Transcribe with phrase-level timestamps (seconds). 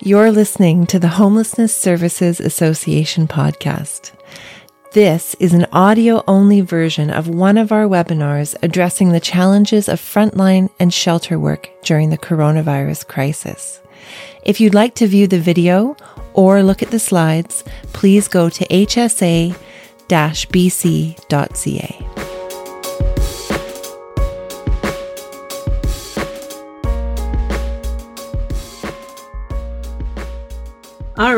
[0.00, 4.12] You're listening to the Homelessness Services Association podcast.
[4.92, 10.00] This is an audio only version of one of our webinars addressing the challenges of
[10.00, 13.80] frontline and shelter work during the coronavirus crisis.
[14.44, 15.96] If you'd like to view the video
[16.32, 19.58] or look at the slides, please go to hsa-bc.ca.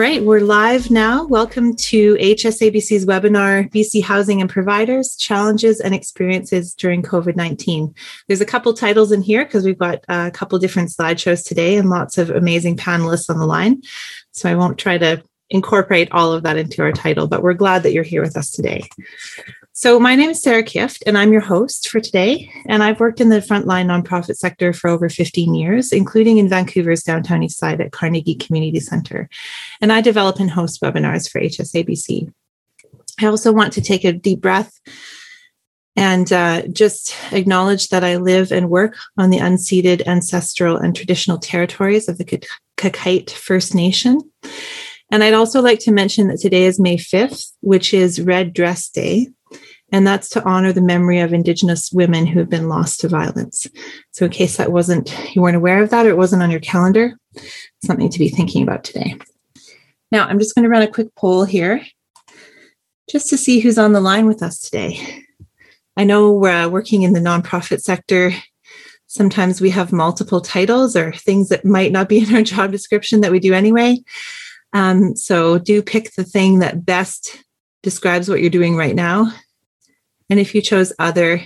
[0.00, 1.26] right, we're live now.
[1.26, 7.94] Welcome to HSABC's webinar, BC Housing and Providers Challenges and Experiences During COVID 19.
[8.26, 11.90] There's a couple titles in here because we've got a couple different slideshows today and
[11.90, 13.82] lots of amazing panelists on the line.
[14.32, 17.82] So I won't try to incorporate all of that into our title, but we're glad
[17.82, 18.88] that you're here with us today.
[19.80, 22.52] So, my name is Sarah Kift, and I'm your host for today.
[22.66, 27.02] And I've worked in the frontline nonprofit sector for over 15 years, including in Vancouver's
[27.02, 29.30] downtown east side at Carnegie Community Center.
[29.80, 32.30] And I develop and host webinars for HSABC.
[33.22, 34.78] I also want to take a deep breath
[35.96, 41.38] and uh, just acknowledge that I live and work on the unceded ancestral and traditional
[41.38, 44.20] territories of the Qayqayt First Nation.
[45.10, 48.90] And I'd also like to mention that today is May 5th, which is Red Dress
[48.90, 49.28] Day
[49.92, 53.66] and that's to honor the memory of Indigenous women who have been lost to violence.
[54.12, 56.60] So, in case that wasn't, you weren't aware of that or it wasn't on your
[56.60, 57.18] calendar,
[57.84, 59.16] something to be thinking about today.
[60.12, 61.84] Now, I'm just going to run a quick poll here
[63.10, 65.24] just to see who's on the line with us today.
[65.96, 68.32] I know we're uh, working in the nonprofit sector.
[69.06, 73.20] Sometimes we have multiple titles or things that might not be in our job description
[73.20, 73.98] that we do anyway.
[74.72, 77.44] Um, so do pick the thing that best
[77.82, 79.32] describes what you're doing right now
[80.30, 81.42] and if you chose other,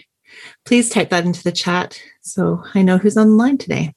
[0.64, 3.94] please type that into the chat so I know who's on the line today.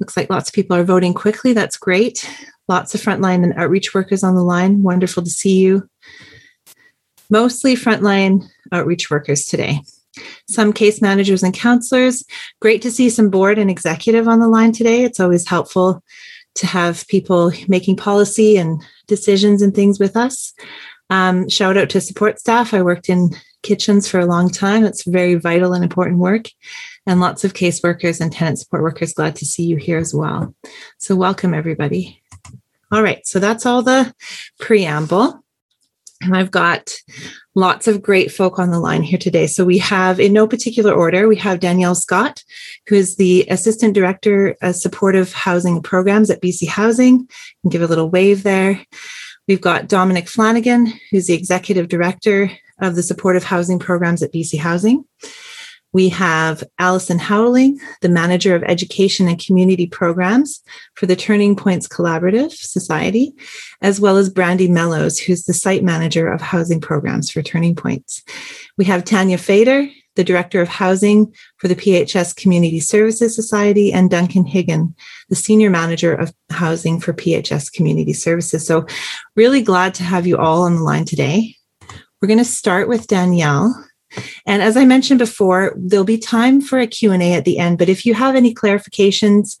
[0.00, 1.52] Looks like lots of people are voting quickly.
[1.52, 2.28] That's great.
[2.68, 4.82] Lots of frontline and outreach workers on the line.
[4.82, 5.88] Wonderful to see you.
[7.28, 9.80] Mostly frontline outreach workers today.
[10.48, 12.24] Some case managers and counselors.
[12.60, 15.04] Great to see some board and executive on the line today.
[15.04, 16.02] It's always helpful
[16.54, 20.52] to have people making policy and decisions and things with us.
[21.12, 22.72] Um, shout out to support staff.
[22.72, 24.82] I worked in kitchens for a long time.
[24.82, 26.48] It's very vital and important work.
[27.04, 29.12] And lots of caseworkers and tenant support workers.
[29.12, 30.54] Glad to see you here as well.
[30.96, 32.22] So, welcome everybody.
[32.90, 34.14] All right, so that's all the
[34.58, 35.44] preamble.
[36.22, 36.94] And I've got
[37.54, 39.46] lots of great folk on the line here today.
[39.48, 42.42] So we have, in no particular order, we have Danielle Scott,
[42.86, 47.28] who is the Assistant Director of Supportive Housing Programs at BC Housing.
[47.68, 48.80] give a little wave there.
[49.48, 54.58] We've got Dominic Flanagan, who's the executive director of the supportive housing programs at BC
[54.58, 55.04] Housing.
[55.92, 60.62] We have Allison Howling, the manager of education and community programs
[60.94, 63.34] for the Turning Points Collaborative Society,
[63.82, 68.22] as well as Brandy Mellows, who's the site manager of housing programs for Turning Points.
[68.78, 69.86] We have Tanya Fader,
[70.16, 74.94] the Director of Housing for the PHS Community Services Society, and Duncan Higgin,
[75.28, 78.66] the Senior Manager of Housing for PHS Community Services.
[78.66, 78.86] So,
[79.36, 81.56] really glad to have you all on the line today.
[82.20, 83.84] We're going to start with Danielle.
[84.46, 87.88] And as I mentioned before, there'll be time for a Q&A at the end, but
[87.88, 89.56] if you have any clarifications,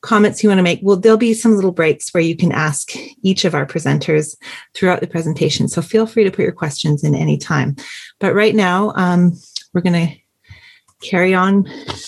[0.00, 2.92] comments you want to make, well, there'll be some little breaks where you can ask
[3.22, 4.36] each of our presenters
[4.74, 5.68] throughout the presentation.
[5.68, 7.76] So feel free to put your questions in any time.
[8.20, 9.32] But right now, um,
[9.78, 11.62] we're going to carry on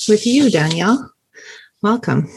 [0.09, 1.13] with you, Danielle.
[1.83, 2.29] Welcome.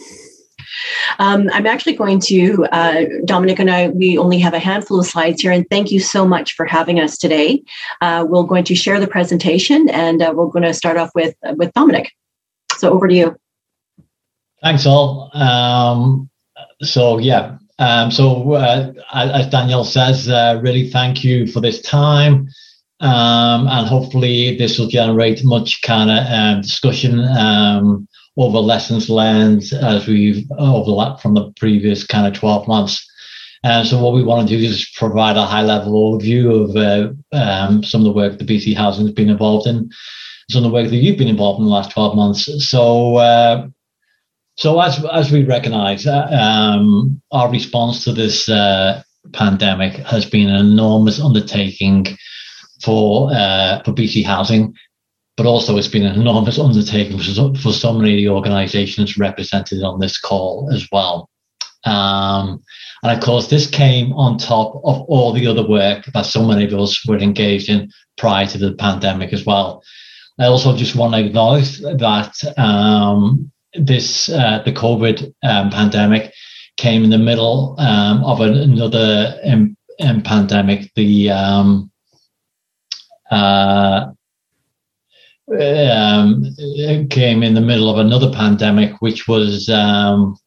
[1.18, 5.08] Um, I'm actually going to, uh, Dominic and I, we only have a handful of
[5.08, 7.64] slides here, and thank you so much for having us today.
[8.00, 11.34] Uh, we're going to share the presentation, and uh, we're going to start off with,
[11.56, 12.12] with Dominic.
[12.78, 13.36] So over to you.
[14.62, 15.36] Thanks, all.
[15.36, 16.30] Um,
[16.82, 22.50] so, yeah, um, so uh, as Danielle says, uh, really thank you for this time.
[23.04, 28.08] Um, and hopefully this will generate much kind of um, discussion um,
[28.38, 33.06] over lessons learned as we've overlapped from the previous kind of 12 months.
[33.66, 37.38] And so what we want to do is provide a high level overview of uh,
[37.38, 39.90] um, some of the work the BC Housing has been involved in,
[40.50, 42.70] some of the work that you've been involved in the last 12 months.
[42.70, 43.68] So uh,
[44.56, 49.02] so as as we recognise, uh, um, our response to this uh,
[49.34, 52.06] pandemic has been an enormous undertaking
[52.84, 54.74] for uh, for BC Housing,
[55.38, 59.18] but also it's been an enormous undertaking for so, for so many of the organisations
[59.18, 61.30] represented on this call as well.
[61.86, 62.64] Um,
[63.04, 66.66] and of course, this came on top of all the other work that so many
[66.66, 69.84] of us were engaged in prior to the pandemic as well.
[70.40, 76.34] I also just want to acknowledge that um, this uh, the COVID um, pandemic
[76.78, 80.92] came in the middle um, of an, another um, um, pandemic.
[80.96, 81.30] The
[83.34, 84.12] uh,
[85.60, 86.56] um,
[87.10, 90.38] came in the middle of another pandemic, which was um,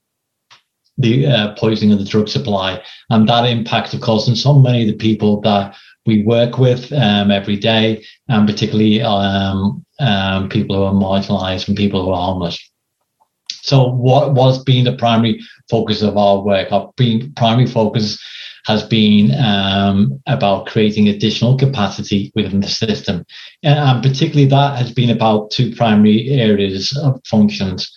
[0.99, 4.83] the uh, poisoning of the drug supply, and that impact, of course, on so many
[4.83, 10.77] of the people that we work with um, every day, and particularly um, um, people
[10.77, 12.59] who are marginalised and people who are homeless.
[13.62, 16.71] So, what was being the primary focus of our work?
[16.71, 16.93] Our
[17.35, 18.23] primary focus
[18.67, 23.25] has been um, about creating additional capacity within the system.
[23.63, 27.91] And particularly that has been about two primary areas of functions.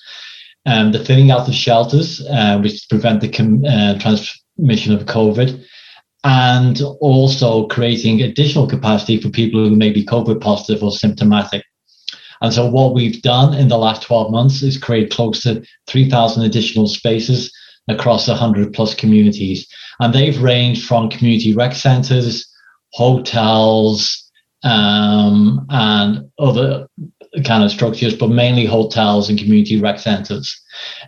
[0.67, 5.65] Um, the filling out of shelters, uh, which prevent the com- uh, transmission of COVID,
[6.23, 11.63] and also creating additional capacity for people who may be COVID positive or symptomatic.
[12.41, 16.43] And so, what we've done in the last 12 months is create close to 3,000
[16.43, 17.51] additional spaces
[17.87, 19.67] across 100 plus communities.
[19.99, 22.47] And they've ranged from community rec centers,
[22.93, 24.29] hotels,
[24.63, 26.87] um, and other
[27.45, 30.59] kind of structures, but mainly hotels and community rec centers.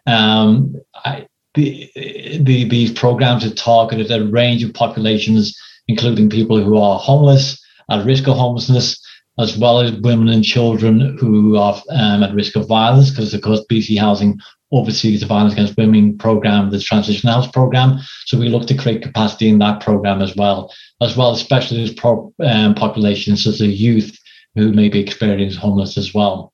[0.07, 5.57] Um, I, the, the, these programs have targeted a range of populations,
[5.88, 9.01] including people who are homeless, at risk of homelessness,
[9.39, 13.41] as well as women and children who are um, at risk of violence, because of
[13.41, 14.39] course BC Housing
[14.71, 18.00] oversees the violence against women program, the transition house program.
[18.25, 21.97] So we look to create capacity in that program as well, as well as specialist
[21.97, 24.18] pro, um, populations as youth
[24.56, 26.53] who may be experiencing homeless as well.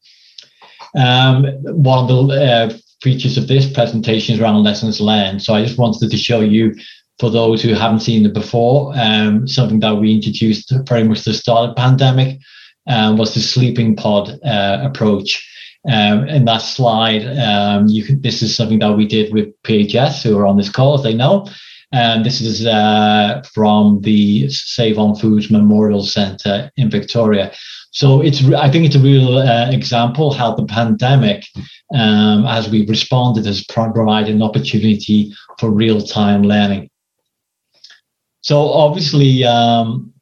[0.96, 5.44] Um, one of the uh, features of this presentation is around lessons learned.
[5.44, 6.76] So I just wanted to show you,
[7.20, 11.34] for those who haven't seen it before, um, something that we introduced very much the
[11.34, 12.40] start of the pandemic
[12.88, 15.44] um, was the sleeping pod uh, approach.
[15.90, 20.38] Um, in that slide, um, you this is something that we did with PHS, who
[20.38, 21.48] are on this call, as they know.
[21.94, 27.54] And this is uh, from the Save on Foods Memorial Centre in Victoria.
[27.92, 31.46] So it's, I think it's a real uh, example how the pandemic,
[31.96, 36.90] um, as we responded, has provided an opportunity for real time learning.
[38.42, 40.14] So obviously, um,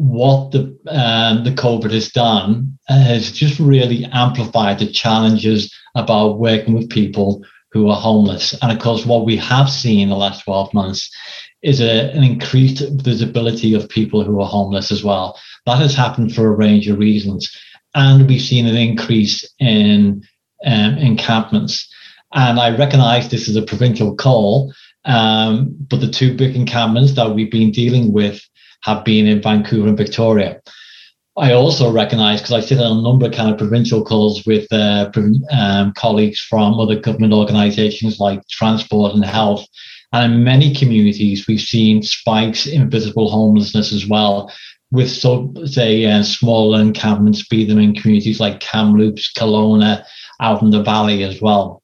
[0.00, 6.72] what the um, the COVID has done has just really amplified the challenges about working
[6.72, 8.54] with people who are homeless.
[8.62, 11.14] And of course, what we have seen in the last 12 months
[11.62, 15.38] is a, an increased visibility of people who are homeless as well.
[15.66, 17.54] That has happened for a range of reasons.
[17.94, 20.22] And we've seen an increase in
[20.64, 21.86] um, encampments.
[22.32, 24.72] And I recognize this is a provincial call,
[25.04, 28.40] um, but the two big encampments that we've been dealing with
[28.82, 30.60] have been in Vancouver and Victoria.
[31.36, 34.70] I also recognize because I sit on a number of kind of provincial calls with
[34.72, 35.10] uh,
[35.52, 39.64] um, colleagues from other government organizations like transport and health.
[40.12, 44.52] And in many communities, we've seen spikes in visible homelessness as well,
[44.90, 50.04] with so say uh, small encampments, be them in communities like Kamloops, Kelowna,
[50.40, 51.82] out in the valley as well.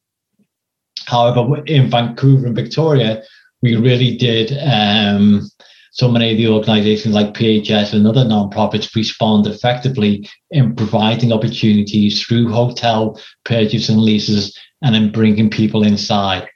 [1.06, 3.22] However, in Vancouver and Victoria,
[3.62, 5.48] we really did um,
[5.96, 12.22] so many of the organizations like PHS and other nonprofits respond effectively in providing opportunities
[12.22, 16.46] through hotel purchase and leases and in bringing people inside.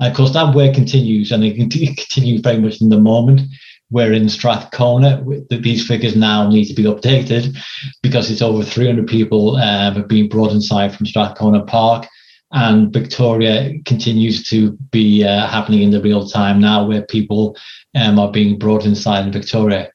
[0.00, 1.56] And of course, that work continues and it
[1.96, 3.40] continues very much in the moment.
[3.88, 5.24] We're in Strathcona.
[5.48, 7.56] These figures now need to be updated
[8.02, 12.06] because it's over 300 people uh, have been brought inside from Strathcona Park
[12.52, 17.56] and Victoria continues to be uh, happening in the real time now, where people
[17.94, 19.90] um, are being brought inside in Victoria.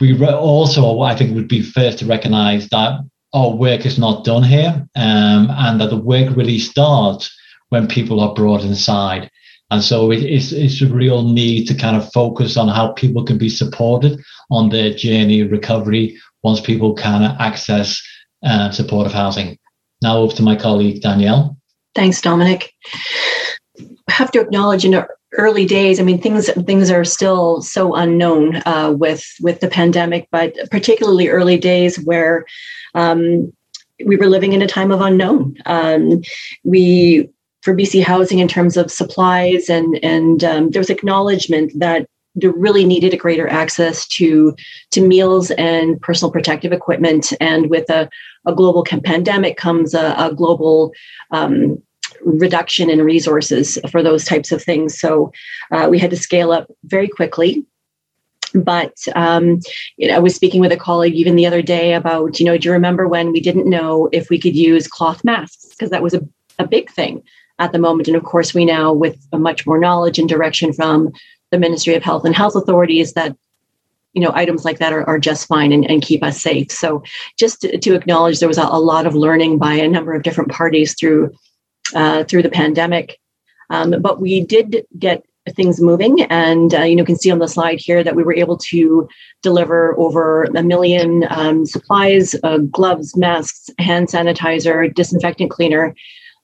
[0.00, 3.00] We re- also, I think, would be first to recognise that
[3.32, 7.34] our work is not done here, um, and that the work really starts
[7.70, 9.30] when people are brought inside.
[9.70, 13.24] And so it, it's, it's a real need to kind of focus on how people
[13.24, 14.20] can be supported
[14.50, 18.00] on their journey of recovery once people can access
[18.44, 19.58] uh, supportive housing.
[20.02, 21.56] Now over to my colleague Danielle.
[21.94, 22.72] Thanks, Dominic.
[23.78, 24.94] I have to acknowledge in
[25.36, 30.28] early days, I mean things things are still so unknown uh, with with the pandemic,
[30.30, 32.44] but particularly early days where
[32.94, 33.52] um,
[34.04, 35.56] we were living in a time of unknown.
[35.66, 36.22] Um,
[36.64, 37.28] we
[37.62, 42.52] for BC Housing in terms of supplies and and um, there was acknowledgement that there
[42.52, 44.54] really needed a greater access to
[44.90, 47.32] to meals and personal protective equipment.
[47.40, 48.08] And with a,
[48.46, 50.92] a global pandemic comes a, a global
[51.30, 51.80] um,
[52.24, 54.98] reduction in resources for those types of things.
[54.98, 55.32] So
[55.70, 57.64] uh, we had to scale up very quickly.
[58.54, 59.60] But um,
[59.96, 62.56] you know, I was speaking with a colleague even the other day about, you know,
[62.56, 66.02] do you remember when we didn't know if we could use cloth masks because that
[66.02, 66.20] was a,
[66.58, 67.22] a big thing
[67.58, 68.08] at the moment.
[68.08, 71.12] And of course, we now, with much more knowledge and direction from
[71.50, 73.36] the Ministry of Health and Health authorities, that
[74.12, 76.70] you know items like that are, are just fine and, and keep us safe.
[76.70, 77.02] So
[77.38, 80.22] just to, to acknowledge, there was a, a, lot of learning by a number of
[80.22, 81.32] different parties through
[81.94, 83.18] uh, through the pandemic.
[83.70, 86.22] Um, but we did get things moving.
[86.22, 89.08] And uh, you know, can see on the slide here that we were able to
[89.42, 95.94] deliver over a million um, supplies, uh, gloves, masks, hand sanitizer, disinfectant cleaner.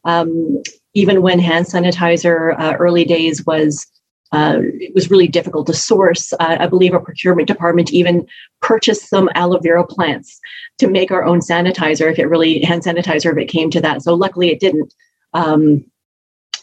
[0.04, 0.62] Um,
[0.94, 3.86] even when hand sanitizer uh, early days was
[4.32, 6.32] uh, it was really difficult to source.
[6.34, 8.26] Uh, I believe our procurement department even
[8.62, 10.38] purchased some aloe vera plants
[10.78, 14.02] to make our own sanitizer if it really hand sanitizer if it came to that.
[14.02, 14.94] So luckily it didn't.
[15.32, 15.84] Um,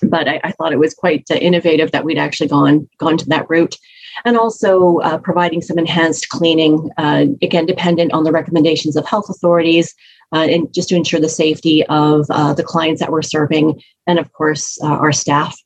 [0.02, 3.30] but I, I, thought it was quite uh, innovative that we'd actually gone gone to
[3.30, 3.76] that route.
[4.26, 9.30] And also uh, providing some enhanced cleaning uh, again dependent on the recommendations of health
[9.30, 9.94] authorities
[10.34, 14.20] uh, and just to ensure the safety of uh, the clients that we're serving and
[14.20, 15.58] of course uh, our staff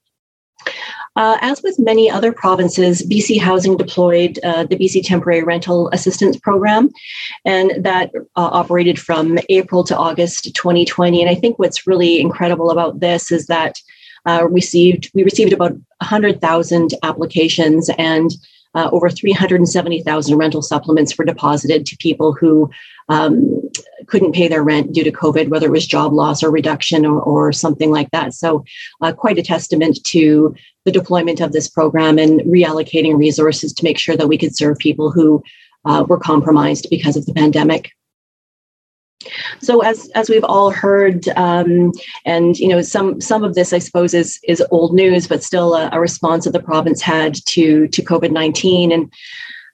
[1.17, 6.89] as with many other provinces, BC Housing deployed the BC Temporary Rental Assistance Program,
[7.45, 11.21] and that operated from April to August 2020.
[11.21, 13.75] And I think what's really incredible about this is that
[14.25, 18.31] uh, received we received about 100,000 applications and
[18.73, 22.69] uh, over 370,000 rental supplements were deposited to people who
[23.09, 23.61] um,
[24.07, 27.19] couldn't pay their rent due to COVID, whether it was job loss or reduction or,
[27.19, 28.33] or something like that.
[28.33, 28.63] So,
[29.01, 33.99] uh, quite a testament to the deployment of this program and reallocating resources to make
[33.99, 35.43] sure that we could serve people who
[35.85, 37.91] uh, were compromised because of the pandemic.
[39.59, 41.91] So as as we've all heard, um,
[42.25, 45.75] and you know, some some of this I suppose is is old news, but still
[45.75, 49.11] a, a response that the province had to to COVID nineteen and.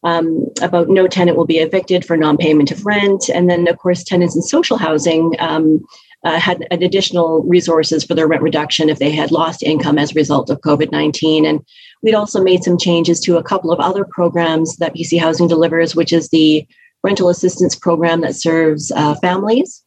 [0.04, 4.04] Um, about no tenant will be evicted for non-payment of rent, and then of course
[4.04, 5.84] tenants in social housing um,
[6.28, 10.16] uh, had additional resources for their rent reduction if they had lost income as a
[10.16, 11.46] result of COVID 19.
[11.46, 11.66] And
[12.04, 15.96] we'd also made some changes to a couple of other programs that BC Housing delivers,
[15.96, 16.68] which is the
[17.02, 19.82] rental assistance program that serves uh, families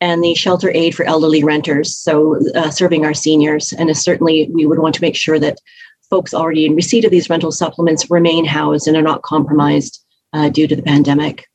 [0.00, 3.72] and the shelter aid for elderly renters, so uh, serving our seniors.
[3.74, 5.58] And certainly, we would want to make sure that
[6.08, 10.48] folks already in receipt of these rental supplements remain housed and are not compromised uh,
[10.48, 11.46] due to the pandemic.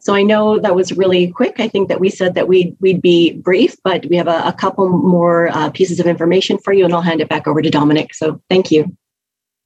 [0.00, 1.60] So I know that was really quick.
[1.60, 4.52] I think that we said that we'd, we'd be brief, but we have a, a
[4.52, 7.70] couple more uh, pieces of information for you, and I'll hand it back over to
[7.70, 8.14] Dominic.
[8.14, 8.96] So thank you.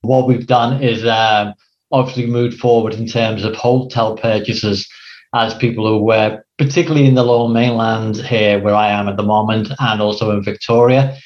[0.01, 1.53] What we've done is uh,
[1.91, 4.87] obviously moved forward in terms of hotel purchases
[5.33, 9.23] as people who were particularly in the lower mainland here where I am at the
[9.23, 11.17] moment and also in Victoria.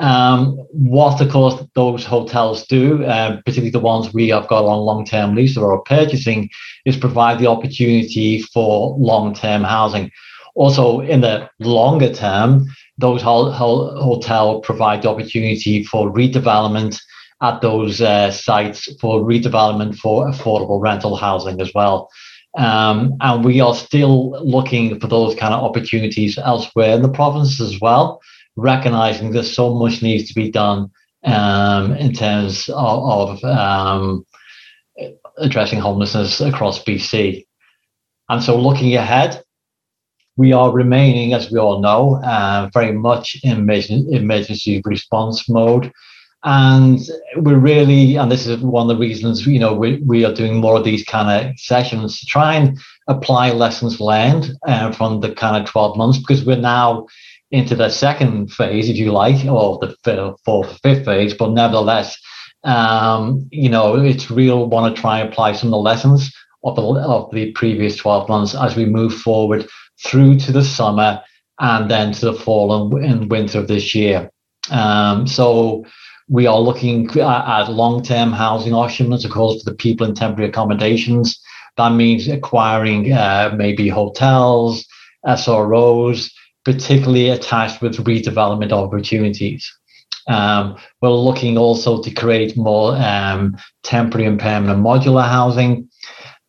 [0.00, 4.78] Um, what, of course, those hotels do, uh, particularly the ones we have got on
[4.78, 6.48] long term lease or are purchasing,
[6.86, 10.10] is provide the opportunity for long term housing.
[10.54, 12.66] Also, in the longer term,
[12.96, 16.98] those ho- ho- hotels provide the opportunity for redevelopment
[17.42, 22.10] at those uh, sites for redevelopment for affordable rental housing as well.
[22.56, 27.60] Um, and we are still looking for those kind of opportunities elsewhere in the province
[27.60, 28.20] as well,
[28.60, 30.90] recognizing that so much needs to be done
[31.24, 34.24] um, in terms of, of um,
[35.38, 37.46] addressing homelessness across BC.
[38.28, 39.42] And so looking ahead,
[40.36, 45.92] we are remaining, as we all know, uh, very much in emergency response mode.
[46.42, 46.98] And
[47.36, 50.56] we're really, and this is one of the reasons, you know, we, we are doing
[50.56, 55.32] more of these kind of sessions to try and apply lessons learned uh, from the
[55.34, 57.06] kind of 12 months because we're now
[57.50, 62.16] into the second phase, if you like, or the fourth, fifth phase, but nevertheless,
[62.64, 66.32] um, you know, it's real want to try and apply some of the lessons
[66.64, 69.68] of the, of the previous 12 months as we move forward
[70.04, 71.22] through to the summer
[71.58, 74.30] and then to the fall and, and winter of this year.
[74.70, 75.84] Um, so
[76.28, 81.40] we are looking at long-term housing options, of course, for the people in temporary accommodations.
[81.76, 84.86] That means acquiring uh, maybe hotels,
[85.26, 86.30] SROs,
[86.64, 89.70] particularly attached with redevelopment opportunities.
[90.28, 95.88] Um, we're looking also to create more um, temporary and permanent modular housing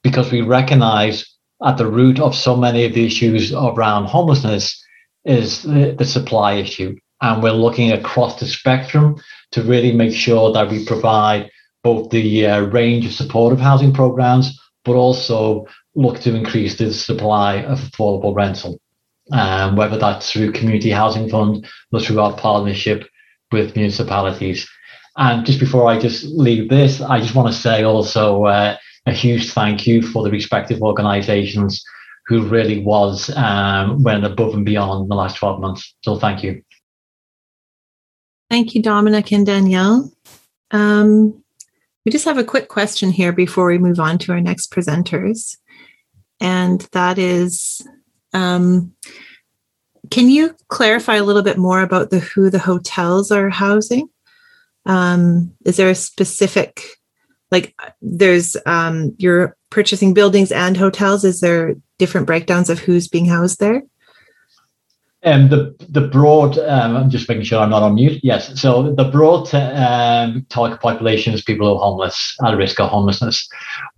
[0.04, 1.26] because we recognize
[1.64, 4.84] at the root of so many of the issues around homelessness
[5.26, 6.96] is the, the supply issue.
[7.22, 11.52] And we're looking across the spectrum to really make sure that we provide
[11.84, 17.62] both the uh, range of supportive housing programs, but also look to increase the supply
[17.64, 18.81] of affordable rental.
[19.32, 23.08] Um, whether that's through community housing fund or through our partnership
[23.52, 24.70] with municipalities.
[25.18, 29.14] And just before I just leave this, I just want to say also uh, a
[29.14, 31.84] huge thank you for the respective organisations
[32.28, 35.96] who really was um, went above and beyond in the last 12 months.
[36.04, 36.62] So thank you.
[38.50, 40.12] Thank you, Dominic and Danielle.
[40.72, 41.44] Um,
[42.06, 45.58] we just have a quick question here before we move on to our next presenters.
[46.40, 47.86] And that is
[48.34, 48.94] um,
[50.10, 54.10] can you clarify a little bit more about the who the hotels are housing?
[54.86, 56.82] Um, is there a specific,
[57.52, 61.24] like, there's um, you're purchasing buildings and hotels?
[61.24, 63.84] Is there different breakdowns of who's being housed there?
[65.24, 68.20] Um, the the broad, um, I'm just making sure I'm not on mute.
[68.24, 72.90] Yes, so the broad um, target population is people who are homeless, at risk of
[72.90, 73.48] homelessness.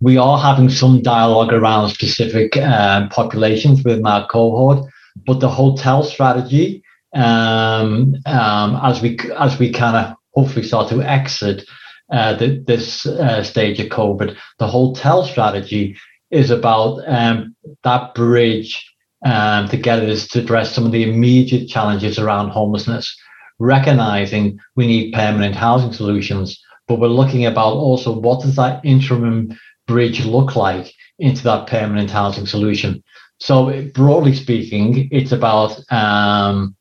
[0.00, 4.86] We are having some dialogue around specific um, populations within our cohort,
[5.26, 6.82] but the hotel strategy,
[7.14, 11.66] um, um, as we as we kind of hopefully start to exit
[12.12, 15.96] uh, the, this uh, stage of COVID, the hotel strategy
[16.30, 18.93] is about um, that bridge
[19.24, 23.16] um, together is to address some of the immediate challenges around homelessness,
[23.58, 29.56] recognizing we need permanent housing solutions, but we're looking about also what does that interim
[29.86, 33.02] bridge look like into that permanent housing solution.
[33.40, 36.76] So broadly speaking, it's about um,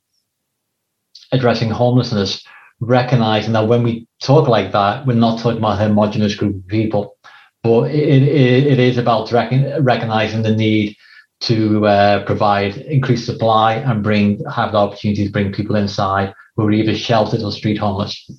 [1.31, 2.45] addressing homelessness,
[2.79, 6.67] recognizing that when we talk like that, we're not talking about a homogenous group of
[6.67, 7.17] people,
[7.63, 10.95] but it, it, it is about recognizing the need
[11.43, 16.67] to uh, provide increased supply and bring have the opportunity to bring people inside who
[16.67, 18.29] are either sheltered or street homeless.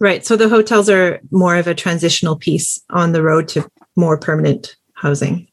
[0.00, 0.24] Right.
[0.24, 4.76] So the hotels are more of a transitional piece on the road to more permanent
[4.94, 5.48] housing.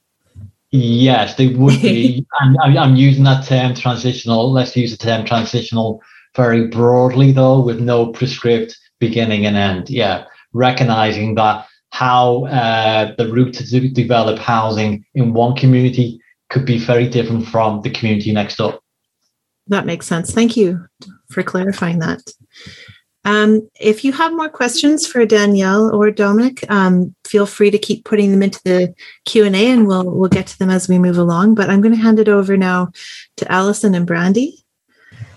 [0.72, 2.26] Yes, they would be.
[2.40, 4.52] and I'm using that term transitional.
[4.52, 6.02] Let's use the term transitional
[6.36, 9.90] very broadly, though, with no prescript beginning and end.
[9.90, 16.78] Yeah, recognizing that how uh, the route to develop housing in one community could be
[16.78, 18.80] very different from the community next door.
[19.68, 20.34] That makes sense.
[20.34, 20.86] Thank you
[21.30, 22.22] for clarifying that.
[23.26, 28.06] Um, if you have more questions for Danielle or Dominic, um, feel free to keep
[28.06, 28.94] putting them into the
[29.26, 31.56] Q and A, and we'll we'll get to them as we move along.
[31.56, 32.92] But I'm going to hand it over now
[33.36, 34.64] to Allison and Brandy.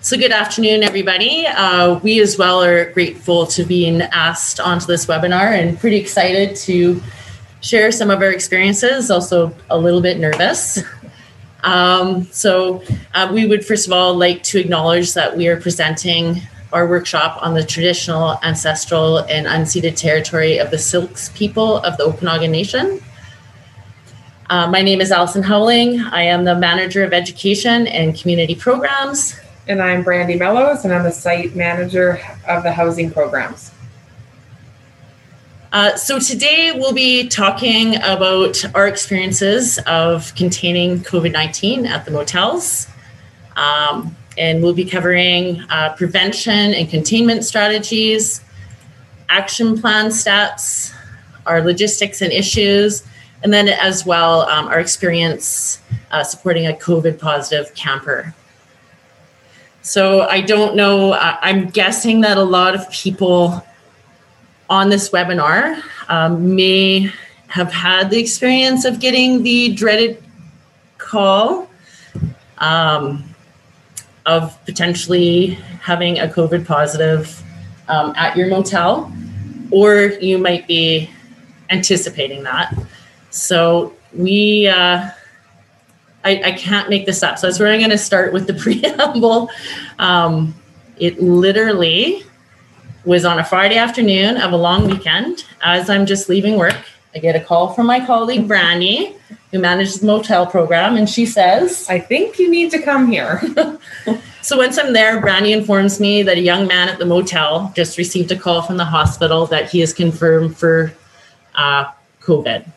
[0.02, 1.46] So, good afternoon, everybody.
[1.48, 6.54] Uh, we as well are grateful to being asked onto this webinar and pretty excited
[6.56, 7.02] to
[7.60, 9.10] share some of our experiences.
[9.10, 10.78] Also, a little bit nervous.
[11.62, 12.82] Um, so,
[13.14, 16.40] uh, we would first of all like to acknowledge that we are presenting
[16.72, 22.04] our workshop on the traditional, ancestral, and unceded territory of the Syilx people of the
[22.04, 23.00] Okanagan Nation.
[24.48, 26.00] Uh, my name is Allison Howling.
[26.00, 29.38] I am the Manager of Education and Community Programs.
[29.68, 33.70] And I'm Brandy Mellows, and I'm the Site Manager of the Housing Programs.
[35.72, 42.10] Uh, so today we'll be talking about our experiences of containing COVID 19 at the
[42.10, 42.88] motels.
[43.54, 48.42] Um, and we'll be covering uh, prevention and containment strategies,
[49.28, 50.92] action plan steps,
[51.46, 53.04] our logistics and issues,
[53.44, 55.80] and then as well um, our experience
[56.10, 58.34] uh, supporting a COVID positive camper.
[59.82, 63.64] So I don't know, uh, I'm guessing that a lot of people
[64.70, 67.12] on this webinar um, may
[67.48, 70.22] have had the experience of getting the dreaded
[70.96, 71.68] call.
[72.58, 73.30] Um,
[74.26, 75.48] of potentially
[75.82, 77.42] having a COVID positive
[77.88, 79.12] um, at your motel,
[79.70, 81.10] or you might be
[81.70, 82.72] anticipating that.
[83.30, 85.08] So we, uh,
[86.24, 87.38] I, I, can't make this up.
[87.38, 89.50] So that's where I'm going to start with the preamble.
[89.98, 90.54] Um,
[90.98, 92.24] it literally
[93.04, 95.44] was on a Friday afternoon of a long weekend.
[95.62, 96.76] As I'm just leaving work,
[97.14, 99.16] I get a call from my colleague Brandy
[99.50, 103.42] who manages the motel program, and she says, I think you need to come here.
[104.42, 107.98] so once I'm there, Brandy informs me that a young man at the motel just
[107.98, 110.92] received a call from the hospital that he is confirmed for
[111.56, 112.70] uh, COVID.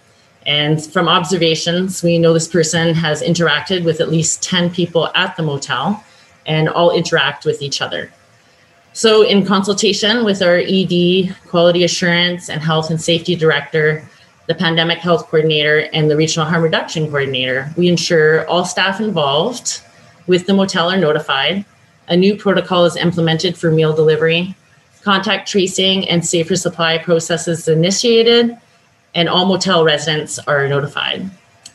[0.45, 5.37] And from observations, we know this person has interacted with at least 10 people at
[5.37, 6.03] the motel
[6.45, 8.11] and all interact with each other.
[8.95, 14.07] So, in consultation with our ED, quality assurance, and health and safety director,
[14.45, 17.73] the pandemic health coordinator, and the regional harm reduction coordinator.
[17.75, 19.81] We ensure all staff involved
[20.27, 21.65] with the motel are notified.
[22.07, 24.55] A new protocol is implemented for meal delivery.
[25.01, 28.55] Contact tracing and safer supply processes initiated,
[29.15, 31.29] and all motel residents are notified.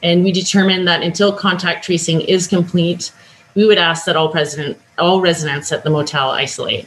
[0.04, 3.10] And we determined that until contact tracing is complete,
[3.56, 6.86] we would ask that all, president, all residents at the motel isolate.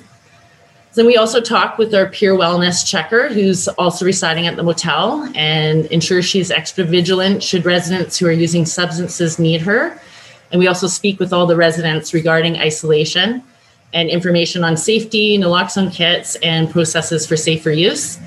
[0.93, 5.29] Then we also talk with our peer wellness checker, who's also residing at the motel,
[5.35, 9.97] and ensure she's extra vigilant should residents who are using substances need her.
[10.51, 13.41] And we also speak with all the residents regarding isolation
[13.93, 18.19] and information on safety, naloxone kits, and processes for safer use.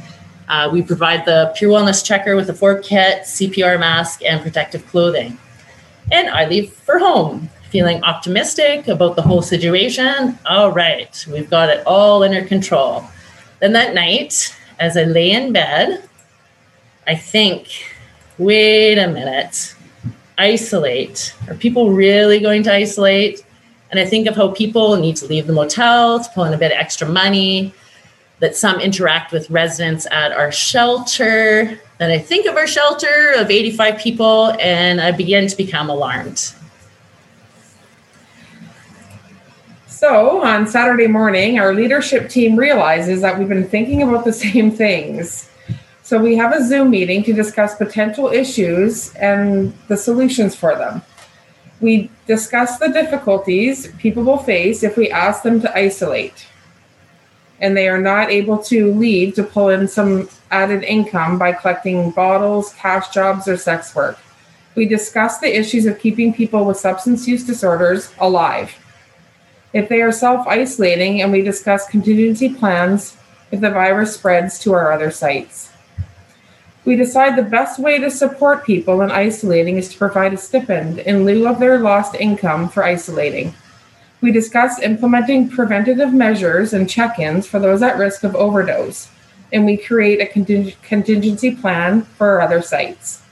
[0.48, 4.87] Uh, we provide the peer Wellness Checker with a fork kit, CPR mask, and protective
[4.87, 5.38] clothing.
[6.12, 10.38] And I leave for home, feeling optimistic about the whole situation.
[10.46, 13.04] All right, we've got it all under control.
[13.58, 16.08] Then that night, as I lay in bed,
[17.08, 17.66] I think,
[18.38, 19.74] wait a minute,
[20.38, 21.34] isolate.
[21.48, 23.44] Are people really going to isolate?
[23.90, 26.58] And I think of how people need to leave the motel to pull in a
[26.58, 27.74] bit of extra money,
[28.38, 31.80] that some interact with residents at our shelter.
[31.98, 36.54] Then I think of our shelter of 85 people and I begin to become alarmed.
[40.06, 44.70] So on Saturday morning, our leadership team realizes that we've been thinking about the same
[44.70, 45.48] things.
[46.02, 51.00] So we have a Zoom meeting to discuss potential issues and the solutions for them.
[51.80, 56.48] We discuss the difficulties people will face if we ask them to isolate
[57.60, 62.10] and they are not able to leave to pull in some added income by collecting
[62.10, 64.18] bottles, cash jobs, or sex work.
[64.74, 68.76] We discuss the issues of keeping people with substance use disorders alive.
[69.74, 73.16] If they are self isolating, and we discuss contingency plans
[73.50, 75.70] if the virus spreads to our other sites.
[76.84, 81.00] We decide the best way to support people in isolating is to provide a stipend
[81.00, 83.52] in lieu of their lost income for isolating.
[84.20, 89.08] We discuss implementing preventative measures and check ins for those at risk of overdose,
[89.52, 93.22] and we create a conting- contingency plan for our other sites.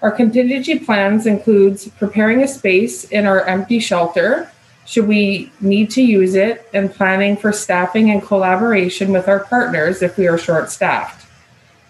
[0.00, 4.50] Our contingency plans includes preparing a space in our empty shelter
[4.88, 10.00] should we need to use it and planning for staffing and collaboration with our partners
[10.00, 11.26] if we are short staffed.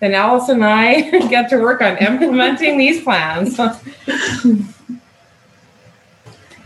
[0.01, 3.57] Then Alice and I get to work on implementing these plans.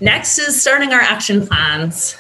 [0.01, 2.17] Next is starting our action plans.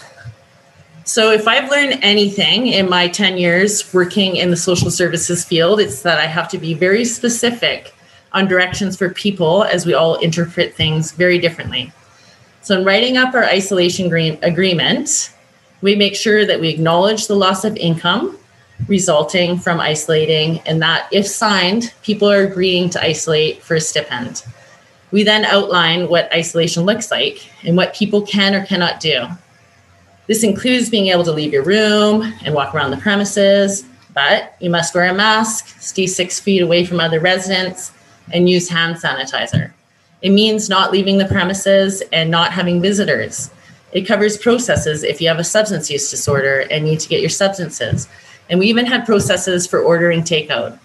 [1.04, 5.80] So, if I've learned anything in my 10 years working in the social services field,
[5.80, 7.94] it's that I have to be very specific
[8.32, 11.92] on directions for people as we all interpret things very differently.
[12.62, 14.06] So, in writing up our isolation
[14.42, 15.32] agreement,
[15.80, 18.38] we make sure that we acknowledge the loss of income
[18.88, 24.44] resulting from isolating, and that if signed, people are agreeing to isolate for a stipend.
[25.10, 29.26] We then outline what isolation looks like and what people can or cannot do.
[30.26, 34.70] This includes being able to leave your room and walk around the premises, but you
[34.70, 37.92] must wear a mask, stay six feet away from other residents,
[38.32, 39.72] and use hand sanitizer.
[40.22, 43.50] It means not leaving the premises and not having visitors.
[43.92, 47.28] It covers processes if you have a substance use disorder and need to get your
[47.28, 48.08] substances.
[48.48, 50.78] And we even had processes for ordering takeout.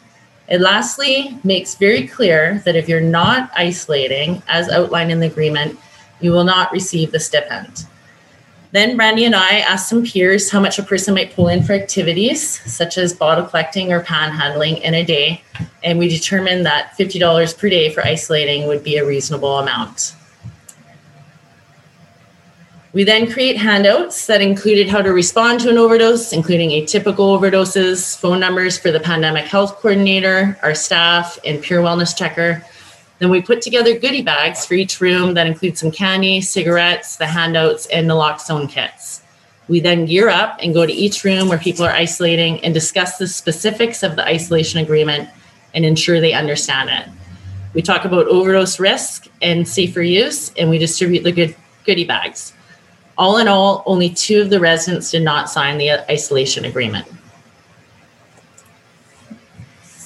[0.50, 5.78] It lastly makes very clear that if you're not isolating, as outlined in the agreement,
[6.20, 7.86] you will not receive the stipend.
[8.72, 11.74] Then Brandy and I asked some peers how much a person might pull in for
[11.74, 15.42] activities such as bottle collecting or panhandling in a day,
[15.84, 20.16] and we determined that $50 per day for isolating would be a reasonable amount.
[22.94, 28.18] We then create handouts that included how to respond to an overdose, including atypical overdoses,
[28.18, 32.66] phone numbers for the pandemic health coordinator, our staff, and Peer Wellness Checker.
[33.20, 37.26] Then we put together goodie bags for each room that include some candy, cigarettes, the
[37.26, 39.24] handouts, and naloxone kits.
[39.68, 43.18] We then gear up and go to each room where people are isolating and discuss
[43.18, 45.30] the specifics of the isolation agreement
[45.74, 47.08] and ensure they understand it.
[47.74, 52.54] We talk about overdose risk and safer use, and we distribute the good goodie bags.
[53.18, 57.08] All in all, only two of the residents did not sign the isolation agreement.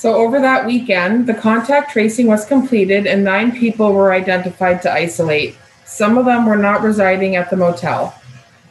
[0.02, 4.92] So, over that weekend, the contact tracing was completed and nine people were identified to
[4.92, 5.56] isolate.
[5.86, 8.20] Some of them were not residing at the motel.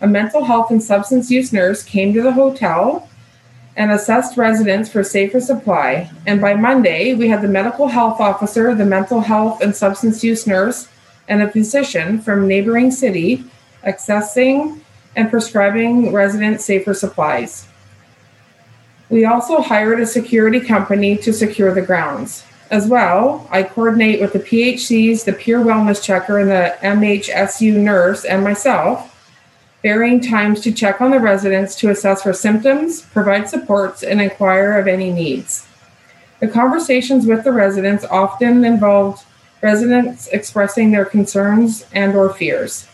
[0.01, 3.09] A mental health and substance use nurse came to the hotel
[3.77, 6.11] and assessed residents for safer supply.
[6.27, 10.49] And by Monday, we had the medical health officer, the mental health and substance use
[10.49, 10.89] nurse,
[11.29, 13.45] and a physician from neighboring city
[13.87, 14.81] accessing
[15.15, 17.69] and prescribing residents safer supplies.
[19.11, 22.45] We also hired a security company to secure the grounds.
[22.71, 28.25] As well, I coordinate with the PHCs, the peer Wellness Checker, and the MHSU nurse
[28.25, 29.09] and myself,
[29.83, 34.79] varying times to check on the residents to assess for symptoms, provide supports, and inquire
[34.79, 35.67] of any needs.
[36.39, 39.25] The conversations with the residents often involved
[39.61, 42.87] residents expressing their concerns and or fears.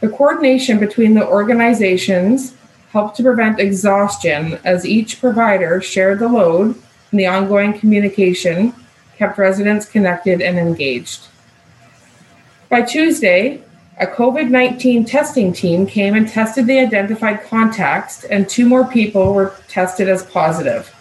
[0.00, 2.52] The coordination between the organizations
[2.96, 6.74] helped to prevent exhaustion as each provider shared the load
[7.10, 8.72] and the ongoing communication
[9.18, 11.26] kept residents connected and engaged.
[12.70, 13.60] By Tuesday,
[14.00, 19.34] A COVID 19 testing team came and tested the identified contacts, and two more people
[19.34, 20.94] were tested as positive.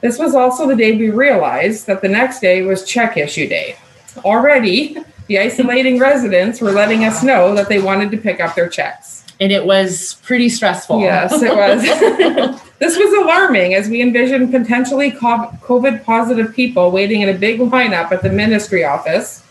[0.00, 3.76] This was also the day we realized that the next day was check issue day.
[4.24, 4.96] Already,
[5.28, 9.19] the isolating residents were letting us know that they wanted to pick up their checks.
[9.40, 11.00] And it was pretty stressful.
[11.00, 11.82] Yes, it was.
[12.78, 18.12] this was alarming as we envisioned potentially COVID positive people waiting in a big lineup
[18.12, 19.42] at the ministry office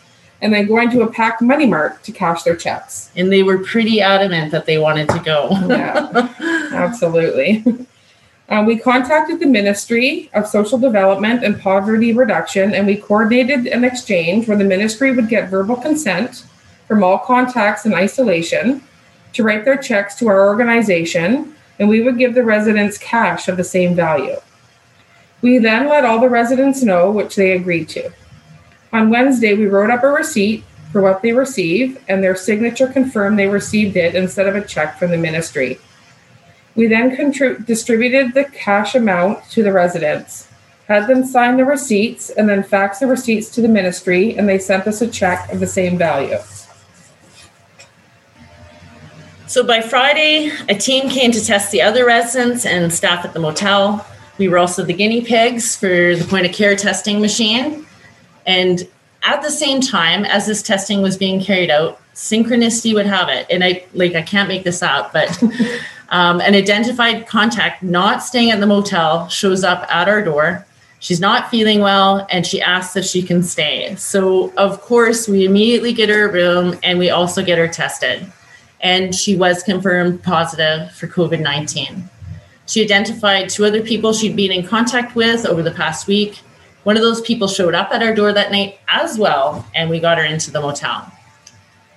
[0.41, 3.11] and then going to a packed money mart to cash their checks.
[3.15, 5.49] And they were pretty adamant that they wanted to go.
[5.67, 6.29] yeah,
[6.71, 7.65] absolutely.
[8.47, 13.83] Uh, we contacted the Ministry of Social Development and Poverty Reduction, and we coordinated an
[13.83, 16.45] exchange where the ministry would get verbal consent
[16.87, 18.81] from all contacts in isolation
[19.33, 23.57] to write their checks to our organization, and we would give the residents cash of
[23.57, 24.37] the same value.
[25.41, 28.11] We then let all the residents know, which they agreed to.
[28.91, 33.37] On Wednesday, we wrote up a receipt for what they receive, and their signature confirmed
[33.37, 35.79] they received it instead of a check from the ministry.
[36.75, 40.47] We then contri- distributed the cash amount to the residents,
[40.87, 44.57] had them sign the receipts, and then fax the receipts to the ministry, and they
[44.57, 46.39] sent us a check of the same value.
[49.49, 53.39] So by Friday, a team came to test the other residents and staff at the
[53.39, 54.05] motel.
[54.37, 57.83] We were also the guinea pigs for the point of care testing machine.
[58.45, 58.87] And
[59.23, 63.47] at the same time as this testing was being carried out, synchronicity would have it.
[63.49, 65.41] And I like I can't make this up, but
[66.09, 70.63] um, an identified contact not staying at the motel shows up at our door.
[70.99, 73.95] She's not feeling well and she asks if she can stay.
[73.95, 78.31] So, of course, we immediately get her a room and we also get her tested.
[78.81, 82.09] And she was confirmed positive for COVID 19.
[82.65, 86.39] She identified two other people she'd been in contact with over the past week.
[86.83, 89.99] One of those people showed up at our door that night as well, and we
[89.99, 91.11] got her into the motel.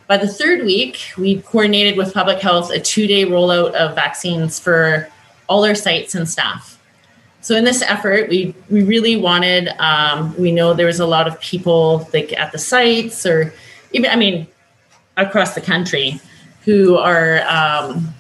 [0.09, 4.59] By the third week, we coordinated with public health a two day rollout of vaccines
[4.59, 5.09] for
[5.49, 6.79] all our sites and staff.
[7.43, 9.69] So in this effort, we we really wanted.
[9.79, 13.53] Um, we know there was a lot of people like at the sites, or
[13.93, 14.47] even I mean,
[15.17, 16.21] across the country,
[16.65, 18.15] who are um,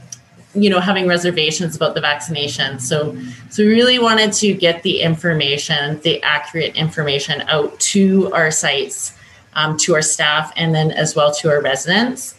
[0.54, 2.78] you know having reservations about the vaccination.
[2.78, 3.16] So
[3.50, 9.16] so we really wanted to get the information, the accurate information, out to our sites
[9.54, 12.34] um, to our staff and then as well to our residents.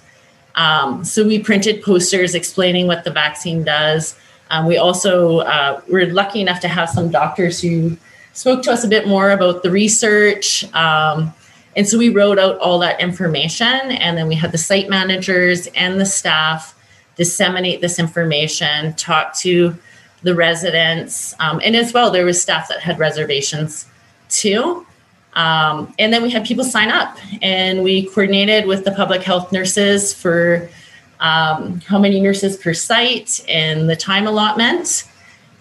[0.56, 4.16] Um, so we printed posters explaining what the vaccine does.
[4.50, 7.98] Um, we also uh, were lucky enough to have some doctors who
[8.34, 10.64] spoke to us a bit more about the research.
[10.74, 11.34] Um,
[11.76, 15.68] and so we wrote out all that information, and then we had the site managers
[15.68, 16.78] and the staff
[17.16, 19.76] disseminate this information, talk to
[20.22, 23.88] the residents, um, and as well there was staff that had reservations
[24.30, 24.86] too.
[25.34, 29.52] Um, and then we had people sign up, and we coordinated with the public health
[29.52, 30.70] nurses for
[31.20, 35.06] um, how many nurses per site and the time allotment.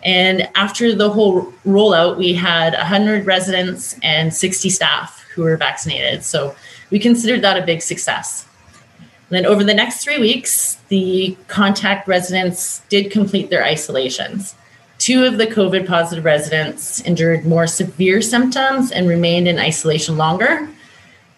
[0.04, 6.24] And after the whole rollout, we had 100 residents and 60 staff who were vaccinated.
[6.24, 6.54] So
[6.90, 8.46] we considered that a big success.
[8.98, 14.54] And then over the next three weeks, the contact residents did complete their isolations.
[14.98, 20.68] Two of the COVID positive residents endured more severe symptoms and remained in isolation longer.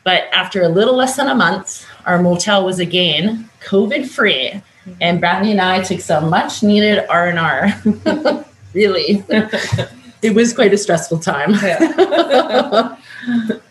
[0.02, 4.60] But after a little less than a month, our motel was again COVID free,
[5.00, 8.44] and Brandy and I took some much needed R and R.
[8.74, 9.24] Really,
[10.20, 11.52] it was quite a stressful time.
[11.52, 12.96] Yeah.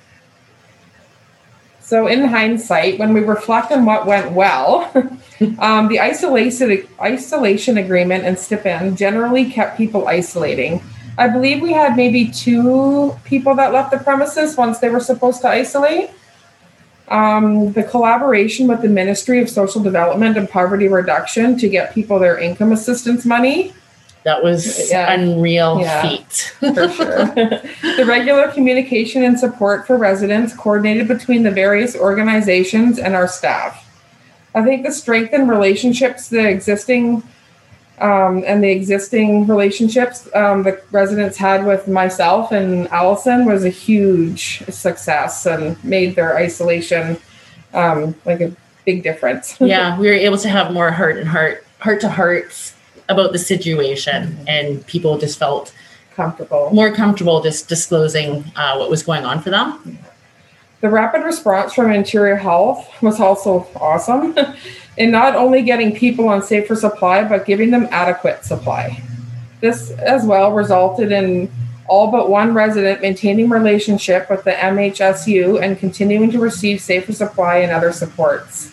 [1.93, 4.91] So, in hindsight, when we reflect on what went well,
[5.59, 10.81] um, the isolation isolation agreement and stipend generally kept people isolating.
[11.19, 15.41] I believe we had maybe two people that left the premises once they were supposed
[15.41, 16.09] to isolate.
[17.09, 22.17] Um, the collaboration with the Ministry of Social Development and Poverty Reduction to get people
[22.17, 23.71] their income assistance money
[24.23, 25.11] that was yeah.
[25.11, 26.55] unreal yeah, feat.
[26.59, 27.25] for sure.
[27.25, 33.79] the regular communication and support for residents coordinated between the various organizations and our staff.
[34.55, 37.23] I think the strength strengthened relationships, the existing
[37.99, 43.69] um, and the existing relationships um, the residents had with myself and Allison was a
[43.69, 47.17] huge success and made their isolation
[47.73, 48.55] um, like a
[48.85, 49.55] big difference.
[49.61, 52.72] yeah, we were able to have more heart and heart, heart to hearts
[53.09, 55.73] about the situation, and people just felt
[56.15, 59.99] comfortable, more comfortable just disclosing uh, what was going on for them.
[60.81, 64.35] The rapid response from Interior Health was also awesome
[64.97, 69.01] in not only getting people on safer supply, but giving them adequate supply.
[69.61, 71.49] This as well resulted in
[71.87, 77.57] all but one resident maintaining relationship with the MHSU and continuing to receive safer supply
[77.57, 78.72] and other supports.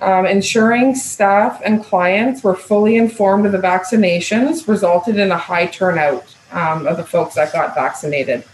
[0.00, 5.66] Um, ensuring staff and clients were fully informed of the vaccinations resulted in a high
[5.66, 8.44] turnout um, of the folks that got vaccinated.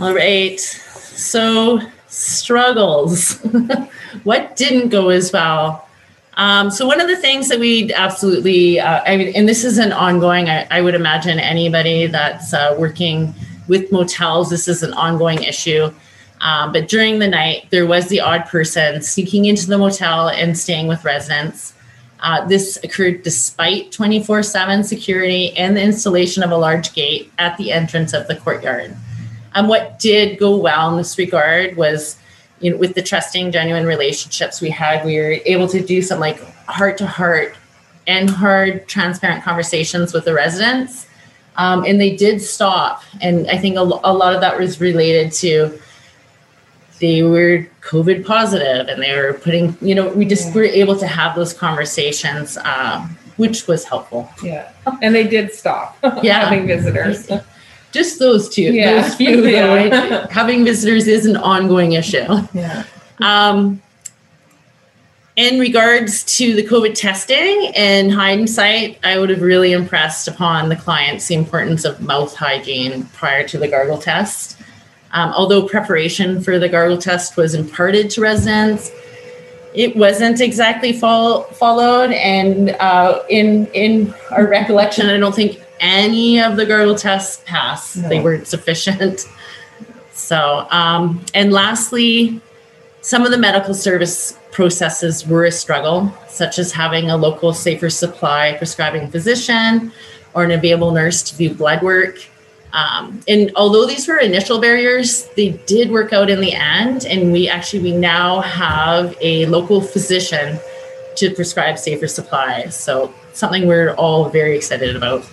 [0.00, 0.58] All right.
[0.58, 3.38] So, struggles.
[4.24, 5.88] what didn't go as well?
[6.34, 9.78] Um, so, one of the things that we absolutely, uh, I mean, and this is
[9.78, 13.34] an ongoing, I, I would imagine anybody that's uh, working
[13.68, 15.92] with motels, this is an ongoing issue.
[16.42, 20.58] Um, but during the night, there was the odd person sneaking into the motel and
[20.58, 21.72] staying with residents.
[22.18, 27.56] Uh, this occurred despite 24 7 security and the installation of a large gate at
[27.56, 28.94] the entrance of the courtyard.
[29.54, 32.16] And what did go well in this regard was,
[32.60, 36.18] you know, with the trusting, genuine relationships we had, we were able to do some
[36.18, 37.54] like heart to heart
[38.08, 41.06] and hard, transparent conversations with the residents.
[41.56, 43.02] Um, and they did stop.
[43.20, 45.78] And I think a, a lot of that was related to
[47.02, 50.54] they were COVID positive and they were putting, you know, we just yeah.
[50.54, 54.30] were able to have those conversations, um, which was helpful.
[54.40, 54.70] Yeah.
[55.02, 56.44] And they did stop yeah.
[56.44, 57.28] having visitors.
[57.92, 59.02] Just those two, yeah.
[59.02, 59.44] those few.
[59.44, 59.88] yeah.
[59.90, 62.24] Though, having visitors is an ongoing issue.
[62.54, 62.84] Yeah.
[63.20, 63.82] Um,
[65.36, 70.76] in regards to the COVID testing and hindsight, I would have really impressed upon the
[70.76, 74.56] clients the importance of mouth hygiene prior to the gargle test.
[75.12, 78.90] Um, although preparation for the gargle test was imparted to residents,
[79.74, 82.12] it wasn't exactly follow, followed.
[82.12, 87.96] And uh, in in our recollection, I don't think any of the gargle tests passed.
[87.96, 88.08] No.
[88.08, 89.28] They weren't sufficient.
[90.14, 92.40] So, um, and lastly,
[93.00, 97.90] some of the medical service processes were a struggle, such as having a local safer
[97.90, 99.90] supply prescribing physician
[100.34, 102.18] or an available nurse to do blood work.
[102.72, 107.04] Um, and although these were initial barriers, they did work out in the end.
[107.04, 110.58] And we actually we now have a local physician
[111.16, 112.66] to prescribe safer supply.
[112.66, 115.24] So something we're all very excited about.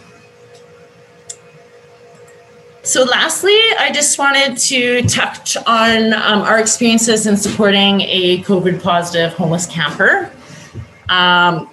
[2.82, 8.82] So, lastly, I just wanted to touch on um, our experiences in supporting a COVID
[8.82, 10.32] positive homeless camper.
[11.10, 11.70] Um,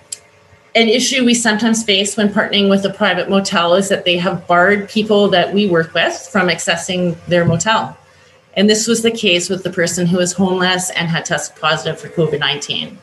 [0.77, 4.47] an issue we sometimes face when partnering with a private motel is that they have
[4.47, 7.97] barred people that we work with from accessing their motel.
[8.53, 11.99] And this was the case with the person who was homeless and had tested positive
[11.99, 12.99] for COVID 19.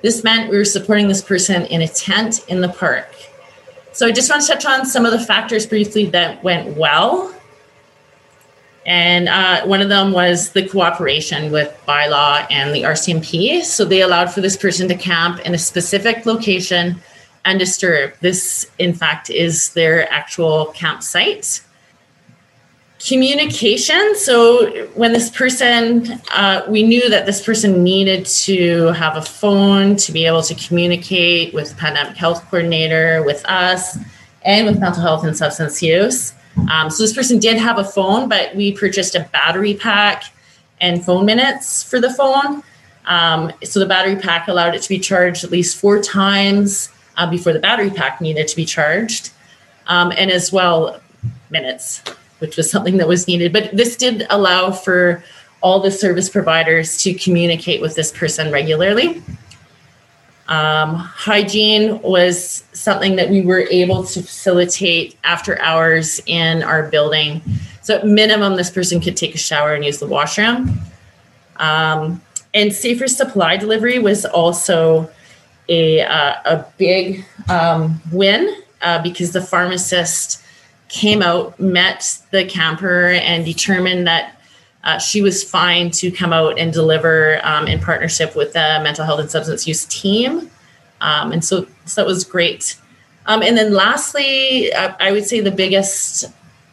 [0.00, 3.12] This meant we were supporting this person in a tent in the park.
[3.90, 7.34] So I just want to touch on some of the factors briefly that went well.
[8.88, 13.62] And uh, one of them was the cooperation with bylaw and the RCMP.
[13.62, 16.98] So they allowed for this person to camp in a specific location
[17.44, 18.16] undisturbed.
[18.22, 21.60] This, in fact, is their actual campsite.
[23.06, 24.16] Communication.
[24.16, 29.96] So, when this person, uh, we knew that this person needed to have a phone
[29.96, 33.98] to be able to communicate with pandemic health coordinator, with us,
[34.44, 36.32] and with mental health and substance use.
[36.70, 40.24] Um, so, this person did have a phone, but we purchased a battery pack
[40.80, 42.62] and phone minutes for the phone.
[43.06, 47.28] Um, so, the battery pack allowed it to be charged at least four times uh,
[47.28, 49.30] before the battery pack needed to be charged,
[49.86, 51.00] um, and as well
[51.50, 52.02] minutes,
[52.38, 53.52] which was something that was needed.
[53.52, 55.24] But this did allow for
[55.60, 59.22] all the service providers to communicate with this person regularly.
[60.48, 67.42] Um, hygiene was something that we were able to facilitate after hours in our building.
[67.82, 70.80] So, at minimum, this person could take a shower and use the washroom.
[71.56, 72.22] Um,
[72.54, 75.10] and safer supply delivery was also
[75.68, 80.42] a, uh, a big um, win uh, because the pharmacist
[80.88, 84.37] came out, met the camper, and determined that
[84.84, 89.04] uh, she was fine to come out and deliver um, in partnership with the mental
[89.04, 90.50] health and substance use team.
[91.00, 92.76] Um, and so, so that was great.
[93.26, 96.24] Um, and then lastly, uh, I would say the biggest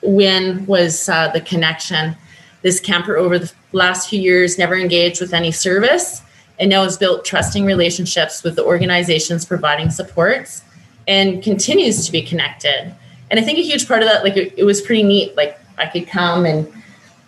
[0.02, 2.16] win was uh, the connection.
[2.62, 6.22] This camper over the last few years never engaged with any service
[6.60, 10.64] and now has built trusting relationships with the organizations providing supports
[11.08, 12.96] and continues to be connected.
[13.30, 15.36] And I think a huge part of that, like it, it was pretty neat.
[15.36, 16.72] Like I could come and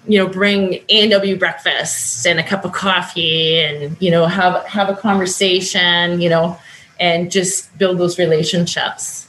[0.07, 4.89] you know bring A&W breakfast and a cup of coffee and you know have have
[4.89, 6.57] a conversation, you know,
[6.99, 9.27] and just build those relationships.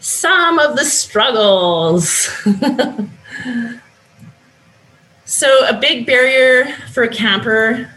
[0.00, 2.30] Some of the struggles.
[5.28, 7.92] So, a big barrier for a camper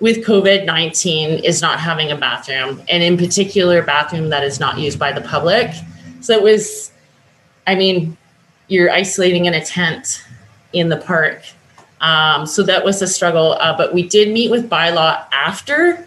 [0.00, 4.58] with COVID 19 is not having a bathroom, and in particular, a bathroom that is
[4.58, 5.70] not used by the public.
[6.20, 6.90] So, it was,
[7.68, 8.18] I mean,
[8.68, 10.24] you're isolating in a tent
[10.72, 11.42] in the park.
[12.00, 13.52] Um, so that was a struggle.
[13.52, 16.06] Uh, but we did meet with bylaw after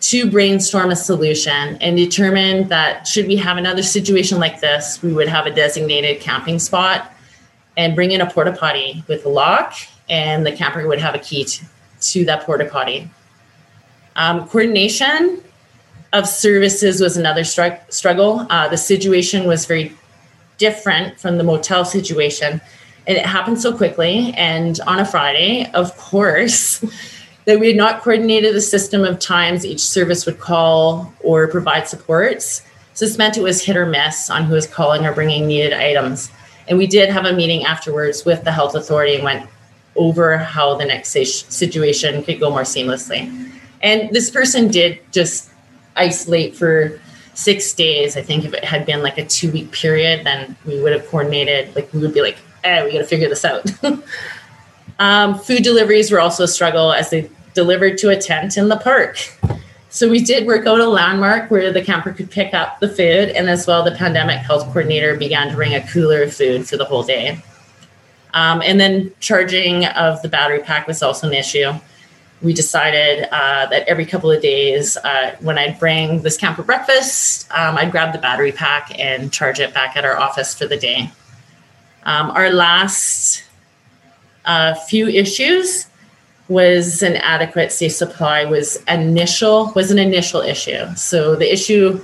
[0.00, 5.12] to brainstorm a solution and determine that should we have another situation like this, we
[5.12, 7.12] would have a designated camping spot
[7.76, 9.74] and bring in a porta potty with a lock,
[10.08, 11.64] and the camper would have a key to,
[12.00, 13.10] to that porta potty.
[14.16, 15.42] Um, coordination
[16.12, 18.46] of services was another str- struggle.
[18.48, 19.94] Uh, the situation was very
[20.58, 22.60] different from the motel situation,
[23.06, 24.32] and it happened so quickly.
[24.36, 26.84] And on a Friday, of course,
[27.46, 31.88] that we had not coordinated the system of times each service would call or provide
[31.88, 32.62] supports.
[32.94, 35.72] So this meant it was hit or miss on who was calling or bringing needed
[35.72, 36.30] items.
[36.68, 39.48] And we did have a meeting afterwards with the health authority and went
[39.94, 43.50] over how the next situation could go more seamlessly.
[43.82, 45.50] And this person did just
[45.94, 47.00] isolate for
[47.36, 48.16] six days.
[48.16, 51.06] I think if it had been like a two week period, then we would have
[51.06, 53.64] coordinated, like, we would be like, eh, we got to figure this out.
[54.98, 58.76] um, food deliveries were also a struggle as they delivered to a tent in the
[58.76, 59.18] park.
[59.90, 63.30] So we did work out a landmark where the camper could pick up the food,
[63.30, 66.76] and as well, the pandemic health coordinator began to bring a cooler of food for
[66.76, 67.40] the whole day.
[68.34, 71.72] Um, and then charging of the battery pack was also an issue.
[72.42, 77.50] We decided uh, that every couple of days, uh, when I'd bring this camper breakfast,
[77.50, 80.76] um, I'd grab the battery pack and charge it back at our office for the
[80.76, 81.10] day.
[82.04, 83.42] Um, our last
[84.44, 85.86] uh, few issues
[86.48, 90.86] was an adequate safe supply was initial was an initial issue.
[90.94, 92.00] So the issue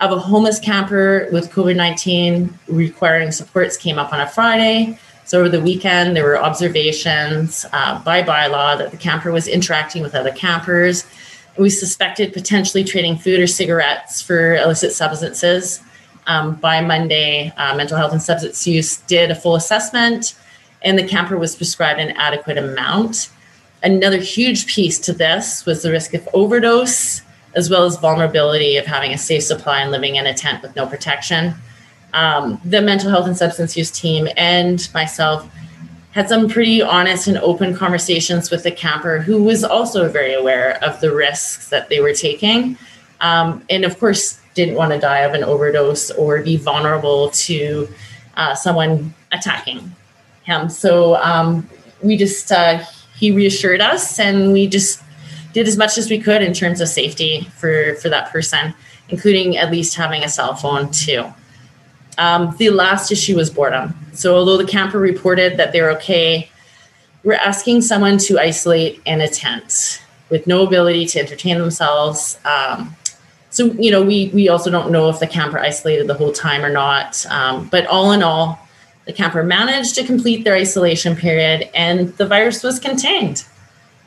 [0.00, 4.98] of a homeless camper with COVID nineteen requiring supports came up on a Friday.
[5.24, 10.02] So over the weekend, there were observations uh, by bylaw that the camper was interacting
[10.02, 11.04] with other campers.
[11.56, 15.80] We suspected potentially trading food or cigarettes for illicit substances.
[16.26, 20.34] Um, by Monday, uh, mental health and substance use did a full assessment,
[20.82, 23.30] and the camper was prescribed an adequate amount.
[23.82, 27.20] Another huge piece to this was the risk of overdose,
[27.54, 30.74] as well as vulnerability of having a safe supply and living in a tent with
[30.74, 31.54] no protection.
[32.14, 35.46] Um, the mental health and substance use team and myself
[36.12, 40.82] had some pretty honest and open conversations with the camper who was also very aware
[40.82, 42.78] of the risks that they were taking.
[43.20, 47.88] Um, and of course, didn't want to die of an overdose or be vulnerable to
[48.36, 49.92] uh, someone attacking
[50.44, 50.70] him.
[50.70, 51.68] So um,
[52.00, 52.84] we just uh,
[53.16, 55.02] he reassured us and we just
[55.52, 58.74] did as much as we could in terms of safety for for that person
[59.08, 61.24] including at least having a cell phone too
[62.18, 66.48] um, the last issue was boredom so although the camper reported that they're okay
[67.22, 72.94] we're asking someone to isolate in a tent with no ability to entertain themselves um,
[73.50, 76.64] so you know we we also don't know if the camper isolated the whole time
[76.64, 78.64] or not um, but all in all
[79.04, 83.44] the camper managed to complete their isolation period and the virus was contained.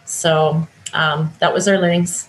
[0.06, 2.28] So um, that was our learnings.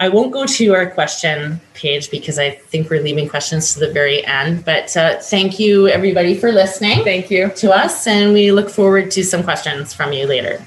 [0.00, 3.92] I won't go to our question page because I think we're leaving questions to the
[3.92, 4.64] very end.
[4.64, 7.04] But uh, thank you, everybody, for listening.
[7.04, 10.58] Thank you to us, and we look forward to some questions from you later.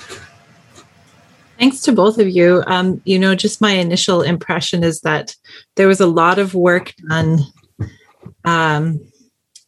[1.60, 2.64] Thanks to both of you.
[2.68, 5.36] Um, you know, just my initial impression is that
[5.76, 7.40] there was a lot of work done
[8.46, 9.02] um,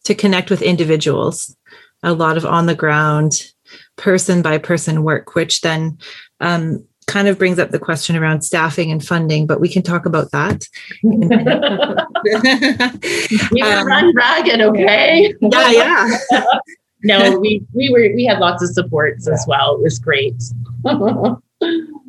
[0.04, 1.54] to connect with individuals,
[2.02, 3.42] a lot of on the ground,
[3.96, 5.98] person by person work, which then
[6.40, 10.06] um, kind of brings up the question around staffing and funding, but we can talk
[10.06, 10.66] about that.
[13.50, 15.34] we um, run ragged, okay?
[15.40, 16.18] Yeah, yeah.
[17.02, 19.74] no, we we were we had lots of supports as well.
[19.74, 20.40] It was great.
[20.84, 21.42] um,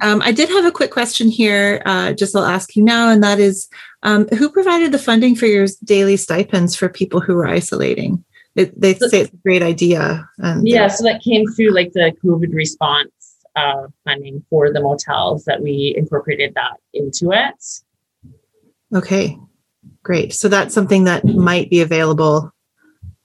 [0.01, 1.81] I did have a quick question here.
[1.85, 3.67] Uh, just I'll ask you now, and that is,
[4.03, 8.23] um, who provided the funding for your daily stipends for people who were isolating?
[8.55, 10.29] It, they say it's a great idea.
[10.61, 13.11] Yeah, so that came through like the COVID response
[13.55, 17.63] uh, funding for the motels that we incorporated that into it.
[18.95, 19.37] Okay,
[20.03, 20.33] great.
[20.33, 22.51] So that's something that might be available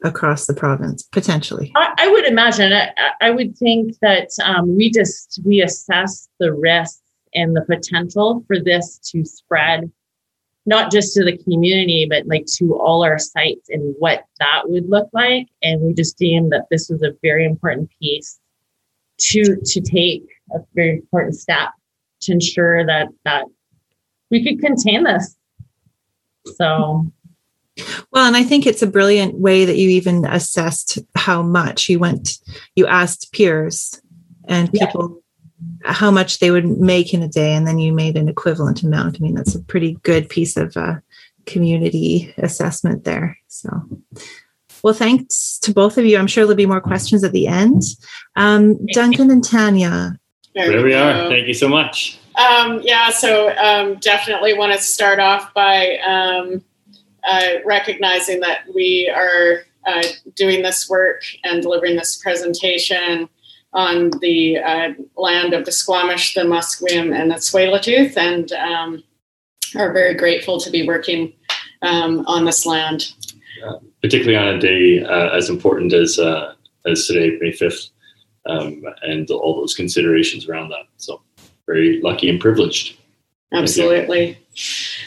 [0.04, 1.72] across the province potentially.
[1.74, 2.72] I, I would imagine.
[2.72, 7.00] I, I, would think that um, we just we assess the risks
[7.34, 9.90] and the potential for this to spread
[10.66, 14.90] not just to the community, but like to all our sites and what that would
[14.90, 15.46] look like.
[15.62, 18.40] And we just deemed that this was a very important piece
[19.18, 21.70] to to take a very important step
[22.22, 23.44] to ensure that that
[24.30, 25.36] we could contain this.
[26.56, 27.10] So.
[28.10, 31.90] Well, and I think it's a brilliant way that you even assessed how much.
[31.90, 32.38] You went,
[32.74, 34.00] you asked peers
[34.48, 35.22] and people
[35.84, 39.16] how much they would make in a day and then you made an equivalent amount.
[39.16, 40.96] I mean that's a pretty good piece of uh,
[41.46, 43.70] community assessment there so
[44.82, 46.18] Well, thanks to both of you.
[46.18, 47.82] I'm sure there'll be more questions at the end.
[48.36, 50.18] Um, Duncan and Tanya.
[50.54, 51.28] There, there we, are.
[51.28, 52.18] Thank you so much.
[52.36, 56.62] Um, yeah, so um, definitely want to start off by um,
[57.26, 60.02] uh, recognizing that we are uh,
[60.34, 63.28] doing this work and delivering this presentation
[63.72, 69.02] on the uh, land of the Squamish, the Musqueam, and the Tsleil-Waututh, and um,
[69.74, 71.32] are very grateful to be working
[71.82, 73.12] um, on this land.
[74.06, 76.54] Particularly on a day uh, as important as uh,
[76.86, 77.90] as today, May fifth,
[78.46, 80.84] um, and all those considerations around that.
[80.96, 81.20] So,
[81.66, 82.96] very lucky and privileged.
[83.52, 84.38] Absolutely.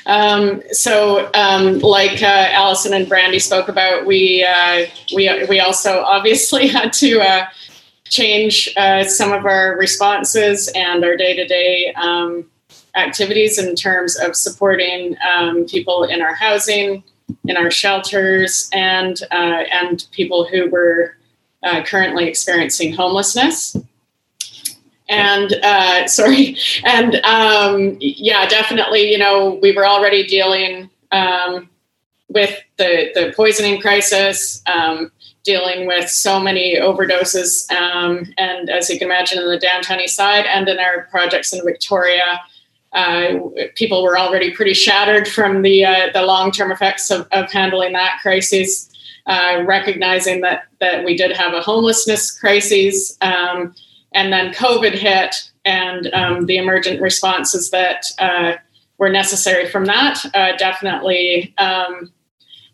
[0.06, 4.86] Um, so, um, like uh, Allison and Brandy spoke about, we uh,
[5.16, 7.46] we we also obviously had to uh,
[8.10, 11.94] change uh, some of our responses and our day to day
[12.96, 17.02] activities in terms of supporting um, people in our housing,
[17.46, 21.16] in our shelters, and uh, and people who were
[21.64, 23.76] uh, currently experiencing homelessness
[25.10, 29.12] and uh, sorry, and um, yeah, definitely.
[29.12, 31.70] You know, we were already dealing um,
[32.30, 35.12] with the the poisoning crisis, um,
[35.44, 40.16] dealing with so many overdoses, um, and as you can imagine, in the downtown east
[40.16, 42.40] side and in our projects in Victoria.
[42.94, 43.40] Uh,
[43.76, 47.94] people were already pretty shattered from the uh, the long term effects of, of handling
[47.94, 48.88] that crisis.
[49.28, 53.76] Uh, recognizing that that we did have a homelessness crisis, um,
[54.14, 58.54] and then COVID hit, and um, the emergent responses that uh,
[58.98, 62.12] were necessary from that uh, definitely um,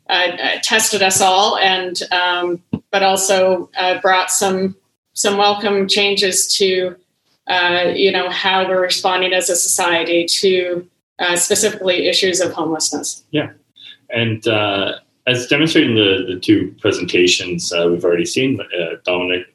[0.08, 3.70] uh, tested us all, and um, but also
[4.02, 4.78] brought some
[5.12, 6.96] some welcome changes to
[7.48, 10.88] uh, you know how we're responding as a society to
[11.20, 13.24] uh, specifically issues of homelessness.
[13.32, 13.52] Yeah,
[14.10, 14.46] and
[15.28, 18.60] as demonstrated in the, the two presentations we've already seen,
[19.04, 19.48] Dominic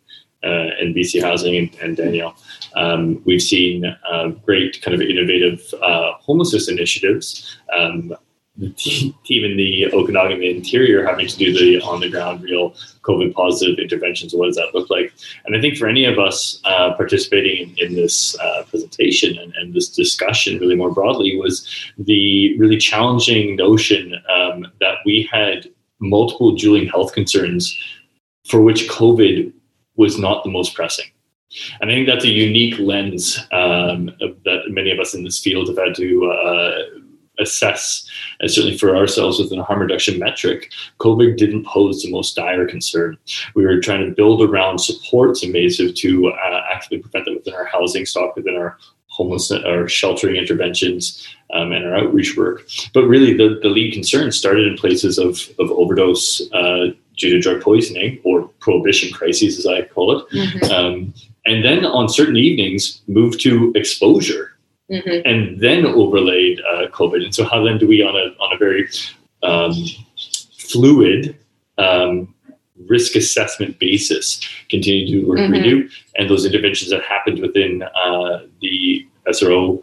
[0.42, 2.36] uh, in BC Housing and, and Danielle.
[2.74, 7.58] Um, we've seen uh, great kind of innovative uh, homelessness initiatives.
[7.76, 8.14] Um,
[8.60, 14.34] even the Okanagan Interior having to do the on the ground real COVID positive interventions.
[14.34, 15.12] What does that look like?
[15.44, 19.54] And I think for any of us uh, participating in, in this uh, presentation and,
[19.54, 25.68] and, this discussion, really more broadly, was the really challenging notion um, that we had
[26.00, 27.78] multiple dueling health concerns
[28.48, 29.52] for which COVID
[29.96, 31.06] was not the most pressing.
[31.80, 34.06] And I think that's a unique lens um,
[34.44, 36.99] that many of us in this field have had to uh,
[37.38, 38.08] assess,
[38.40, 42.66] and certainly for ourselves within a harm reduction metric, COVID didn't pose the most dire
[42.66, 43.16] concern.
[43.54, 47.64] We were trying to build around supports invasive to uh, actively prevent them within our
[47.64, 48.76] housing stock, within our
[49.08, 52.66] homeless or sheltering interventions um, and our outreach work.
[52.94, 57.40] But really, the, the lead concern started in places of, of overdose uh, due to
[57.40, 60.28] drug poisoning or prohibition crises, as I call it.
[60.30, 60.72] Mm-hmm.
[60.72, 61.14] Um,
[61.46, 64.49] and then on certain evenings, moved to exposure
[64.90, 65.26] mm-hmm.
[65.26, 67.24] and then overlaid uh, COVID.
[67.24, 68.88] And so, how then do we, on a, on a very
[69.42, 69.72] um,
[70.58, 71.36] fluid,
[71.78, 72.34] um,
[72.88, 75.52] risk assessment basis continue to do work mm-hmm.
[75.52, 79.82] we do and those interventions that happened within uh, the SRO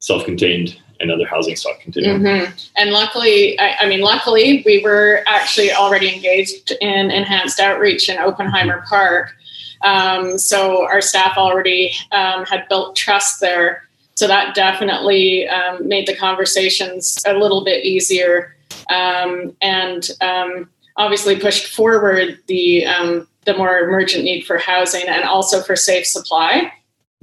[0.00, 2.22] self-contained and other housing stock continuum.
[2.22, 2.52] Mm-hmm.
[2.76, 8.18] And luckily, I, I, mean, luckily, we were actually already engaged in enhanced outreach in
[8.18, 8.84] Oppenheimer.
[8.88, 9.34] Park.
[9.82, 13.88] Um, so our staff already um, had built trust there.
[14.14, 18.56] So that definitely um, made the conversations a little bit easier
[18.90, 25.24] um, and um, obviously pushed forward the, um, the more emergent need for housing and
[25.24, 26.72] also for safe supply.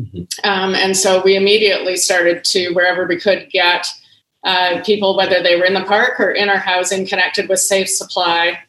[0.02, 0.50] Mm-hmm.
[0.50, 3.86] Um, and so we immediately started to, wherever we could, get
[4.44, 7.90] uh, people, whether they were in the park or in our housing, connected with Safe
[7.90, 8.60] Supply.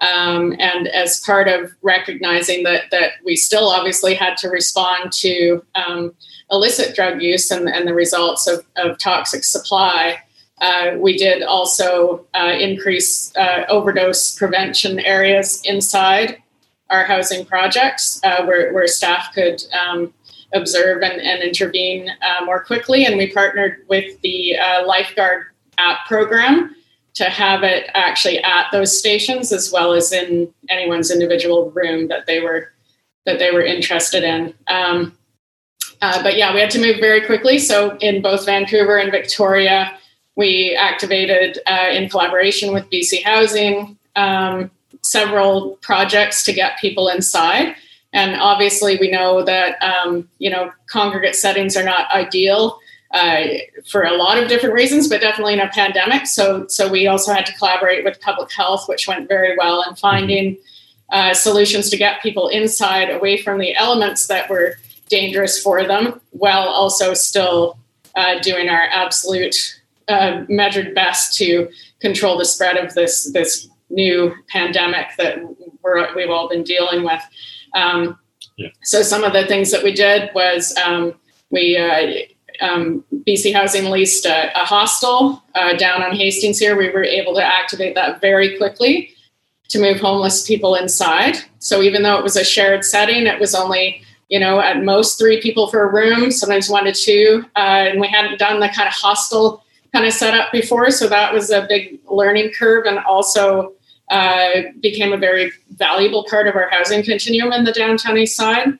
[0.00, 5.62] Um, and as part of recognizing that that we still obviously had to respond to
[5.74, 6.14] um,
[6.50, 10.18] illicit drug use and, and the results of, of toxic supply,
[10.60, 16.42] uh, we did also uh, increase uh, overdose prevention areas inside
[16.90, 20.12] our housing projects uh, where, where staff could um,
[20.54, 23.04] observe and, and intervene uh, more quickly.
[23.04, 25.46] And we partnered with the uh, Lifeguard
[25.76, 26.74] app program
[27.14, 32.26] to have it actually at those stations as well as in anyone's individual room that
[32.26, 32.72] they were
[33.26, 34.54] that they were interested in.
[34.68, 35.17] Um,
[36.00, 37.58] uh, but yeah, we had to move very quickly.
[37.58, 39.96] So in both Vancouver and Victoria,
[40.36, 44.70] we activated uh, in collaboration with BC Housing um,
[45.02, 47.74] several projects to get people inside.
[48.12, 52.78] And obviously, we know that um, you know congregate settings are not ideal
[53.12, 53.44] uh,
[53.86, 56.26] for a lot of different reasons, but definitely in a pandemic.
[56.26, 59.94] So, so we also had to collaborate with public health, which went very well in
[59.94, 60.58] finding
[61.10, 64.76] uh, solutions to get people inside, away from the elements that were
[65.08, 67.78] dangerous for them, while also still
[68.14, 71.68] uh, doing our absolute uh, measured best to
[72.00, 75.38] control the spread of this this new pandemic that
[75.82, 77.22] we're, we've all been dealing with.
[77.74, 78.18] Um,
[78.56, 78.68] yeah.
[78.82, 81.14] So some of the things that we did was um,
[81.50, 82.24] we uh,
[82.60, 86.76] um, BC Housing leased a, a hostel uh, down on Hastings here.
[86.76, 89.10] We were able to activate that very quickly
[89.68, 91.36] to move homeless people inside.
[91.58, 95.18] So even though it was a shared setting, it was only you know at most
[95.18, 98.68] three people for a room, sometimes one to two, uh, and we hadn't done the
[98.68, 102.98] kind of hostel kind of setup before, so that was a big learning curve, and
[103.00, 103.72] also
[104.10, 108.78] uh, became a very valuable part of our housing continuum in the downtown east side.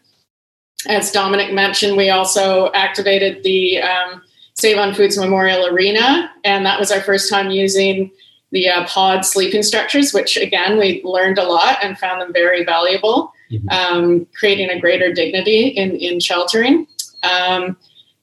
[0.86, 4.22] As Dominic mentioned, we also activated the um,
[4.54, 8.10] Save on Foods Memorial Arena, and that was our first time using
[8.50, 12.64] the uh, pod sleeping structures, which again, we learned a lot and found them very
[12.64, 13.68] valuable, mm-hmm.
[13.68, 16.86] um, creating a greater dignity in, in sheltering.
[17.22, 17.76] Um,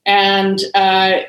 [0.04, 1.20] and uh,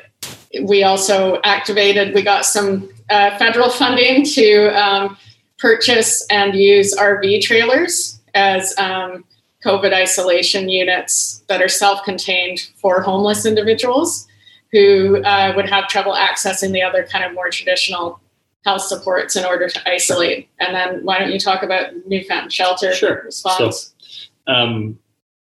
[0.62, 5.16] we also activated, we got some uh, federal funding to um,
[5.58, 9.24] purchase and use RV trailers as um,
[9.64, 14.26] COVID isolation units that are self contained for homeless individuals
[14.70, 18.20] who uh, would have trouble accessing the other kind of more traditional
[18.68, 20.48] health supports in order to isolate.
[20.60, 23.22] And then why don't you talk about Newfoundland Shelter sure.
[23.24, 23.94] response?
[24.46, 24.98] So, um,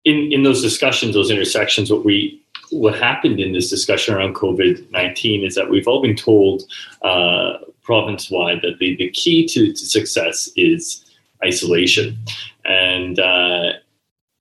[0.03, 4.91] in, in those discussions, those intersections, what we what happened in this discussion around COVID
[4.91, 6.63] 19 is that we've all been told
[7.03, 7.53] uh,
[7.84, 11.05] province wide that the, the key to, to success is
[11.45, 12.17] isolation.
[12.65, 13.74] And uh,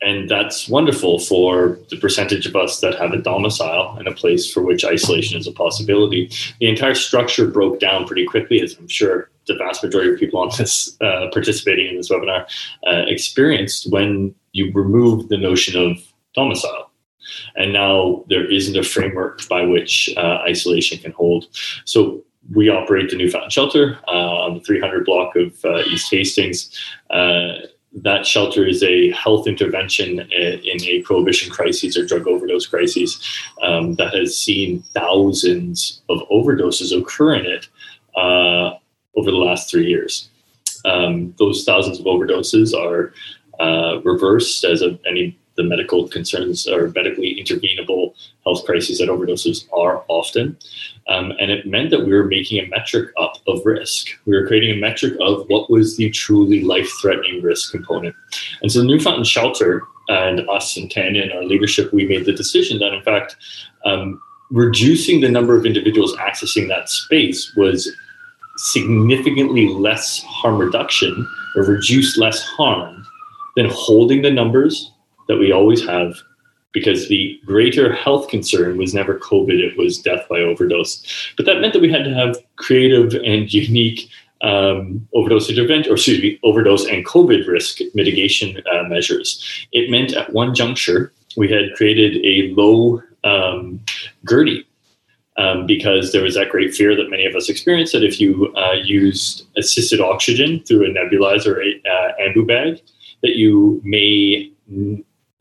[0.02, 4.50] and that's wonderful for the percentage of us that have a domicile and a place
[4.50, 6.30] for which isolation is a possibility.
[6.60, 10.40] The entire structure broke down pretty quickly, as I'm sure the vast majority of people
[10.40, 12.46] on this uh, participating in this webinar
[12.86, 15.98] uh, experienced when you remove the notion of
[16.34, 16.90] domicile.
[17.56, 21.46] And now there isn't a framework by which uh, isolation can hold.
[21.84, 26.76] So we operate the Newfoundland Shelter uh, on the 300 block of uh, East Hastings
[27.10, 27.54] uh,
[27.94, 33.20] that shelter is a health intervention in a prohibition crisis or drug overdose crisis
[33.62, 37.68] um, that has seen thousands of overdoses occur in it
[38.16, 38.74] uh,
[39.16, 40.30] over the last three years.
[40.84, 43.12] Um, those thousands of overdoses are
[43.60, 48.14] uh, reversed as any the medical concerns or medically intervenable
[48.44, 50.56] health crises that overdoses are often.
[51.08, 54.08] Um, and it meant that we were making a metric up of risk.
[54.24, 58.14] We were creating a metric of what was the truly life threatening risk component.
[58.62, 62.78] And so Newfoundland Shelter and us and Tanya and our leadership, we made the decision
[62.78, 63.36] that in fact,
[63.84, 67.90] um, reducing the number of individuals accessing that space was
[68.56, 71.26] significantly less harm reduction
[71.56, 73.04] or reduced less harm
[73.56, 74.92] than holding the numbers
[75.28, 76.14] that we always have
[76.72, 81.32] because the greater health concern was never COVID, it was death by overdose.
[81.36, 84.08] But that meant that we had to have creative and unique
[84.42, 89.66] um, overdose intervention, or excuse me, overdose and COVID risk mitigation uh, measures.
[89.72, 93.80] It meant at one juncture, we had created a low um,
[94.24, 94.64] GERD
[95.36, 98.52] um, because there was that great fear that many of us experienced that if you
[98.56, 102.80] uh, used assisted oxygen through a nebulizer or a uh, ambu bag,
[103.22, 104.50] that you may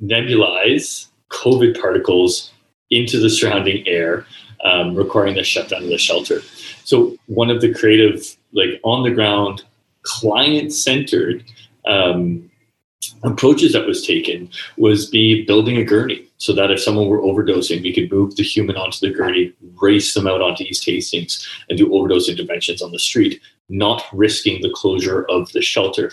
[0.01, 2.51] nebulize COVID particles
[2.89, 4.25] into the surrounding air,
[4.63, 6.41] um, requiring the shutdown of the shelter.
[6.83, 9.63] So one of the creative, like on the ground,
[10.03, 11.43] client centered
[11.85, 12.49] um,
[13.23, 17.81] approaches that was taken was be building a gurney so that if someone were overdosing,
[17.83, 21.77] we could move the human onto the gurney, race them out onto East Hastings, and
[21.77, 26.11] do overdose interventions on the street, not risking the closure of the shelter.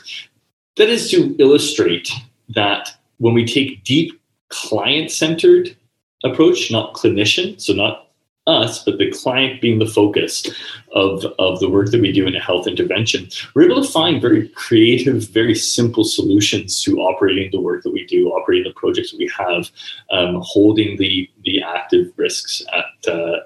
[0.77, 2.11] That is to illustrate
[2.51, 4.18] that when we take deep
[4.49, 5.77] client centered
[6.25, 8.09] approach, not clinician, so not
[8.49, 10.47] us, but the client being the focus
[10.93, 14.23] of, of the work that we do in a health intervention, we're able to find
[14.23, 19.11] very creative, very simple solutions to operating the work that we do, operating the projects
[19.11, 19.71] that we have,
[20.11, 23.41] um, holding the, the active risks at uh,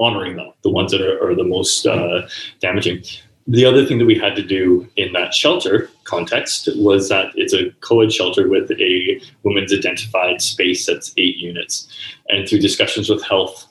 [0.00, 2.26] honoring them, the ones that are, are the most uh,
[2.60, 3.02] damaging
[3.46, 7.54] the other thing that we had to do in that shelter context was that it's
[7.54, 11.88] a co-ed shelter with a women's identified space that's eight units.
[12.28, 13.66] And through discussions with health,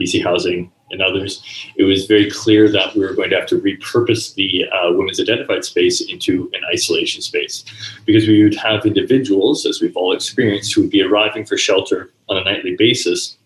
[0.00, 1.44] BC Housing, and others,
[1.76, 5.20] it was very clear that we were going to have to repurpose the uh, women's
[5.20, 7.64] identified space into an isolation space
[8.06, 12.10] because we would have individuals, as we've all experienced, who would be arriving for shelter
[12.28, 13.36] on a nightly basis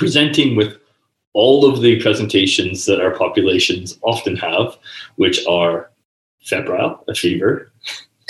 [0.00, 0.79] presenting with
[1.32, 4.76] all of the presentations that our populations often have,
[5.16, 5.90] which are
[6.42, 7.70] febrile, a fever,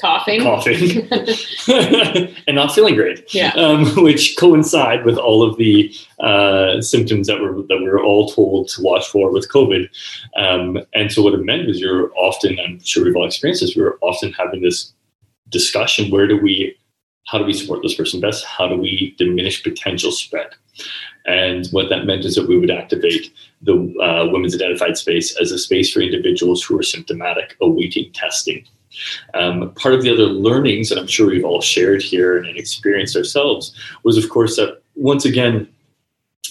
[0.00, 1.08] coughing, coughing,
[2.46, 3.32] and not feeling great.
[3.34, 3.52] Yeah.
[3.52, 8.28] Um, which coincide with all of the uh, symptoms that we're that we are all
[8.30, 9.88] told to watch for with COVID.
[10.36, 13.76] Um, and so what it meant was you're often, I'm sure we've all experienced this,
[13.76, 14.92] we were often having this
[15.48, 16.76] discussion: where do we,
[17.26, 18.44] how do we support this person best?
[18.44, 20.50] How do we diminish potential spread?
[21.26, 25.52] And what that meant is that we would activate the uh, women's identified space as
[25.52, 28.64] a space for individuals who are symptomatic awaiting testing.
[29.34, 33.16] Um, part of the other learnings that I'm sure we've all shared here and experienced
[33.16, 35.68] ourselves was, of course, that once again,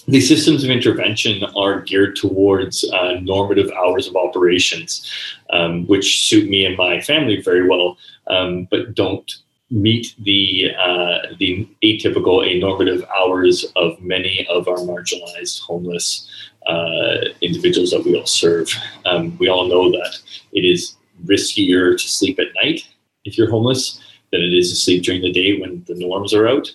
[0.08, 5.12] these systems of intervention are geared towards uh, normative hours of operations,
[5.52, 7.98] um, which suit me and my family very well,
[8.28, 9.36] um, but don't
[9.72, 16.30] meet the uh, the atypical, anormative hours of many of our marginalized, homeless
[16.66, 18.70] uh, individuals that we all serve.
[19.06, 20.18] Um, we all know that
[20.54, 20.96] it is
[21.26, 22.88] riskier to sleep at night
[23.26, 24.02] if you're homeless
[24.32, 26.70] than it is to sleep during the day when the norms are out.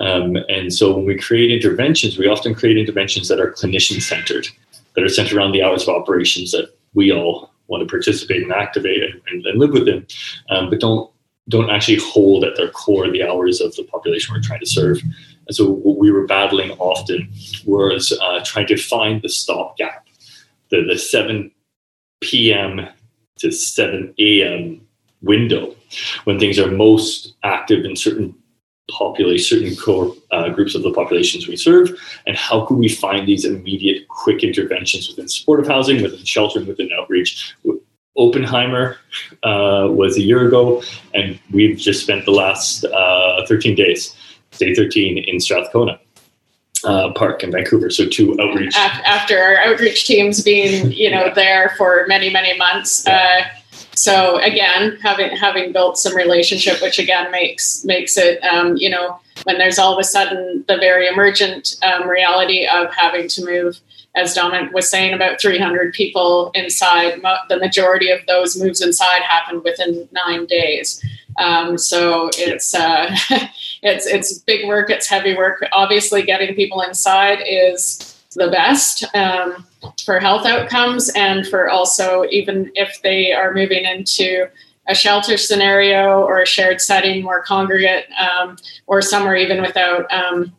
[0.00, 4.48] Um, and so when we create interventions, we often create interventions that are clinician centered,
[4.94, 8.52] that are centered around the hours of operations that we all want to participate and
[8.52, 10.06] activate and, and, live within,
[10.48, 11.10] um, but don't
[11.48, 15.00] don't actually hold at their core the hours of the population we're trying to serve.
[15.46, 17.28] And so what we were battling often
[17.64, 20.06] was uh, trying to find the stopgap,
[20.70, 21.50] the, the 7
[22.20, 22.88] p.m
[23.38, 24.80] to 7 a.m.
[25.22, 25.74] window
[26.24, 28.34] when things are most active in certain
[28.90, 31.90] population, certain core uh, groups of the populations we serve,
[32.26, 36.90] and how could we find these immediate, quick interventions within supportive housing, within sheltering, within
[36.98, 37.54] outreach.
[38.18, 38.96] Oppenheimer
[39.44, 40.82] uh, was a year ago,
[41.14, 44.14] and we've just spent the last uh, 13 days,
[44.58, 45.98] day 13, in Strathcona.
[46.84, 47.90] Uh, park in Vancouver.
[47.90, 53.04] So two outreach after our outreach teams being you know there for many many months.
[53.04, 53.42] Uh,
[53.98, 59.18] so again, having having built some relationship, which again makes makes it um, you know
[59.42, 63.80] when there's all of a sudden the very emergent um, reality of having to move.
[64.14, 67.20] As Dominic was saying, about 300 people inside.
[67.48, 71.04] The majority of those moves inside happened within nine days.
[71.36, 73.14] Um, so it's uh,
[73.82, 74.90] it's it's big work.
[74.90, 75.66] It's heavy work.
[75.72, 79.66] Obviously, getting people inside is the best um,
[80.04, 84.48] for health outcomes and for also even if they are moving into
[84.88, 88.56] a shelter scenario or a shared setting, more congregate, um,
[88.86, 90.52] or somewhere even without um,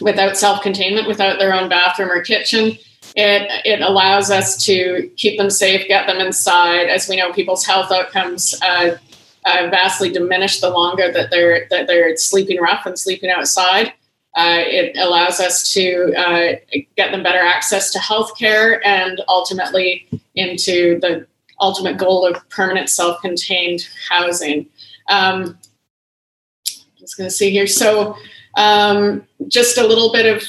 [0.00, 2.78] without self containment, without their own bathroom or kitchen.
[3.16, 6.88] It, it allows us to keep them safe, get them inside.
[6.88, 8.96] As we know, people's health outcomes uh,
[9.44, 13.92] uh, vastly diminish the longer that they're that they're sleeping rough and sleeping outside.
[14.38, 16.52] Uh, it allows us to uh,
[16.96, 21.26] get them better access to healthcare and ultimately into the
[21.60, 24.64] ultimate goal of permanent self-contained housing.
[25.08, 25.58] Um,
[26.70, 27.66] I was going to see here.
[27.66, 28.16] So,
[28.54, 30.44] um, just a little bit of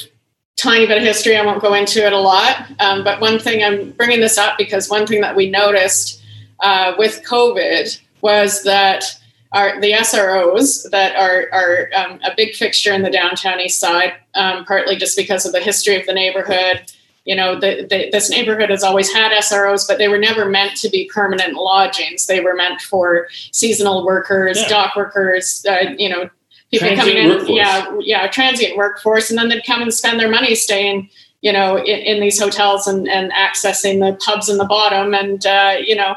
[0.55, 1.35] tiny bit of history.
[1.35, 4.55] I won't go into it a lot, um, but one thing I'm bringing this up
[4.59, 6.21] because one thing that we noticed
[6.59, 9.18] uh, with COVID was that
[9.51, 14.13] our, the SROs that are, are um, a big fixture in the downtown east side,
[14.35, 16.91] um, partly just because of the history of the neighborhood.
[17.25, 20.77] You know, the, the, this neighborhood has always had SROs, but they were never meant
[20.77, 22.27] to be permanent lodgings.
[22.27, 24.67] They were meant for seasonal workers, yeah.
[24.67, 26.29] dock workers, uh, you know,
[26.71, 27.29] people transient coming in.
[27.29, 27.49] Workforce.
[27.49, 31.09] Yeah, yeah, transient workforce, and then they'd come and spend their money staying
[31.41, 35.13] you know, in, in, these hotels and, and accessing the pubs in the bottom.
[35.13, 36.15] And, uh, you know,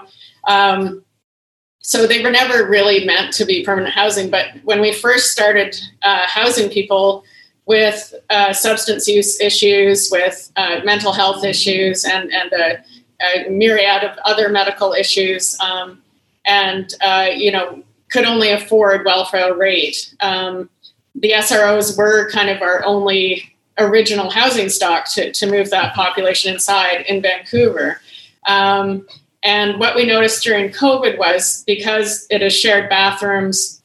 [0.48, 1.04] um,
[1.82, 4.30] so they were never really meant to be permanent housing.
[4.30, 7.24] But when we first started uh, housing people
[7.66, 12.84] with uh, substance use issues, with uh, mental health issues, and and a,
[13.20, 16.00] a, myriad of other medical issues, um,
[16.44, 20.68] and uh, you know could only afford welfare rate, um,
[21.14, 26.52] the SROs were kind of our only original housing stock to, to move that population
[26.52, 28.00] inside in Vancouver.
[28.46, 29.06] Um,
[29.42, 33.82] and what we noticed during COVID was because it is shared bathrooms,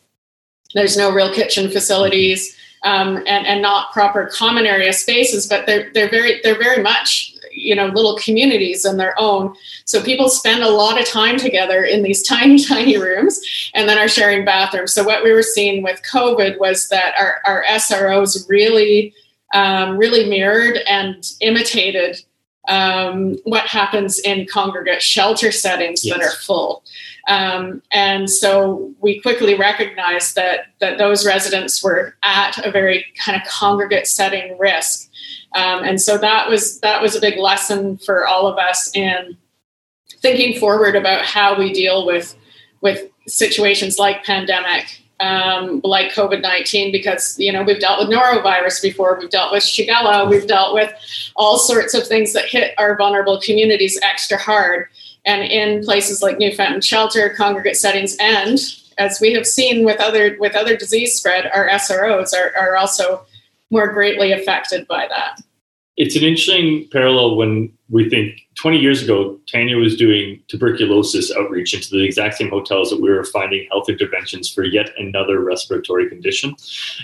[0.74, 5.92] there's no real kitchen facilities um, and, and not proper common area spaces, but they're,
[5.94, 9.56] they're very they're very much you know little communities in their own.
[9.86, 13.40] So people spend a lot of time together in these tiny tiny rooms
[13.74, 14.94] and then are sharing bathrooms.
[14.94, 19.14] So what we were seeing with COVID was that our, our SROs really
[19.54, 22.22] um, really mirrored and imitated
[22.68, 26.18] um, what happens in congregate shelter settings yes.
[26.18, 26.84] that are full.
[27.28, 33.40] Um, and so we quickly recognized that that those residents were at a very kind
[33.42, 35.10] of congregate setting risk.
[35.56, 39.38] Um, and so that was that was a big lesson for all of us in
[40.22, 42.36] thinking forward about how we deal with
[42.82, 48.82] with situations like pandemic um, like COVID 19 because, you know, we've dealt with norovirus
[48.82, 50.94] before, we've dealt with Shigella, we've dealt with
[51.36, 54.88] all sorts of things that hit our vulnerable communities extra hard.
[55.26, 58.60] And in places like Newfoundland Shelter, congregate settings, and
[58.98, 63.26] as we have seen with other with other disease spread, our SROs are, are also
[63.70, 65.42] more greatly affected by that
[65.98, 71.74] it's an interesting parallel when we think 20 years ago, Tanya was doing tuberculosis outreach
[71.74, 76.08] into the exact same hotels that we were finding health interventions for yet another respiratory
[76.08, 76.56] condition.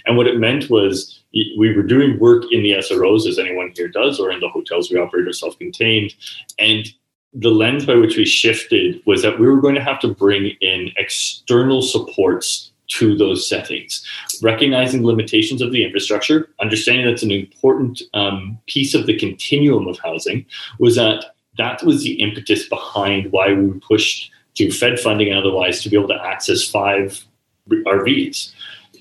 [0.05, 3.87] And what it meant was we were doing work in the SROs, as anyone here
[3.87, 6.13] does, or in the hotels we operate are self contained.
[6.59, 6.85] And
[7.33, 10.51] the lens by which we shifted was that we were going to have to bring
[10.61, 14.05] in external supports to those settings.
[14.41, 19.99] Recognizing limitations of the infrastructure, understanding that's an important um, piece of the continuum of
[19.99, 20.45] housing,
[20.79, 25.81] was that that was the impetus behind why we pushed to Fed funding and otherwise
[25.81, 27.23] to be able to access five
[27.69, 28.53] RVs.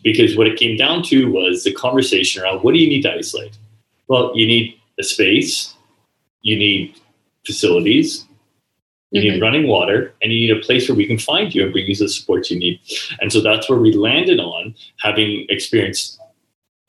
[0.03, 3.13] Because what it came down to was the conversation around what do you need to
[3.13, 3.57] isolate?
[4.09, 5.75] Well, you need a space,
[6.43, 6.99] you need
[7.47, 8.27] facilities,
[9.13, 9.35] you mm-hmm.
[9.35, 11.87] need running water and you need a place where we can find you and bring
[11.87, 12.81] you the support you need.
[13.21, 16.19] And so that's where we landed on having experienced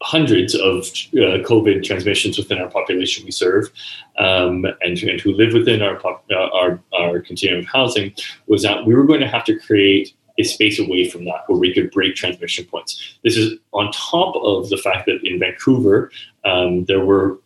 [0.02, 3.72] hundreds of uh, COVID transmissions within our population we serve,
[4.18, 8.14] um, and, and, who live within our, pop, uh, our our continuum of housing,
[8.48, 11.58] was that we were going to have to create a space away from that where
[11.58, 13.18] we could break transmission points.
[13.24, 16.12] This is on top of the fact that in Vancouver
[16.44, 17.40] um, there were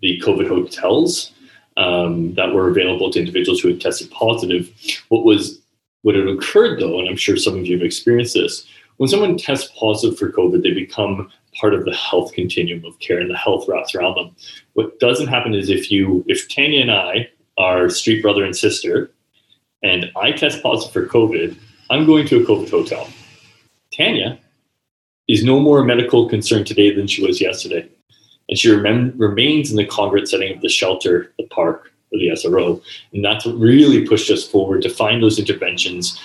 [0.00, 1.32] the COVID hotels
[1.76, 4.70] um, that were available to individuals who had tested positive.
[5.08, 5.60] What was
[6.02, 8.66] what had occurred though, and I'm sure some of you have experienced this,
[8.96, 13.18] when someone tests positive for COVID, they become part of the health continuum of care
[13.18, 14.34] and the health wraps around them.
[14.74, 19.10] What doesn't happen is if you, if Tanya and I are street brother and sister,
[19.82, 21.56] and I test positive for COVID,
[21.90, 23.08] I'm going to a COVID hotel.
[23.92, 24.38] Tanya
[25.28, 27.88] is no more a medical concern today than she was yesterday
[28.48, 32.28] and she rem- remains in the congregate setting of the shelter, the park, or the
[32.28, 32.82] SRO.
[33.12, 36.20] And that's what really pushed us forward to find those interventions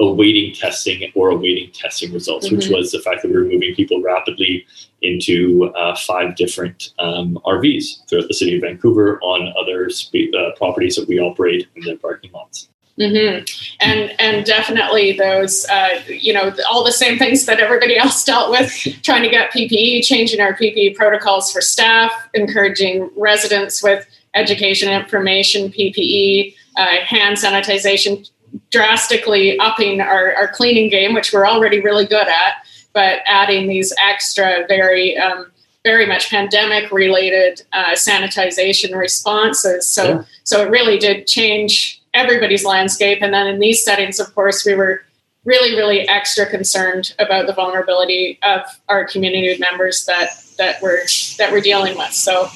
[0.00, 2.56] awaiting testing or awaiting testing results, mm-hmm.
[2.56, 4.66] which was the fact that we were moving people rapidly
[5.02, 10.50] into uh, five different um, RVs throughout the city of Vancouver on other spe- uh,
[10.56, 12.68] properties that we operate in their parking lots.
[12.98, 13.44] Mm-hmm.
[13.80, 18.50] And and definitely those, uh, you know, all the same things that everybody else dealt
[18.50, 18.70] with,
[19.02, 25.70] trying to get PPE, changing our PPE protocols for staff, encouraging residents with education information,
[25.70, 28.28] PPE, uh, hand sanitization,
[28.70, 32.54] drastically upping our, our cleaning game, which we're already really good at,
[32.92, 35.50] but adding these extra, very um,
[35.84, 39.88] very much pandemic related uh, sanitization responses.
[39.88, 40.22] So yeah.
[40.44, 43.18] so it really did change everybody's landscape.
[43.22, 45.02] And then in these settings, of course, we were
[45.44, 51.04] really, really extra concerned about the vulnerability of our community members that that we're
[51.38, 52.12] that we're dealing with.
[52.12, 52.48] So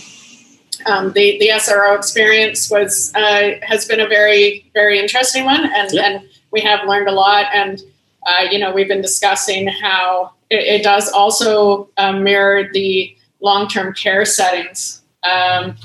[0.85, 5.93] um, the the SRO experience was uh, has been a very very interesting one, and
[5.93, 6.03] yeah.
[6.03, 7.47] and we have learned a lot.
[7.53, 7.83] And
[8.27, 13.69] uh, you know, we've been discussing how it, it does also um, mirror the long
[13.69, 15.03] term care settings.
[15.23, 15.77] Um,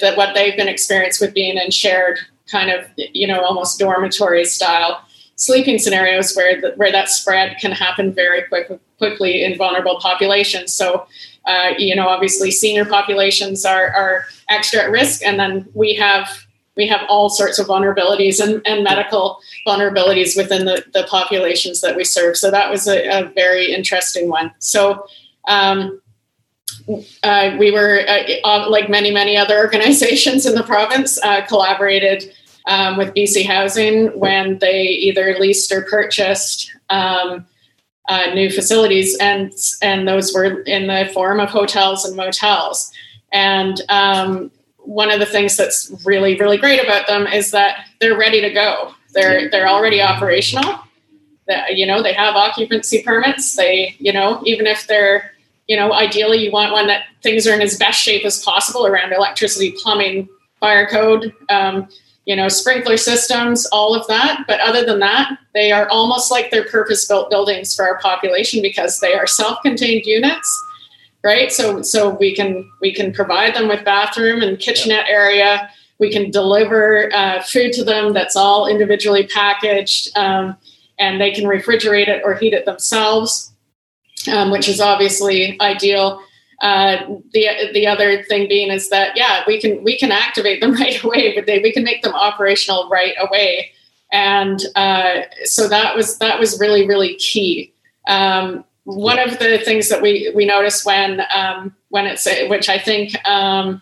[0.00, 2.18] that what they've been experienced with being in shared
[2.50, 5.04] kind of you know almost dormitory style
[5.40, 10.70] sleeping scenarios where the, where that spread can happen very quick, quickly in vulnerable populations.
[10.70, 11.06] So,
[11.46, 16.28] uh, you know, obviously senior populations are, are extra at risk, and then we have
[16.76, 21.96] we have all sorts of vulnerabilities and, and medical vulnerabilities within the, the populations that
[21.96, 22.36] we serve.
[22.36, 24.52] So that was a, a very interesting one.
[24.58, 25.06] So.
[25.48, 26.00] Um,
[27.22, 32.32] uh, we were, uh, like many, many other organizations in the province, uh, collaborated
[32.66, 37.46] um, with BC Housing when they either leased or purchased um,
[38.08, 39.52] uh, new facilities, and
[39.82, 42.90] and those were in the form of hotels and motels.
[43.32, 48.18] And um, one of the things that's really really great about them is that they're
[48.18, 48.94] ready to go.
[49.14, 50.80] They're they're already operational.
[51.46, 53.56] That you know they have occupancy permits.
[53.56, 55.32] They you know even if they're
[55.66, 58.86] you know ideally you want one that things are in as best shape as possible
[58.86, 61.32] around electricity, plumbing, fire code.
[61.48, 61.88] Um,
[62.30, 64.44] you know, sprinkler systems, all of that.
[64.46, 68.62] But other than that, they are almost like they're purpose built buildings for our population
[68.62, 70.48] because they are self contained units.
[71.24, 71.50] right?
[71.50, 75.68] So so we can we can provide them with bathroom and kitchenette area.
[75.98, 80.56] We can deliver uh, food to them that's all individually packaged, um,
[81.00, 83.52] and they can refrigerate it or heat it themselves,
[84.30, 86.22] um, which is obviously ideal.
[86.60, 90.74] Uh, the the other thing being is that yeah, we can we can activate them
[90.80, 93.70] right away, but they, we can make them operational right away,
[94.12, 97.72] and uh, so that was that was really really key.
[98.06, 102.78] Um, one of the things that we we notice when um, when it's which I
[102.78, 103.80] think um,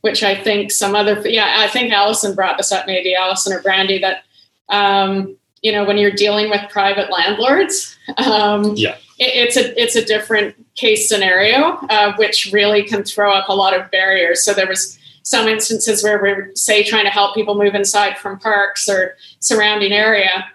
[0.00, 3.62] which I think some other yeah I think Allison brought this up maybe Allison or
[3.62, 4.24] Brandy that
[4.68, 10.04] um, you know when you're dealing with private landlords um, yeah it's a it's a
[10.04, 14.44] different case scenario, uh, which really can throw up a lot of barriers.
[14.44, 18.16] So there was some instances where we are say trying to help people move inside
[18.16, 20.46] from parks or surrounding area,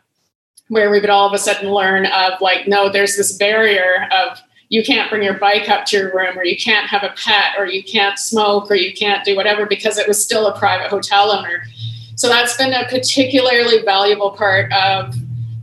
[0.69, 4.39] where we would all of a sudden learn of like, no, there's this barrier of
[4.69, 7.53] you can't bring your bike up to your room, or you can't have a pet,
[7.59, 10.89] or you can't smoke, or you can't do whatever because it was still a private
[10.89, 11.63] hotel owner.
[12.15, 15.13] So that's been a particularly valuable part of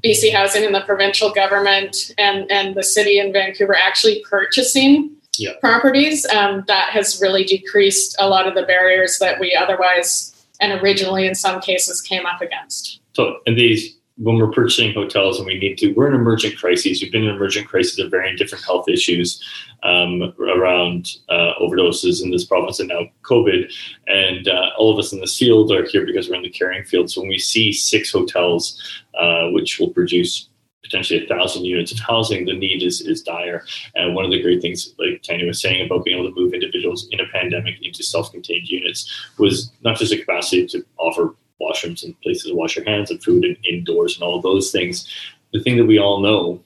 [0.03, 5.53] BC Housing and the provincial government and, and the city in Vancouver actually purchasing yeah.
[5.61, 10.81] properties, um, that has really decreased a lot of the barriers that we otherwise and
[10.83, 13.01] originally in some cases came up against.
[13.15, 17.01] So, and these when we're purchasing hotels and we need to, we're in emergent crises.
[17.01, 19.43] We've been in emergent crises of varying different health issues
[19.83, 23.73] um, around uh, overdoses in this province and now COVID.
[24.09, 26.85] And uh, all of us in this field are here because we're in the caring
[26.85, 27.11] field.
[27.11, 28.79] So when we see six hotels,
[29.19, 30.51] uh, which will produce
[30.85, 33.65] potentially a thousand units of housing, the need is, is dire.
[33.95, 36.53] And one of the great things, like Tanya was saying, about being able to move
[36.53, 42.03] individuals in a pandemic into self-contained units was not just a capacity to offer washrooms
[42.03, 45.09] and places to wash your hands and food and indoors and all those things.
[45.53, 46.63] The thing that we all know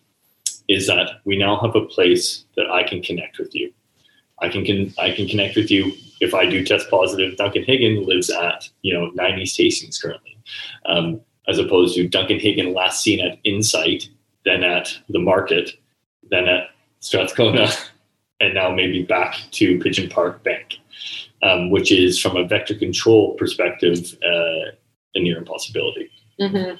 [0.68, 3.72] is that we now have a place that I can connect with you.
[4.40, 7.36] I can, can I can connect with you if I do test positive.
[7.36, 10.36] Duncan Higgin lives at you know 90 stations currently,
[10.86, 14.08] um, as opposed to Duncan Higgin last seen at Insite,
[14.44, 15.70] then at the Market,
[16.30, 16.70] then at
[17.00, 17.68] Strathcona,
[18.40, 20.78] and now maybe back to Pigeon Park Bank,
[21.42, 24.16] um, which is from a vector control perspective.
[24.24, 24.72] Uh,
[25.14, 26.10] a near impossibility.
[26.40, 26.76] Mm-hmm.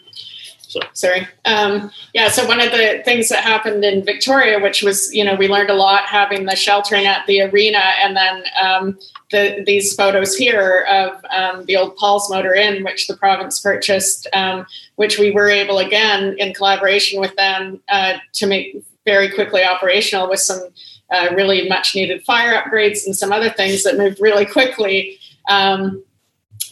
[0.60, 0.80] So.
[0.92, 1.28] Sorry.
[1.44, 2.28] Um, yeah.
[2.28, 5.70] So one of the things that happened in Victoria, which was, you know, we learned
[5.70, 8.98] a lot having the sheltering at the arena, and then um,
[9.30, 14.26] the, these photos here of um, the old Paul's Motor Inn, which the province purchased,
[14.32, 14.66] um,
[14.96, 20.28] which we were able again in collaboration with them uh, to make very quickly operational
[20.28, 20.60] with some
[21.10, 25.18] uh, really much needed fire upgrades and some other things that moved really quickly.
[25.48, 26.02] Um,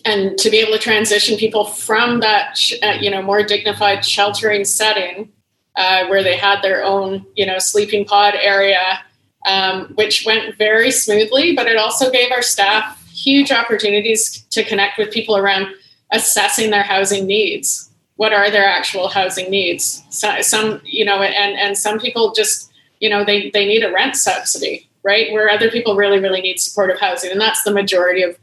[0.05, 4.65] and to be able to transition people from that uh, you know more dignified sheltering
[4.65, 5.31] setting
[5.77, 9.01] uh, where they had their own you know sleeping pod area
[9.47, 14.99] um, which went very smoothly but it also gave our staff huge opportunities to connect
[14.99, 15.69] with people around
[16.13, 17.91] assessing their housing needs.
[18.17, 20.03] What are their actual housing needs?
[20.11, 22.71] So, some you know and and some people just
[23.01, 25.33] you know they they need a rent subsidy right?
[25.33, 28.39] Where other people really really need supportive housing and that's the majority of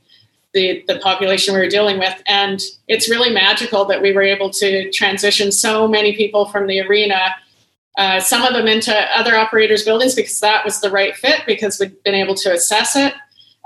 [0.53, 2.21] the, the population we were dealing with.
[2.27, 6.81] And it's really magical that we were able to transition so many people from the
[6.81, 7.35] arena,
[7.97, 11.79] uh, some of them into other operators' buildings because that was the right fit because
[11.79, 13.13] we'd been able to assess it.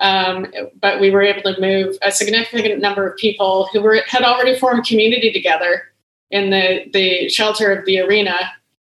[0.01, 0.47] Um,
[0.81, 4.57] but we were able to move a significant number of people who were had already
[4.57, 5.83] formed community together
[6.31, 8.35] in the, the shelter of the arena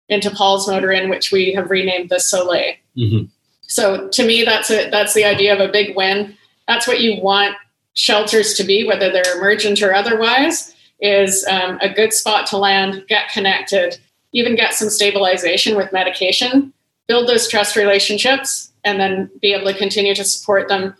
[0.07, 2.73] into Paul's Motor Inn, which we have renamed the Soleil.
[2.97, 3.25] Mm-hmm.
[3.63, 6.37] So to me, that's a, that's the idea of a big win.
[6.67, 7.55] That's what you want
[7.93, 13.03] shelters to be, whether they're emergent or otherwise, is um, a good spot to land,
[13.07, 13.97] get connected,
[14.33, 16.73] even get some stabilization with medication,
[17.07, 20.95] build those trust relationships, and then be able to continue to support them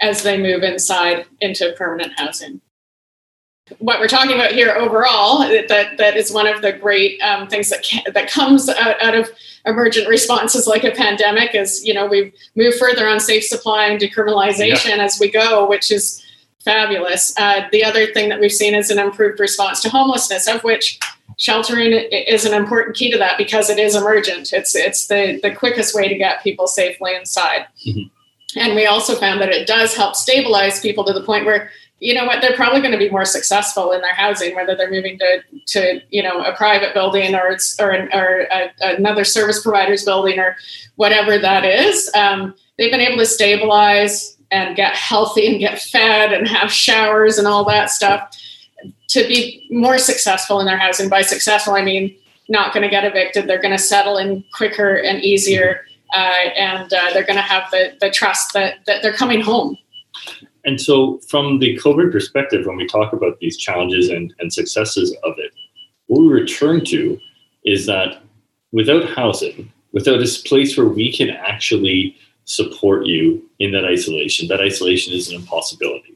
[0.00, 2.60] as they move inside into permanent housing.
[3.78, 7.68] What we're talking about here overall, that, that is one of the great um, things
[7.70, 9.28] that can, that comes out, out of
[9.64, 14.00] emergent responses like a pandemic is, you know, we've moved further on safe supply and
[14.00, 15.04] decriminalization yeah.
[15.04, 16.24] as we go, which is
[16.66, 17.32] fabulous.
[17.38, 20.98] Uh, the other thing that we've seen is an improved response to homelessness, of which
[21.38, 24.52] sheltering is an important key to that because it is emergent.
[24.52, 27.66] It's it's the the quickest way to get people safely inside.
[27.86, 28.58] Mm-hmm.
[28.58, 32.14] And we also found that it does help stabilize people to the point where you
[32.14, 35.18] know what they're probably going to be more successful in their housing whether they're moving
[35.18, 40.04] to to you know a private building or it's or, or a, another service provider's
[40.04, 40.56] building or
[40.96, 46.32] whatever that is um, they've been able to stabilize and get healthy and get fed
[46.32, 48.30] and have showers and all that stuff
[49.08, 51.08] to be more successful in their housing.
[51.08, 52.16] By successful, I mean
[52.48, 53.48] not going to get evicted.
[53.48, 55.80] They're going to settle in quicker and easier
[56.14, 59.76] uh, and uh, they're going to have the, the trust that, that they're coming home.
[60.64, 65.14] And so, from the COVID perspective, when we talk about these challenges and, and successes
[65.22, 65.52] of it,
[66.06, 67.18] what we return to
[67.64, 68.22] is that
[68.72, 72.16] without housing, without a place where we can actually
[72.46, 76.14] support you in that isolation, that isolation is an impossibility.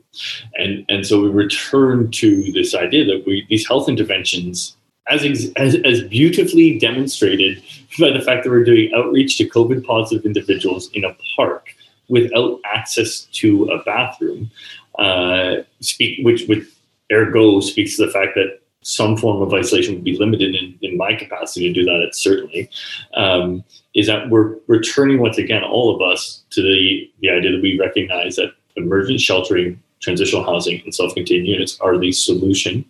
[0.55, 4.76] And, and so we return to this idea that we, these health interventions
[5.09, 7.62] as, as, as beautifully demonstrated
[7.99, 11.74] by the fact that we're doing outreach to COVID positive individuals in a park
[12.09, 14.51] without access to a bathroom,
[14.99, 16.64] uh, speak, which, which
[17.12, 20.97] ergo speaks to the fact that some form of isolation would be limited in, in
[20.97, 22.70] my capacity to do that, it's certainly,
[23.14, 23.62] um,
[23.95, 27.78] is that we're returning once again, all of us, to the, the idea that we
[27.78, 32.85] recognize that emergent sheltering, transitional housing, and self contained units are the solution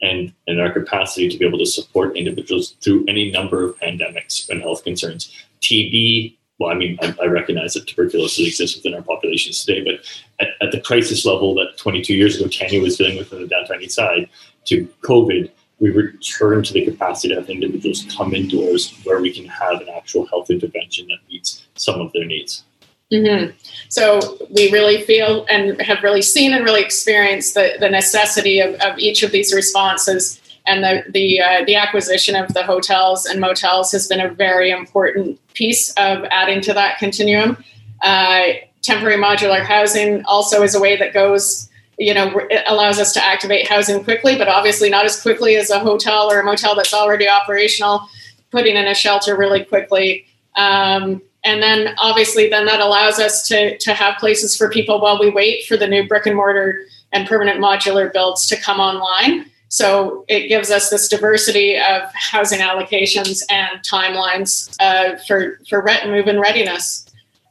[0.00, 4.48] and, and our capacity to be able to support individuals through any number of pandemics
[4.48, 5.32] and health concerns.
[5.60, 10.04] TB, well, I mean, I, I, recognize that tuberculosis exists within our populations today, but
[10.40, 13.48] at, at, the crisis level that 22 years ago Tanya was dealing with in the
[13.48, 14.28] downtown east side
[14.66, 15.50] to COVID,
[15.80, 19.88] we return to the capacity to have individuals come indoors where we can have an
[19.88, 22.64] actual health intervention that meets some of their needs.
[23.12, 23.50] Mm-hmm.
[23.88, 28.74] So we really feel and have really seen and really experienced the, the necessity of,
[28.76, 30.40] of each of these responses.
[30.66, 34.70] And the the uh, the acquisition of the hotels and motels has been a very
[34.70, 37.62] important piece of adding to that continuum.
[38.00, 38.44] Uh,
[38.80, 41.68] temporary modular housing also is a way that goes,
[41.98, 45.70] you know, it allows us to activate housing quickly, but obviously not as quickly as
[45.70, 48.08] a hotel or a motel that's already operational.
[48.50, 50.26] Putting in a shelter really quickly.
[50.56, 55.18] Um, and then obviously then that allows us to to have places for people while
[55.20, 56.80] we wait for the new brick and mortar
[57.12, 62.60] and permanent modular builds to come online so it gives us this diversity of housing
[62.60, 67.06] allocations and timelines uh, for for rent and move in readiness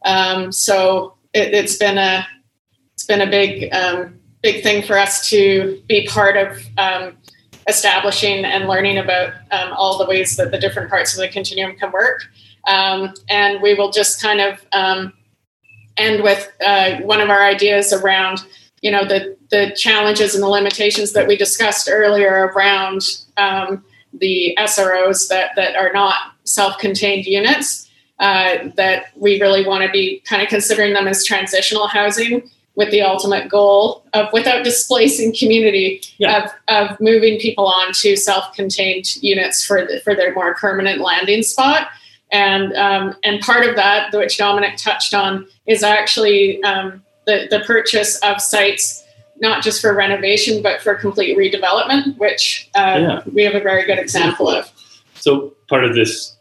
[0.06, 2.28] um, so it, has been a
[2.94, 7.18] it's been a big um, big thing for us to be part of um,
[7.68, 11.76] establishing and learning about um, all the ways that the different parts of the continuum
[11.78, 12.26] can work.
[12.68, 15.14] Um, and we will just kind of um,
[15.98, 18.40] end with uh, one of our ideas around,
[18.82, 23.02] you know, the, the challenges and the limitations that we discussed earlier around
[23.38, 23.84] um,
[24.14, 27.90] the SROs that, that are not self-contained units,
[28.20, 32.90] uh, that we really want to be kind of considering them as transitional housing with
[32.92, 36.50] the ultimate goal of without displacing community yeah.
[36.68, 41.44] of, of moving people on to self-contained units for the, for their more permanent landing
[41.44, 41.88] spot
[42.34, 47.62] and um, and part of that, which Dominic touched on, is actually um, the the
[47.62, 49.02] purchase of sites
[49.38, 53.22] not just for renovation but for complete redevelopment, which uh, yeah.
[53.34, 54.70] we have a very good example of.
[55.14, 56.36] So part of this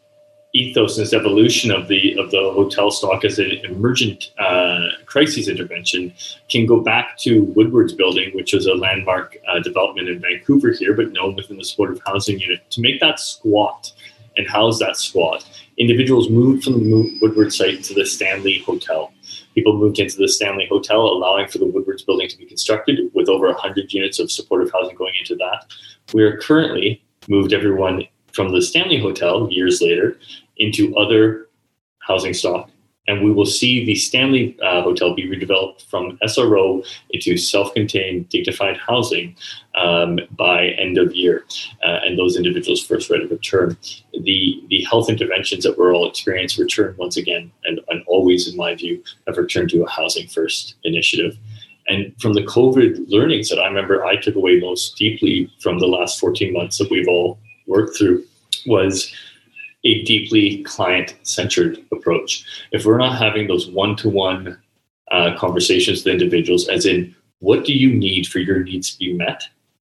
[0.55, 5.49] ethos, and this evolution of the of the hotel stock as an emergent uh, crisis
[5.49, 6.13] intervention,
[6.49, 10.95] can go back to Woodward's building, which was a landmark uh, development in Vancouver here,
[10.95, 13.93] but known within the supportive housing unit, to make that squat
[14.37, 15.47] and house that squat
[15.79, 19.13] individuals moved from the Woodward site to the Stanley Hotel.
[19.55, 23.29] People moved into the Stanley Hotel, allowing for the Woodward's building to be constructed with
[23.29, 25.67] over 100 units of supportive housing going into that.
[26.13, 30.17] We are currently moved everyone from the Stanley Hotel years later
[30.57, 31.49] into other
[32.01, 32.71] housing stock
[33.09, 38.77] and we will see the Stanley uh, Hotel be redeveloped from SRO into self-contained, dignified
[38.77, 39.35] housing
[39.75, 41.45] um, by end of year,
[41.85, 43.77] uh, and those individuals' first right of return.
[44.13, 48.57] The the health interventions that we're all experiencing return once again, and, and always, in
[48.57, 51.37] my view, have returned to a housing first initiative.
[51.89, 55.89] And from the COVID learnings that I remember, I took away most deeply from the
[55.89, 57.41] last 14 months that we've all
[57.73, 58.19] worked through
[58.67, 59.13] was
[59.85, 62.45] a deeply client centered approach.
[62.71, 64.59] If we're not having those one to one
[65.45, 69.43] conversations with individuals, as in, what do you need for your needs to be met?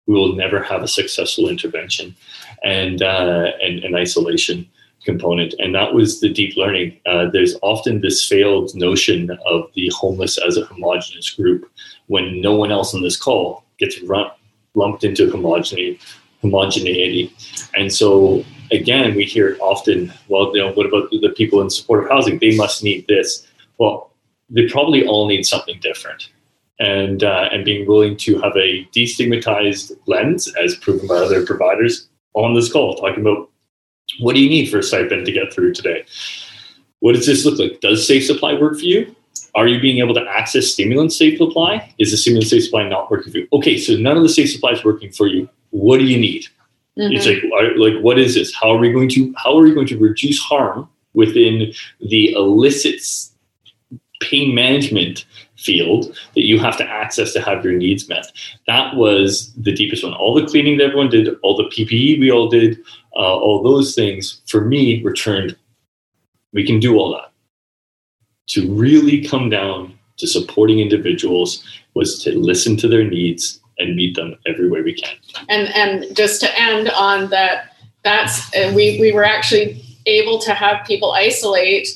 [0.07, 2.15] We will never have a successful intervention
[2.63, 4.69] and, uh, and, and isolation
[5.05, 5.55] component.
[5.59, 7.01] And that was the deep learning.
[7.07, 11.71] Uh, there's often this failed notion of the homeless as a homogenous group
[12.07, 14.31] when no one else on this call gets run,
[14.75, 15.99] lumped into homogeneity.
[16.43, 17.35] Homogeneity.
[17.75, 22.11] And so again, we hear often, well, you know, what about the people in supportive
[22.11, 22.39] housing?
[22.39, 23.47] They must need this.
[23.79, 24.13] Well,
[24.49, 26.31] they probably all need something different.
[26.79, 32.09] And, uh, and being willing to have a destigmatized lens, as proven by other providers
[32.33, 33.51] on this call, talking about
[34.19, 36.05] what do you need for a stipend to get through today?
[37.01, 37.81] What does this look like?
[37.81, 39.15] Does safe supply work for you?
[39.55, 41.93] Are you being able to access stimulant safe supply?
[41.99, 43.49] Is the stimulant safe supply not working for you?
[43.53, 45.49] Okay, so none of the safe supply is working for you.
[45.71, 46.47] What do you need?
[46.99, 47.13] Mm-hmm.
[47.13, 47.43] It's like,
[47.77, 48.55] like, what is this?
[48.55, 53.03] How are we going to how are we going to reduce harm within the illicit
[54.21, 55.25] pain management
[55.61, 58.33] field that you have to access to have your needs met.
[58.67, 60.15] That was the deepest one.
[60.15, 62.79] All the cleaning that everyone did, all the PPE we all did,
[63.17, 65.57] uh, all those things for me returned.
[66.53, 67.33] We can do all that.
[68.51, 71.65] To really come down to supporting individuals
[71.95, 75.17] was to listen to their needs and meet them every way we can.
[75.49, 80.55] And and just to end on that, that's uh, we we were actually able to
[80.55, 81.89] have people isolate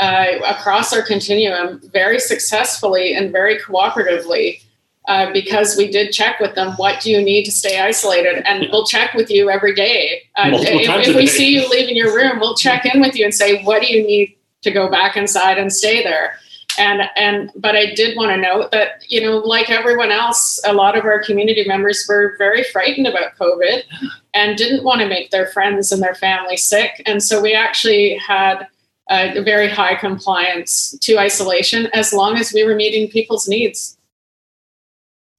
[0.00, 4.60] uh, across our continuum very successfully and very cooperatively
[5.06, 8.42] uh, because we did check with them what do you need to stay isolated?
[8.48, 10.22] And we'll check with you every day.
[10.36, 13.34] Uh, if, if we see you leaving your room we'll check in with you and
[13.34, 16.38] say what do you need to go back inside and stay there
[16.78, 20.72] and and but i did want to note that you know like everyone else a
[20.72, 23.82] lot of our community members were very frightened about covid
[24.34, 28.16] and didn't want to make their friends and their family sick and so we actually
[28.16, 28.66] had
[29.10, 33.98] a very high compliance to isolation as long as we were meeting people's needs.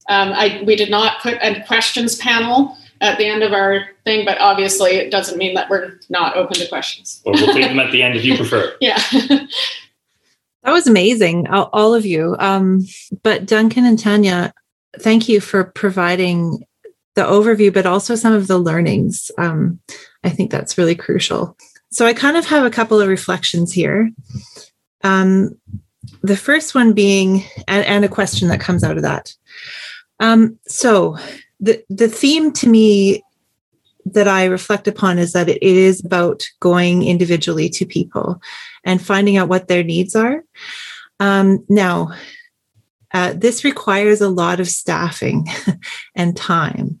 [0.08, 4.24] Um, I, we did not put a questions panel at the end of our thing,
[4.24, 7.20] but obviously it doesn't mean that we're not open to questions.
[7.24, 8.76] Or we'll take them at the end if you prefer.
[8.80, 9.02] yeah.
[10.66, 12.34] that was amazing, all, of you.
[12.40, 12.84] Um,
[13.22, 14.52] but Duncan and Tanya,
[14.98, 16.66] thank you for providing
[17.14, 19.30] the overview, but also some of the learnings.
[19.38, 19.78] Um,
[20.24, 21.56] I think that's really crucial.
[21.92, 24.10] So I kind of have a couple of reflections here.
[25.04, 25.56] Um,
[26.22, 29.32] the first one being, and, and, a question that comes out of that.
[30.18, 31.16] Um, so
[31.60, 33.22] the the theme to me
[34.06, 38.40] that I reflect upon is that it is about going individually to people
[38.84, 40.44] and finding out what their needs are.
[41.18, 42.12] Um, now,
[43.12, 45.46] uh, this requires a lot of staffing
[46.14, 47.00] and time.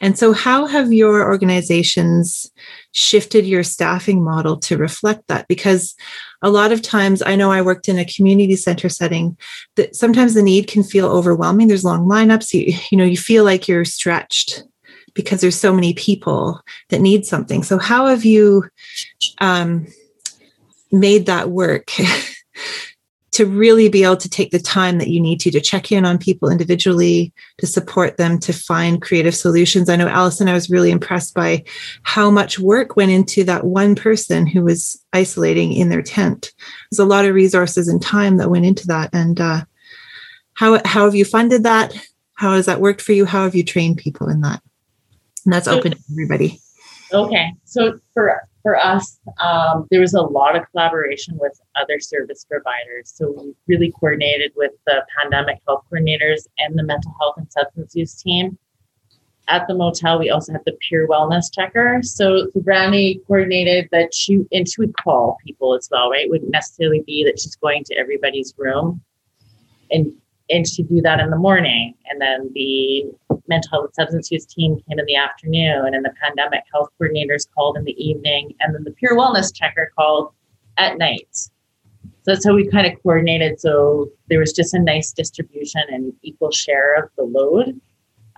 [0.00, 2.50] And so, how have your organizations
[2.92, 5.48] shifted your staffing model to reflect that?
[5.48, 5.96] Because
[6.40, 9.36] a lot of times, I know I worked in a community center setting
[9.74, 11.66] that sometimes the need can feel overwhelming.
[11.66, 12.54] There's long lineups.
[12.54, 14.62] You, you know, you feel like you're stretched
[15.16, 16.60] because there's so many people
[16.90, 17.64] that need something.
[17.64, 18.68] So, how have you
[19.40, 19.88] um,
[20.92, 21.90] made that work?
[23.36, 26.06] to really be able to take the time that you need to to check in
[26.06, 29.90] on people individually to support them to find creative solutions?
[29.90, 31.62] I know allison i was really impressed by
[32.02, 36.54] how much work went into that one person who was isolating in their tent.
[36.90, 39.10] There's a lot of resources and time that went into that.
[39.12, 39.64] And uh,
[40.54, 41.94] how, how have you funded that?
[42.36, 43.26] How has that worked for you?
[43.26, 44.62] How have you trained people in that
[45.46, 46.60] and that's open to everybody
[47.14, 52.44] okay so for for us, um, there was a lot of collaboration with other service
[52.50, 53.12] providers.
[53.14, 57.94] So we really coordinated with the pandemic health coordinators and the mental health and substance
[57.94, 58.58] use team.
[59.46, 62.00] At the motel, we also had the peer wellness checker.
[62.02, 66.24] So, so Brandy coordinated that she and she would call people as well, right?
[66.24, 69.00] It wouldn't necessarily be that she's going to everybody's room.
[69.92, 70.12] And
[70.50, 71.94] and she'd do that in the morning.
[72.08, 73.04] And then the
[73.48, 77.76] mental health substance use team came in the afternoon, and the pandemic health coordinators called
[77.76, 80.32] in the evening, and then the peer wellness checker called
[80.78, 81.28] at night.
[81.32, 83.60] So that's how we kind of coordinated.
[83.60, 87.80] So there was just a nice distribution and equal share of the load.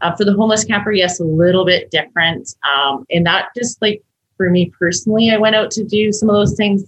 [0.00, 2.54] Uh, for the homeless camper, yes, a little bit different.
[2.70, 4.02] Um, and that just like
[4.36, 6.84] for me personally, I went out to do some of those things.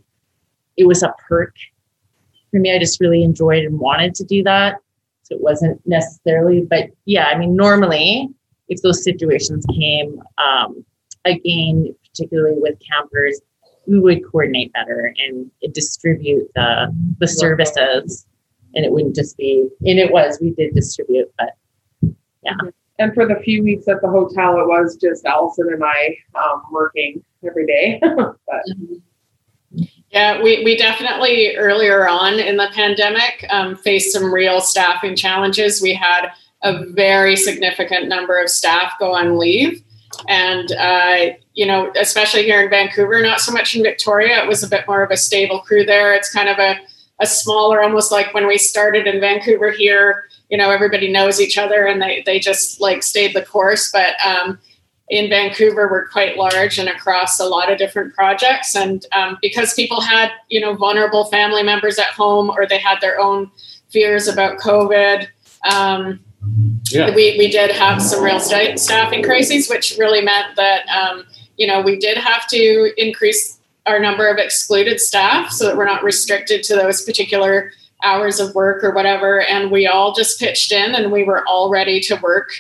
[0.77, 1.55] It was a perk
[2.51, 2.73] for me.
[2.73, 4.77] I just really enjoyed and wanted to do that
[5.31, 8.28] it wasn't necessarily, but yeah, I mean, normally
[8.70, 10.85] if those situations came, um,
[11.24, 13.40] again, particularly with campers,
[13.86, 18.27] we would coordinate better and distribute the the services,
[18.74, 19.69] and it wouldn't just be.
[19.85, 21.51] And it was we did distribute, but
[22.43, 22.57] yeah.
[22.98, 26.62] And for the few weeks at the hotel, it was just Allison and I um,
[26.70, 27.98] working every day.
[28.02, 28.94] but mm-hmm.
[30.11, 35.81] Yeah, we, we definitely earlier on in the pandemic um, faced some real staffing challenges.
[35.81, 36.31] We had
[36.63, 39.83] a very significant number of staff go on leave.
[40.29, 44.65] And, uh, you know, especially here in Vancouver, not so much in Victoria, it was
[44.65, 46.13] a bit more of a stable crew there.
[46.13, 46.77] It's kind of a,
[47.21, 51.57] a smaller, almost like when we started in Vancouver here, you know, everybody knows each
[51.57, 53.93] other and they, they just like stayed the course.
[53.93, 54.59] But, um,
[55.11, 58.77] in Vancouver were quite large and across a lot of different projects.
[58.77, 63.01] And um, because people had, you know, vulnerable family members at home or they had
[63.01, 63.51] their own
[63.89, 65.27] fears about COVID,
[65.69, 66.20] um,
[66.91, 67.12] yeah.
[67.12, 71.24] we, we did have some real st- staffing crises, which really meant that, um,
[71.57, 75.85] you know, we did have to increase our number of excluded staff so that we're
[75.85, 77.73] not restricted to those particular
[78.05, 79.43] hours of work or whatever.
[79.43, 82.53] And we all just pitched in and we were all ready to work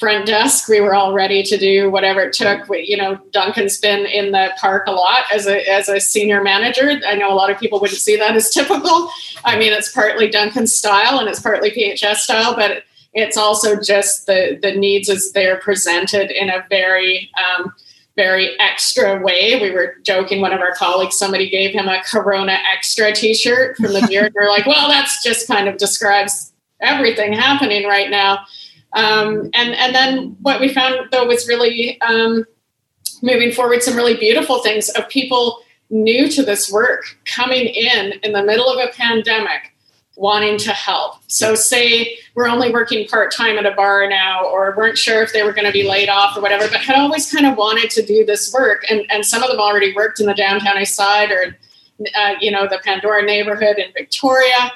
[0.00, 0.66] front desk.
[0.66, 2.68] We were all ready to do whatever it took.
[2.68, 6.42] We, you know, Duncan's been in the park a lot as a as a senior
[6.42, 6.98] manager.
[7.06, 9.10] I know a lot of people wouldn't see that as typical.
[9.44, 12.82] I mean, it's partly Duncan's style and it's partly PHS style, but
[13.12, 17.72] it's also just the the needs as they're presented in a very um,
[18.16, 19.60] very extra way.
[19.60, 23.76] We were joking, one of our colleagues, somebody gave him a Corona Extra t shirt
[23.76, 24.24] from the beer.
[24.24, 28.46] and we're like, well, that's just kind of describes everything happening right now.
[28.92, 32.44] Um, and and then what we found though was really um,
[33.22, 35.60] moving forward some really beautiful things of people
[35.90, 39.72] new to this work coming in in the middle of a pandemic
[40.20, 41.14] wanting to help.
[41.28, 45.32] So say we're only working part time at a bar now, or weren't sure if
[45.32, 47.90] they were going to be laid off or whatever, but had always kind of wanted
[47.90, 48.84] to do this work.
[48.90, 51.56] And, and some of them already worked in the downtown east side or,
[52.18, 54.70] uh, you know, the Pandora neighborhood in Victoria.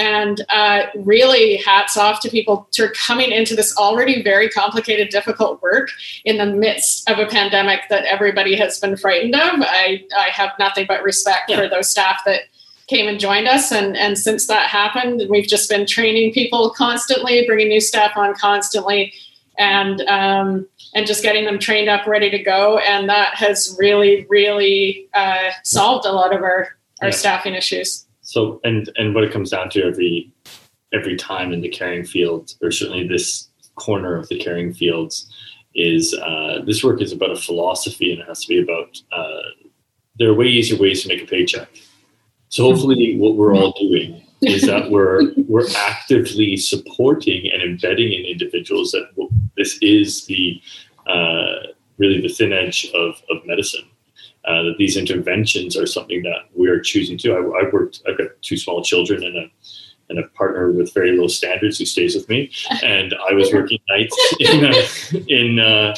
[0.00, 5.60] And uh, really, hats off to people to coming into this already very complicated, difficult
[5.60, 5.90] work
[6.24, 9.60] in the midst of a pandemic that everybody has been frightened of.
[9.60, 11.56] I, I have nothing but respect yeah.
[11.56, 12.44] for those staff that
[12.88, 13.70] came and joined us.
[13.72, 18.34] And, and since that happened, we've just been training people constantly, bringing new staff on
[18.34, 19.12] constantly,
[19.58, 22.78] and um, and just getting them trained up, ready to go.
[22.78, 26.68] And that has really, really uh, solved a lot of our
[27.02, 27.14] our yeah.
[27.14, 28.06] staffing issues.
[28.30, 30.32] So, and and what it comes down to every
[30.92, 35.28] every time in the caring field, or certainly this corner of the caring fields,
[35.74, 39.02] is uh, this work is about a philosophy, and it has to be about.
[39.10, 39.42] Uh,
[40.16, 41.68] there are way easier ways to make a paycheck.
[42.50, 48.24] So hopefully, what we're all doing is that we're we're actively supporting and embedding in
[48.26, 49.08] individuals that
[49.56, 50.62] this is the
[51.08, 51.66] uh,
[51.98, 53.90] really the thin edge of, of medicine
[54.44, 57.32] uh, that these interventions are something that we're choosing to.
[57.32, 58.02] I, I worked.
[58.08, 59.50] I've got two small children and a
[60.08, 62.50] and a partner with very low standards who stays with me.
[62.82, 65.94] And I was working nights in uh, in uh,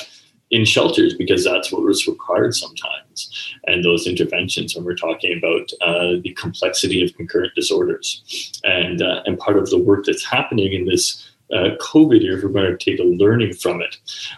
[0.51, 3.56] in shelters because that's what was required sometimes.
[3.66, 9.23] And those interventions, when we're talking about uh, the complexity of concurrent disorders, and uh,
[9.24, 12.77] and part of the work that's happening in this uh, COVID year, if we're going
[12.77, 13.97] to take a learning from it,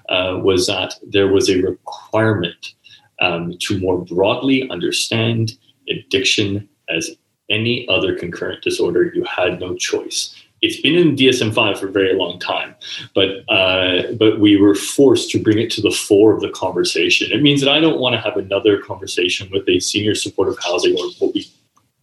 [0.08, 2.74] uh, was that there was a requirement
[3.20, 5.52] um, to more broadly understand
[5.88, 7.10] addiction as
[7.50, 10.34] any other concurrent disorder, you had no choice.
[10.62, 12.74] It's been in DSM-5 for a very long time,
[13.14, 17.30] but uh, but we were forced to bring it to the fore of the conversation.
[17.32, 20.94] It means that I don't want to have another conversation with a senior supportive housing
[20.98, 21.46] or what we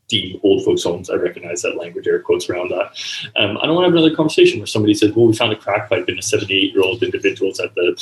[0.09, 1.09] deem old folks' homes.
[1.09, 2.91] I recognize that language air quotes around that.
[3.35, 5.55] Um, I don't want to have another conversation where somebody says, "Well, we found a
[5.55, 7.99] crack pipe in a 78-year-old individuals at the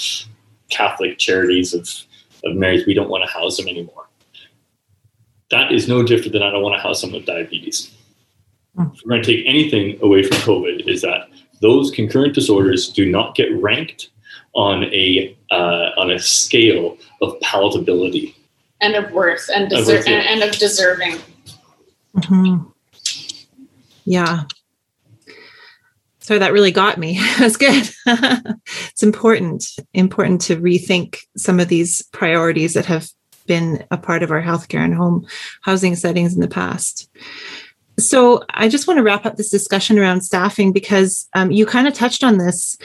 [0.70, 1.88] Catholic charities of
[2.44, 4.08] of marriage, we don't want to house them anymore.
[5.52, 7.92] That is no different than I don't want to house someone with diabetes.
[8.78, 11.30] If we're going to take anything away from COVID, is that
[11.62, 14.10] those concurrent disorders do not get ranked
[14.54, 18.36] on a uh, on a scale of palatability
[18.82, 20.14] and of worth and, deser- of worth, yeah.
[20.16, 21.18] and, and, of deserving.
[22.16, 22.70] Mm-hmm.
[24.06, 24.44] Yeah,
[26.30, 27.20] so that really got me.
[27.40, 27.90] That's good.
[28.06, 29.66] it's important,
[29.96, 33.10] important to rethink some of these priorities that have
[33.48, 35.26] been a part of our healthcare and home
[35.64, 37.10] housing settings in the past.
[37.98, 41.88] So I just want to wrap up this discussion around staffing because um, you kind
[41.88, 42.78] of touched on this.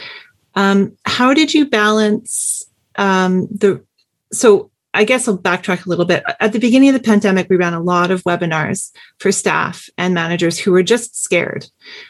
[0.54, 2.64] Um, how did you balance
[2.96, 3.84] um, the
[4.32, 6.22] so I guess I'll backtrack a little bit.
[6.40, 10.14] At the beginning of the pandemic, we ran a lot of webinars for staff and
[10.14, 11.66] managers who were just scared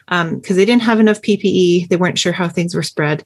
[0.07, 1.89] because um, they didn't have enough PPE.
[1.89, 3.25] They weren't sure how things were spread.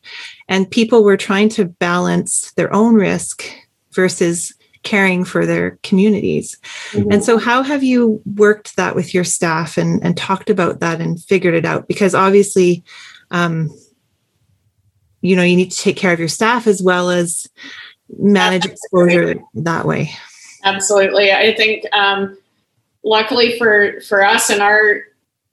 [0.49, 3.45] And people were trying to balance their own risk
[3.93, 4.55] versus
[4.85, 6.57] caring for their communities.
[6.93, 7.13] Mm-hmm.
[7.13, 11.01] And so, how have you worked that with your staff and, and talked about that
[11.01, 11.89] and figured it out?
[11.89, 12.85] Because obviously,
[13.33, 13.71] um,
[15.21, 17.49] you know, you need to take care of your staff as well as
[18.17, 20.11] manage exposure that way.
[20.65, 21.33] Absolutely.
[21.33, 22.37] I think um,
[23.05, 25.03] luckily for for us and our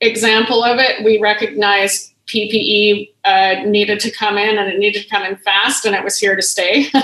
[0.02, 5.10] example of it we recognized ppe uh, needed to come in and it needed to
[5.10, 6.88] come in fast and it was here to stay.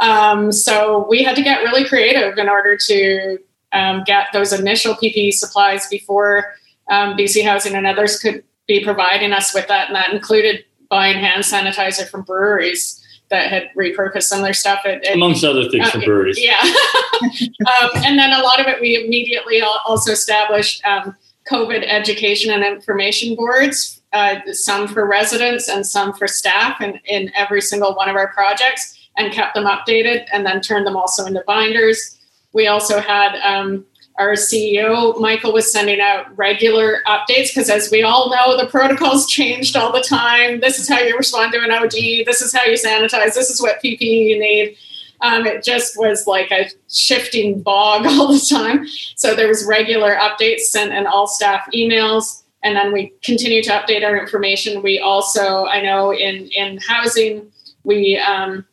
[0.00, 3.38] Um, so we had to get really creative in order to
[3.72, 6.54] um, get those initial ppe supplies before
[6.88, 9.88] um, bc housing and others could be providing us with that.
[9.88, 12.97] And that included buying hand sanitizer from breweries
[13.30, 14.80] that had repurposed some of their stuff.
[14.84, 16.38] It, it, Amongst other things uh, from breweries.
[16.40, 16.60] Yeah.
[17.22, 21.14] um, and then a lot of it we immediately also established um,
[21.50, 27.30] COVID education and information boards, uh, some for residents and some for staff in, in
[27.36, 31.26] every single one of our projects and kept them updated and then turned them also
[31.26, 32.18] into binders.
[32.52, 33.84] We also had um,
[34.18, 39.26] our CEO, Michael, was sending out regular updates because, as we all know, the protocols
[39.26, 40.60] changed all the time.
[40.60, 42.26] This is how you respond to an OD.
[42.26, 43.34] This is how you sanitize.
[43.34, 44.76] This is what PPE you need.
[45.20, 48.86] Um, it just was like a shifting bog all the time.
[49.16, 53.70] So there was regular updates sent in all staff emails, and then we continue to
[53.70, 54.82] update our information.
[54.82, 57.50] We also, I know, in in housing,
[57.84, 58.66] we um,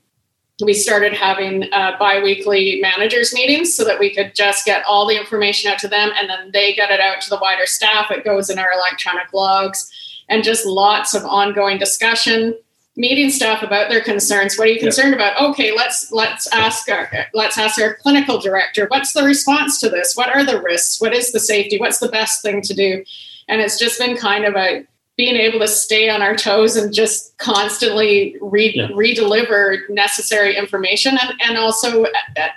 [0.64, 5.18] we started having uh, biweekly managers meetings so that we could just get all the
[5.18, 8.10] information out to them and then they get it out to the wider staff.
[8.10, 9.91] It goes in our electronic logs.
[10.27, 12.56] And just lots of ongoing discussion
[12.95, 14.57] meeting staff about their concerns.
[14.57, 15.30] What are you concerned yeah.
[15.30, 15.52] about?
[15.52, 20.15] Okay let's let's ask our let's ask our clinical director what's the response to this?
[20.15, 20.99] What are the risks?
[21.02, 21.77] What is the safety?
[21.77, 23.03] What's the best thing to do?
[23.48, 24.88] And it's just been kind of a
[25.18, 28.88] being able to stay on our toes and just constantly re yeah.
[28.94, 32.06] re-deliver necessary information and, and also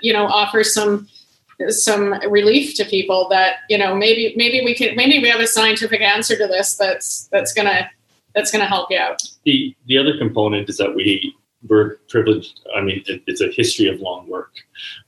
[0.01, 1.09] you know offer some
[1.69, 5.47] some relief to people that you know maybe maybe we can maybe we have a
[5.47, 7.91] scientific answer to this that's that's gonna
[8.35, 11.35] that's gonna help you out the the other component is that we
[11.69, 14.53] we're privileged i mean it, it's a history of long work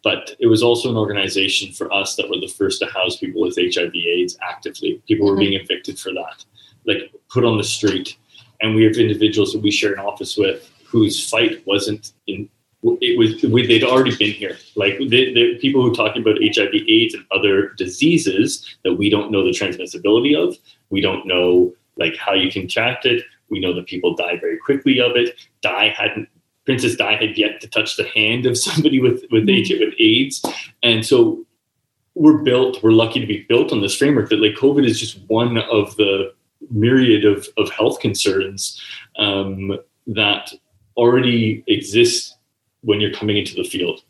[0.02, 3.40] but it was also an organization for us that were the first to house people
[3.40, 5.35] with hiv aids actively people mm-hmm.
[5.35, 6.44] were being evicted for that
[6.85, 8.16] like put on the street.
[8.61, 12.48] And we have individuals that we share an office with whose fight wasn't in
[12.82, 14.57] it was they'd already been here.
[14.74, 19.44] Like the, the people who talk about HIV/AIDS and other diseases that we don't know
[19.44, 20.57] the transmissibility of,
[20.89, 23.23] we don't know like how you contract it.
[23.51, 25.39] We know that people die very quickly of it.
[25.61, 26.28] Di hadn't
[26.65, 29.74] Princess Di had yet to touch the hand of somebody with with mm-hmm.
[29.74, 30.43] HIV with AIDS,
[30.82, 31.44] and so
[32.15, 32.82] we're built.
[32.82, 35.97] We're lucky to be built on this framework that like COVID is just one of
[35.97, 36.32] the
[36.70, 38.80] myriad of, of health concerns
[39.18, 40.52] um, that
[40.97, 42.36] already exist
[42.82, 44.02] when you're coming into the field.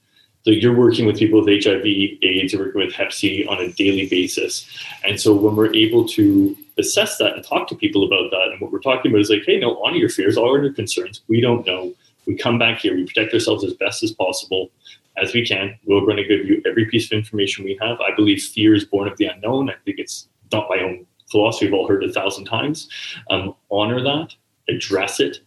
[0.43, 3.71] So you're working with people with HIV, AIDS, you're working with Hep C on a
[3.73, 4.67] daily basis.
[5.05, 8.61] And so when we're able to assess that and talk to people about that, and
[8.61, 11.21] what we're talking about is like, hey, no, honor your fears, honor your concerns.
[11.29, 11.93] We don't know.
[12.27, 14.71] We come back here, we protect ourselves as best as possible
[15.17, 15.79] as we can.
[15.85, 18.01] We're going to give you every piece of information we have.
[18.01, 19.69] I believe fear is born of the unknown.
[19.69, 22.89] I think it's not my own philosophy we've all heard a thousand times.
[23.31, 24.35] Um, honor that,
[24.69, 25.41] address it,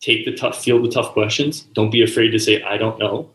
[0.00, 1.62] take the tough, feel the tough questions.
[1.74, 3.30] Don't be afraid to say, I don't know.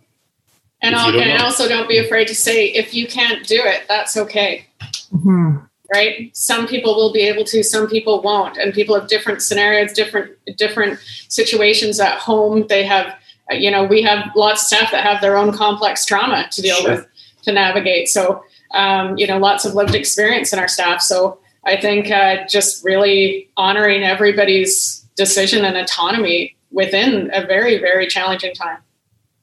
[0.81, 1.45] And, and know.
[1.45, 4.67] also don't be afraid to say, if you can't do it, that's okay.
[5.11, 5.57] Mm-hmm.
[5.93, 6.35] Right?
[6.35, 8.57] Some people will be able to, some people won't.
[8.57, 10.99] And people have different scenarios, different, different
[11.29, 12.67] situations at home.
[12.67, 13.15] They have,
[13.49, 16.75] you know, we have lots of staff that have their own complex trauma to deal
[16.75, 16.95] sure.
[16.97, 17.07] with,
[17.43, 18.09] to navigate.
[18.09, 21.01] So, um, you know, lots of lived experience in our staff.
[21.01, 28.07] So I think uh, just really honoring everybody's decision and autonomy within a very, very
[28.07, 28.77] challenging time.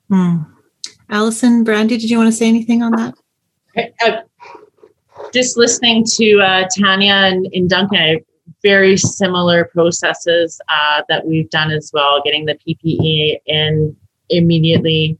[0.09, 0.37] Hmm.
[1.11, 3.15] Allison, Brandy, did you want to say anything on that?
[4.05, 4.23] Uh,
[5.35, 8.25] just listening to uh, Tanya and, and Duncan,
[8.63, 13.95] very similar processes uh, that we've done as well, getting the PPE in
[14.31, 15.19] immediately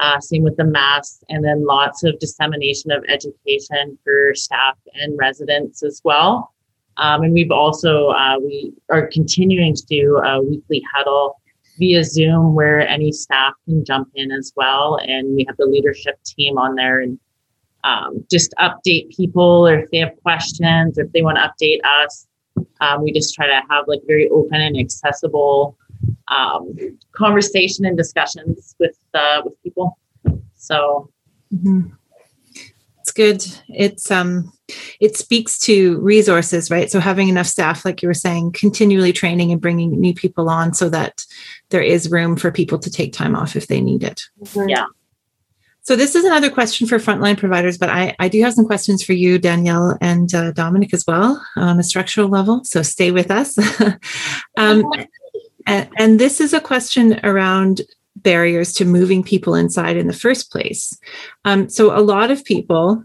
[0.00, 5.16] uh, same with the masks, and then lots of dissemination of education for staff and
[5.18, 6.54] residents as well.
[6.96, 11.40] Um, and we've also uh, we are continuing to do a weekly huddle
[11.78, 16.18] via Zoom where any staff can jump in as well, and we have the leadership
[16.24, 17.18] team on there and
[17.84, 21.80] um, just update people or if they have questions or if they want to update
[22.04, 22.26] us.
[22.80, 25.76] Um, we just try to have like very open and accessible
[26.30, 26.76] um,
[27.12, 29.98] conversation and discussions with uh, with people.
[30.54, 31.10] So.
[31.52, 31.94] Mm-hmm.
[33.00, 33.44] It's good.
[33.68, 34.52] It's um,
[35.00, 36.90] it speaks to resources, right?
[36.90, 40.74] So having enough staff, like you were saying, continually training and bringing new people on,
[40.74, 41.24] so that
[41.70, 44.22] there is room for people to take time off if they need it.
[44.44, 44.68] Mm-hmm.
[44.68, 44.84] Yeah.
[45.82, 49.02] So this is another question for frontline providers, but I, I do have some questions
[49.02, 52.62] for you, Danielle and uh, Dominic as well on a structural level.
[52.64, 53.58] So stay with us.
[54.58, 54.84] um,
[55.66, 57.82] and, and this is a question around
[58.16, 60.98] barriers to moving people inside in the first place.
[61.44, 63.04] Um, so, a lot of people,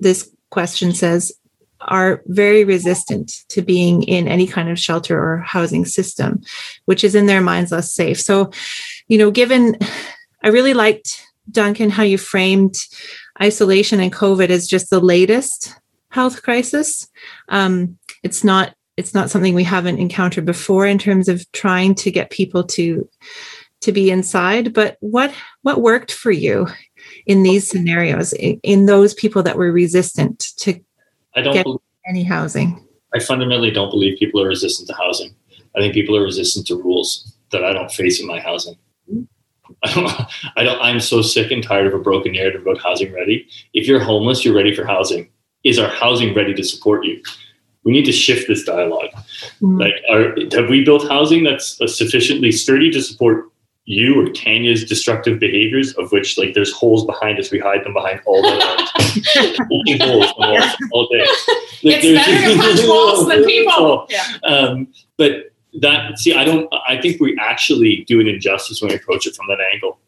[0.00, 1.32] this question says,
[1.80, 6.40] are very resistant to being in any kind of shelter or housing system,
[6.84, 8.20] which is in their minds less safe.
[8.20, 8.50] So,
[9.08, 9.76] you know, given
[10.42, 12.76] I really liked, Duncan, how you framed
[13.40, 15.74] isolation and COVID as just the latest
[16.10, 17.08] health crisis.
[17.48, 22.10] Um, it's not it's not something we haven't encountered before in terms of trying to
[22.10, 23.08] get people to
[23.80, 26.68] to be inside but what what worked for you
[27.26, 30.78] in these scenarios in, in those people that were resistant to
[31.34, 35.34] I don't get believe, any housing I fundamentally don't believe people are resistant to housing
[35.74, 38.76] I think people are resistant to rules that I don't face in my housing
[39.82, 40.12] I don't,
[40.56, 43.48] I don't, I'm so sick and tired of a broken narrative about housing ready.
[43.72, 45.30] If you're homeless, you're ready for housing.
[45.64, 47.22] Is our housing ready to support you?
[47.84, 49.10] We need to shift this dialogue.
[49.60, 49.80] Mm-hmm.
[49.80, 53.46] Like, are, have we built housing that's sufficiently sturdy to support
[53.84, 57.94] you or Tanya's destructive behaviors, of which like there's holes behind us, we hide them
[57.94, 60.32] behind all the holes
[60.92, 61.26] all day.
[61.84, 64.06] Like, it's better to punch walls than people.
[64.08, 64.24] Yeah.
[64.44, 64.86] Um,
[65.16, 65.50] but
[65.80, 66.72] that see, I don't.
[66.86, 69.98] I think we actually do an injustice when we approach it from that angle.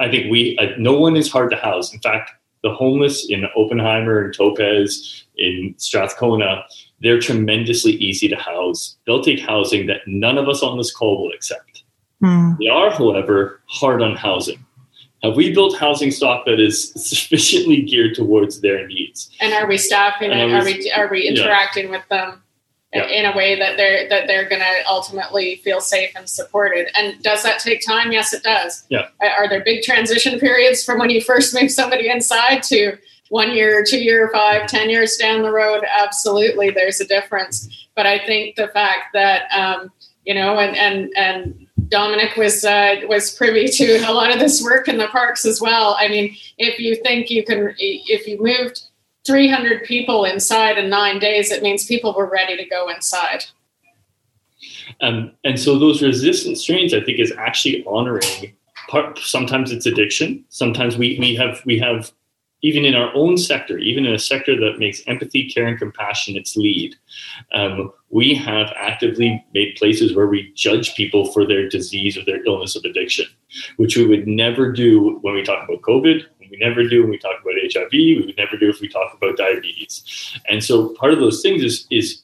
[0.00, 1.94] I think we uh, no one is hard to house.
[1.94, 2.32] In fact,
[2.64, 6.64] the homeless in Oppenheimer and Topaz in Strathcona,
[7.00, 8.96] they're tremendously easy to house.
[9.06, 11.84] They'll take housing that none of us on this call will accept.
[12.22, 12.58] Mm.
[12.58, 14.64] They are, however, hard on housing.
[15.22, 19.30] Have we built housing stock that is sufficiently geared towards their needs?
[19.40, 20.54] And are we staffing and it?
[20.54, 21.90] Are we, are we interacting yeah.
[21.90, 22.42] with them?
[22.94, 23.06] yeah.
[23.08, 26.88] in a way that they're that they're going to ultimately feel safe and supported.
[26.96, 28.12] And does that take time?
[28.12, 28.84] Yes, it does.
[28.88, 29.08] Yeah.
[29.20, 32.96] Are there big transition periods from when you first move somebody inside to
[33.28, 35.84] one year, two year, five, ten years down the road?
[35.84, 37.88] Absolutely, there's a difference.
[37.94, 39.90] But I think the fact that um,
[40.24, 44.62] you know, and and and Dominic was uh, was privy to a lot of this
[44.62, 45.96] work in the parks as well.
[45.98, 48.82] I mean, if you think you can, if you moved
[49.26, 53.44] 300 people inside in nine days, it means people were ready to go inside.
[55.00, 58.54] Um, and so those resistant strains, I think, is actually honoring.
[58.88, 60.44] Part, sometimes it's addiction.
[60.50, 62.12] Sometimes we we have we have
[62.64, 66.34] even in our own sector, even in a sector that makes empathy, care, and compassion
[66.34, 66.96] its lead,
[67.52, 72.42] um, we have actively made places where we judge people for their disease or their
[72.46, 73.26] illness of addiction,
[73.76, 77.18] which we would never do when we talk about COVID, we never do when we
[77.18, 77.92] talk about HIV.
[77.92, 80.38] We would never do if we talk about diabetes.
[80.48, 82.22] And so part of those things is is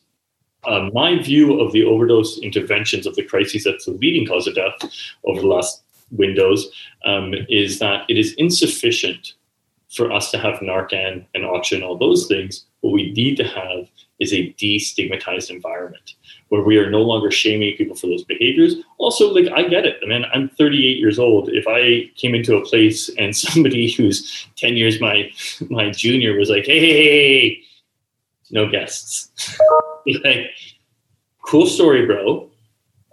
[0.64, 4.54] uh, my view of the overdose interventions of the crises that's the leading cause of
[4.54, 4.74] death
[5.24, 6.70] over the last windows
[7.04, 9.34] um, is that it is insufficient
[9.90, 12.64] for us to have Narcan and Oxygen, all those things.
[12.80, 13.88] What we need to have
[14.20, 16.14] is a destigmatized environment
[16.48, 18.76] where we are no longer shaming people for those behaviors.
[18.98, 19.98] Also, like I get it.
[20.02, 21.48] I mean, I'm 38 years old.
[21.48, 25.30] If I came into a place and somebody who's 10 years my
[25.68, 27.62] my junior was like, "Hey, hey, hey
[28.50, 29.30] no guests,"
[30.24, 30.50] like,
[31.42, 32.48] cool story, bro.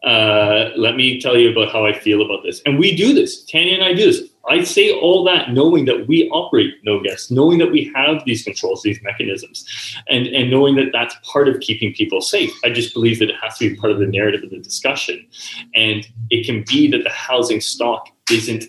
[0.04, 2.62] Uh, let me tell you about how I feel about this.
[2.66, 3.44] And we do this.
[3.44, 4.30] Tanya and I do this.
[4.50, 8.44] I say all that knowing that we operate no guests, knowing that we have these
[8.44, 9.66] controls, these mechanisms,
[10.10, 12.52] and, and knowing that that's part of keeping people safe.
[12.64, 15.26] I just believe that it has to be part of the narrative of the discussion.
[15.76, 18.66] And it can be that the housing stock isn't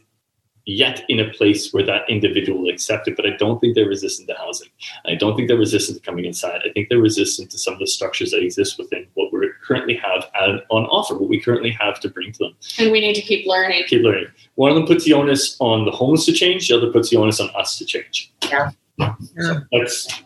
[0.69, 3.17] yet in a place where that individual will accept it.
[3.17, 4.69] But I don't think they're resistant to housing.
[5.07, 6.61] I don't think they're resistant to coming inside.
[6.65, 9.95] I think they're resistant to some of the structures that exist within what we currently
[9.97, 10.25] have
[10.71, 12.57] on offer, what we currently have to bring to them.
[12.79, 13.85] And we need to keep learning.
[13.87, 14.27] Keep learning.
[14.55, 16.69] One of them puts the onus on the homeless to change.
[16.69, 18.33] The other puts the onus on us to change.
[18.49, 18.71] Yeah.
[18.99, 19.15] yeah.
[19.37, 20.23] So that's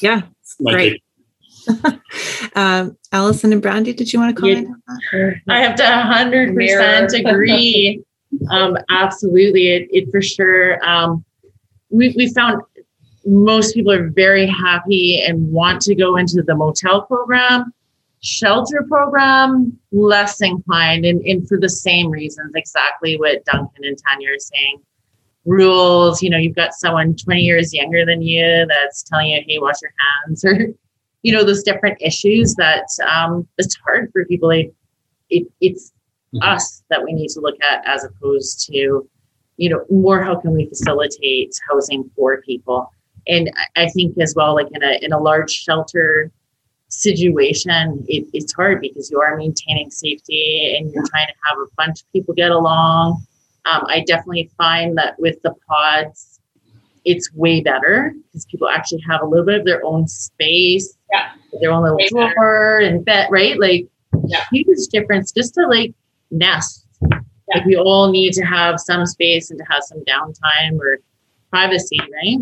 [0.00, 0.22] yeah.
[0.64, 1.02] Great.
[2.54, 4.68] um, Allison and Brandy, did you want to comment?
[5.12, 5.30] Yeah.
[5.48, 8.04] I have to 100% agree
[8.50, 10.84] um, absolutely, it, it for sure.
[10.86, 11.24] Um,
[11.90, 12.62] we we found
[13.24, 17.72] most people are very happy and want to go into the motel program.
[18.26, 24.30] Shelter program, less inclined, and, and for the same reasons, exactly what Duncan and Tanya
[24.30, 24.82] are saying.
[25.44, 29.60] Rules, you know, you've got someone 20 years younger than you that's telling you, hey,
[29.60, 29.92] wash your
[30.26, 30.74] hands, or,
[31.22, 34.48] you know, those different issues that um, it's hard for people.
[34.48, 34.72] Like,
[35.30, 35.92] it, it's
[36.34, 36.42] mm-hmm.
[36.42, 39.08] us that we need to look at as opposed to
[39.56, 42.92] you know more how can we facilitate housing for people
[43.26, 46.30] and i think as well like in a in a large shelter
[46.88, 51.66] situation it, it's hard because you are maintaining safety and you're trying to have a
[51.76, 53.20] bunch of people get along
[53.64, 56.40] um, i definitely find that with the pods
[57.04, 61.32] it's way better because people actually have a little bit of their own space yeah
[61.60, 62.78] their own little way drawer better.
[62.78, 63.88] and bed right like
[64.26, 64.44] yeah.
[64.52, 65.94] huge difference just to like
[66.30, 66.86] nest.
[67.02, 67.18] Yeah.
[67.54, 70.98] Like we all need to have some space and to have some downtime or
[71.50, 72.38] privacy, right?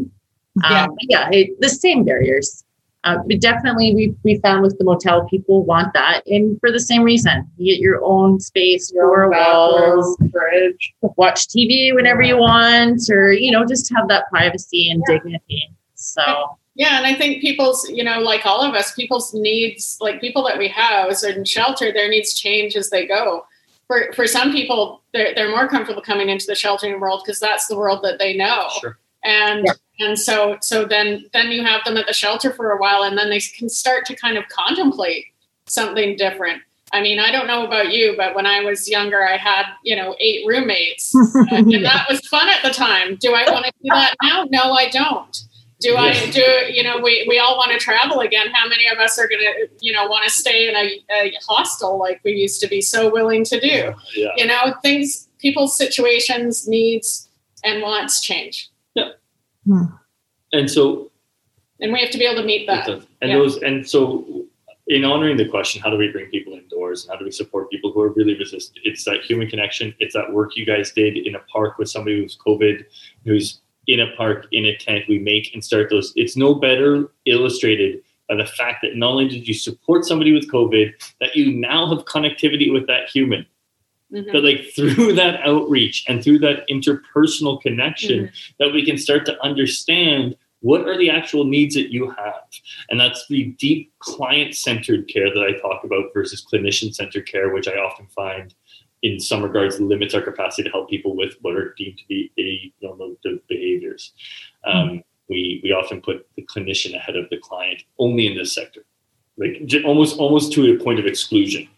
[0.70, 2.63] Yeah, um, yeah, it, the same barriers.
[3.04, 6.80] Uh, but definitely, we we found with the motel, people want that, and for the
[6.80, 13.00] same reason, you get your own space, your walls, fridge, watch TV whenever you want,
[13.10, 15.14] or you know, just have that privacy and yeah.
[15.14, 15.70] dignity.
[15.94, 16.58] So.
[16.76, 20.42] Yeah, and I think people's, you know, like all of us, people's needs, like people
[20.42, 23.46] that we house in shelter, their needs change as they go
[23.86, 27.66] for for some people they're, they're more comfortable coming into the sheltering world because that's
[27.66, 28.98] the world that they know sure.
[29.24, 29.72] and yeah.
[30.00, 33.16] And so so then then you have them at the shelter for a while and
[33.16, 35.26] then they can start to kind of contemplate
[35.66, 36.62] something different
[36.94, 39.96] I mean, I don't know about you, but when I was younger, I had, you
[39.96, 41.12] know, eight roommates.
[41.50, 41.80] and yeah.
[41.80, 43.16] that was fun at the time.
[43.16, 44.44] Do I want to do that now?
[44.48, 45.36] No, I don't.
[45.80, 46.40] Do I do,
[46.72, 48.46] you know, we, we all want to travel again.
[48.54, 51.32] How many of us are going to, you know, want to stay in a, a,
[51.46, 53.92] hostel like we used to be so willing to do?
[54.14, 54.28] Yeah.
[54.36, 57.28] You know, things, people's situations, needs,
[57.64, 58.70] and wants change.
[59.66, 59.84] Hmm.
[60.52, 61.10] And so,
[61.80, 62.88] and we have to be able to meet that.
[62.88, 63.36] And yeah.
[63.36, 64.46] those, and so
[64.86, 67.70] in honoring the question, how do we bring people indoors and how do we support
[67.70, 68.78] people who are really resistant?
[68.84, 69.94] It's that human connection.
[69.98, 72.84] It's that work you guys did in a park with somebody who's COVID,
[73.24, 75.04] who's in a park, in a tent.
[75.08, 76.12] We make and start those.
[76.16, 80.50] It's no better illustrated by the fact that not only did you support somebody with
[80.50, 83.46] COVID, that you now have connectivity with that human.
[84.14, 84.32] Mm-hmm.
[84.32, 88.52] That like through that outreach and through that interpersonal connection, mm-hmm.
[88.58, 92.44] that we can start to understand what are the actual needs that you have?
[92.88, 97.52] And that's the deep client centered care that I talk about versus clinician centered care,
[97.52, 98.54] which I often find
[99.02, 102.72] in some regards limits our capacity to help people with what are deemed to be
[102.82, 104.14] anormative behaviors.
[104.64, 108.86] Um, we, we often put the clinician ahead of the client only in this sector
[109.36, 111.68] like almost almost to a point of exclusion.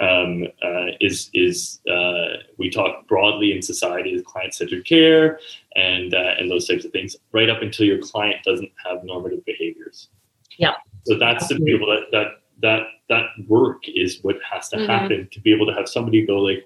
[0.00, 5.40] Um, uh, is is uh, we talk broadly in society as client-centered care
[5.74, 9.44] and uh, and those types of things right up until your client doesn't have normative
[9.44, 10.08] behaviors.
[10.56, 10.74] Yeah.
[11.04, 12.26] So that's the beautiful that that
[12.62, 14.86] that that work is what has to mm-hmm.
[14.86, 16.64] happen to be able to have somebody go like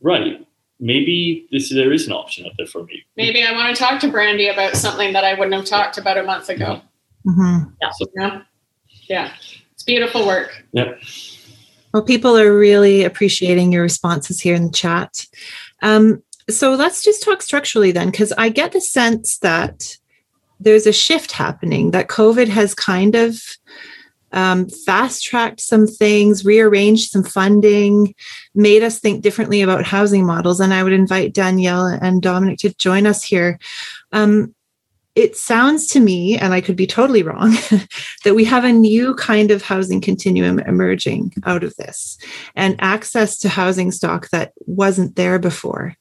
[0.00, 0.46] right
[0.78, 3.04] maybe this there is an option out there for me.
[3.16, 6.16] Maybe i want to talk to brandy about something that i wouldn't have talked about
[6.16, 6.80] a month ago.
[7.26, 7.70] Mm-hmm.
[7.82, 7.90] yeah.
[7.98, 8.42] So, yeah
[9.08, 9.32] yeah
[9.72, 11.00] it's beautiful work yep
[11.92, 15.26] well people are really appreciating your responses here in the chat
[15.82, 19.96] um, so let's just talk structurally then because i get the sense that
[20.58, 23.40] there's a shift happening that covid has kind of
[24.32, 28.14] um, fast tracked some things, rearranged some funding,
[28.54, 30.60] made us think differently about housing models.
[30.60, 33.58] And I would invite Danielle and Dominic to join us here.
[34.12, 34.54] Um,
[35.16, 37.52] it sounds to me, and I could be totally wrong,
[38.24, 42.18] that we have a new kind of housing continuum emerging out of this
[42.54, 45.94] and access to housing stock that wasn't there before.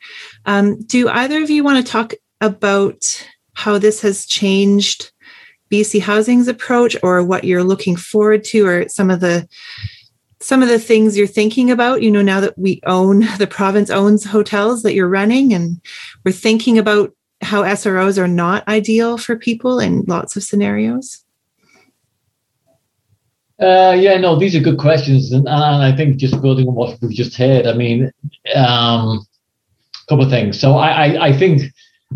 [0.46, 5.14] Um, do either of you want to talk about how this has changed
[5.72, 9.48] BC Housing's approach or what you're looking forward to or some of the
[10.42, 13.90] some of the things you're thinking about you know now that we own the province
[13.90, 15.82] owns hotels that you're running and
[16.26, 17.14] we're thinking about
[17.46, 21.24] how SROs are not ideal for people in lots of scenarios?
[23.62, 27.02] Uh, yeah, no, these are good questions, and, and, I think just building on what
[27.02, 28.12] we've just heard, I mean,
[28.54, 29.26] um,
[30.04, 30.60] a couple of things.
[30.60, 31.62] So I, I, I think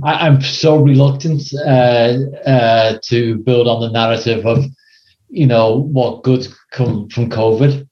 [0.03, 4.65] I, am so reluctant uh, uh, to build on the narrative of,
[5.30, 7.88] you know, what goods come from COVID,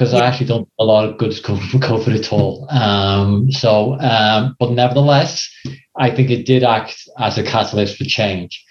[0.00, 0.20] because yeah.
[0.20, 2.66] I actually don't a lot of goods come from COVID at all.
[2.70, 5.46] Um, so, um, but nevertheless,
[5.94, 8.64] I think it did act as a catalyst for change.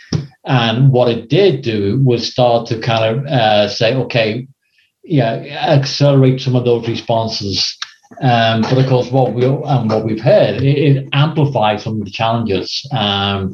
[0.44, 4.48] And what it did do was start to kind of uh, say, okay,
[5.04, 7.78] yeah, accelerate some of those responses.
[8.22, 12.06] Um, but of course, what we and what we've heard, it, it amplified some of
[12.06, 12.90] the challenges.
[12.92, 13.54] Um,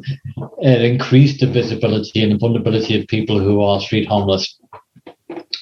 [0.60, 4.58] it increased the visibility and the vulnerability of people who are street homeless.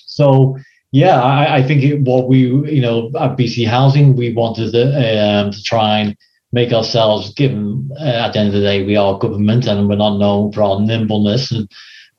[0.06, 0.56] So,
[0.94, 4.84] yeah, I, I think it, what we, you know, at BC Housing, we wanted to,
[5.18, 6.16] um, to try and
[6.52, 9.96] make ourselves, given uh, at the end of the day, we are government and we're
[9.96, 11.68] not known for our nimbleness and,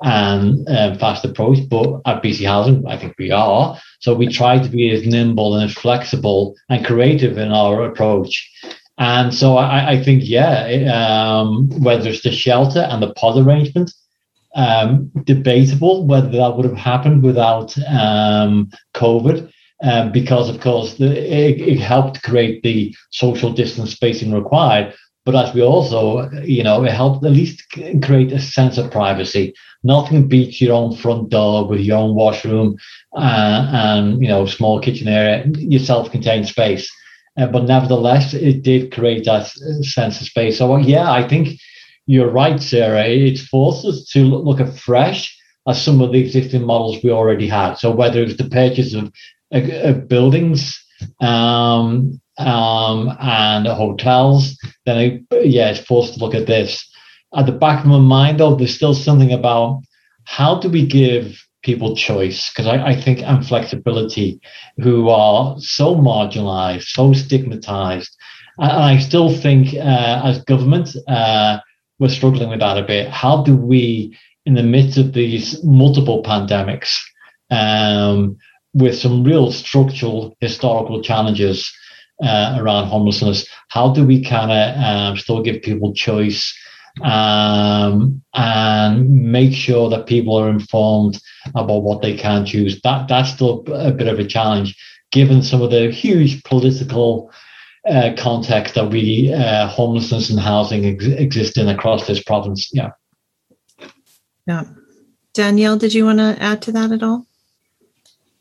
[0.02, 1.60] and um, fast approach.
[1.69, 3.80] But at BC Housing, I think we are.
[4.02, 8.52] So we try to be as nimble and as flexible and creative in our approach.
[8.97, 13.93] And so I, I think, yeah, um, whether it's the shelter and the pod arrangement,
[14.56, 19.52] um, debatable whether that would have happened without um, COVID
[19.84, 24.94] um, because of course the, it, it, helped create the social distance spacing required.
[25.26, 27.64] But as we also, you know, it helped at least
[28.03, 29.53] create a sense of privacy.
[29.84, 32.77] Nothing beats your own front door with your own washroom
[33.15, 36.90] uh, and you know small kitchen area, your self-contained space.
[37.38, 39.48] Uh, but nevertheless, it did create that
[39.82, 40.60] sense of space.
[40.60, 41.60] So yeah, I think
[42.06, 43.06] you're right, Sarah.
[43.06, 45.36] It forced us to look afresh
[45.68, 47.76] at some of the existing models we already had.
[47.76, 49.11] So whether it's the purchase of
[49.52, 50.80] uh, buildings
[51.22, 56.88] um, um, and hotels, then I, yeah, it's forced to look at this.
[57.36, 59.82] At the back of my mind, though, there's still something about
[60.26, 62.52] how do we give people choice?
[62.52, 64.40] Because I, I, think and flexibility,
[64.77, 68.15] who are so marginalized, so stigmatized,
[68.60, 71.60] and I still think uh, as government, uh,
[71.99, 73.09] we're struggling with that a bit.
[73.09, 76.97] How do we, in the midst of these multiple pandemics,
[77.51, 78.38] um,
[78.73, 81.72] with some real structural historical challenges
[82.23, 83.47] uh, around homelessness.
[83.69, 86.53] How do we kind of um, still give people choice
[87.03, 91.19] um, and make sure that people are informed
[91.55, 92.80] about what they can choose?
[92.81, 94.77] That that's still a bit of a challenge,
[95.11, 97.31] given some of the huge political
[97.89, 102.69] uh, context that we uh, homelessness and housing ex- exist in across this province.
[102.73, 102.91] Yeah.
[104.47, 104.63] Yeah.
[105.33, 107.25] Danielle, did you want to add to that at all?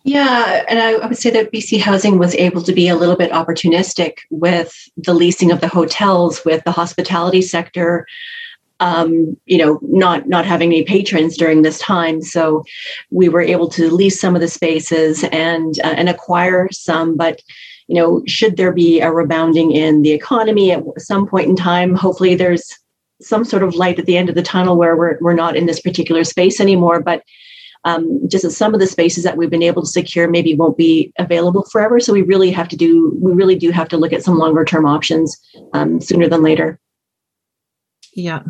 [0.04, 3.16] Yeah, and I, I, would say that BC Housing was able to be a little
[3.16, 8.06] bit opportunistic with the leasing of the hotels, with the hospitality sector.
[8.80, 12.64] Um, you know, not not having any patrons during this time, so
[13.10, 17.16] we were able to lease some of the spaces and uh, and acquire some.
[17.16, 17.40] But
[17.86, 21.94] you know, should there be a rebounding in the economy at some point in time,
[21.94, 22.72] hopefully there's
[23.20, 25.66] some sort of light at the end of the tunnel where we're we're not in
[25.66, 27.22] this particular space anymore, but
[27.84, 31.12] um, just some of the spaces that we've been able to secure maybe won't be
[31.18, 32.00] available forever.
[32.00, 34.64] So we really have to do, we really do have to look at some longer
[34.64, 35.38] term options
[35.74, 36.80] um, sooner than later.
[38.14, 38.42] Yeah.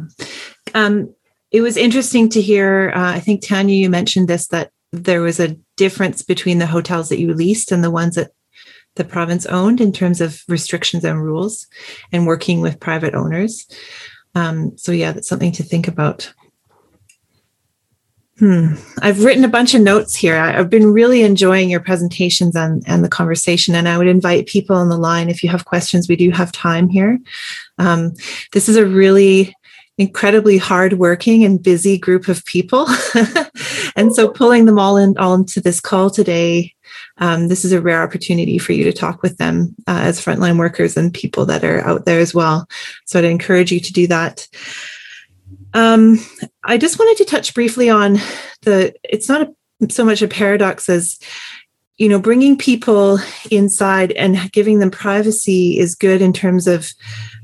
[0.75, 1.15] Um,
[1.51, 5.41] it was interesting to hear, uh, I think Tanya, you mentioned this, that there was
[5.41, 8.31] a difference between the hotels that you leased and the ones that
[8.97, 11.67] the province owned in terms of restrictions and rules
[12.13, 13.67] and working with private owners.
[14.35, 16.33] Um, so yeah, that's something to think about.
[18.39, 18.75] Hmm.
[19.01, 20.37] I've written a bunch of notes here.
[20.37, 24.75] I've been really enjoying your presentations and, and the conversation, and I would invite people
[24.75, 26.09] on the line if you have questions.
[26.09, 27.21] We do have time here.
[27.79, 28.13] Um,
[28.53, 29.55] this is a really
[29.99, 32.89] incredibly hardworking and busy group of people,
[33.97, 36.74] and so pulling them all in all into this call today.
[37.19, 40.59] Um, this is a rare opportunity for you to talk with them uh, as frontline
[40.59, 42.69] workers and people that are out there as well.
[43.05, 44.49] So I'd encourage you to do that.
[45.75, 46.19] Um,
[46.65, 48.19] I just wanted to touch briefly on
[48.63, 51.19] the, it's not a, so much a paradox as,
[51.97, 53.19] you know, bringing people
[53.51, 56.91] inside and giving them privacy is good in terms of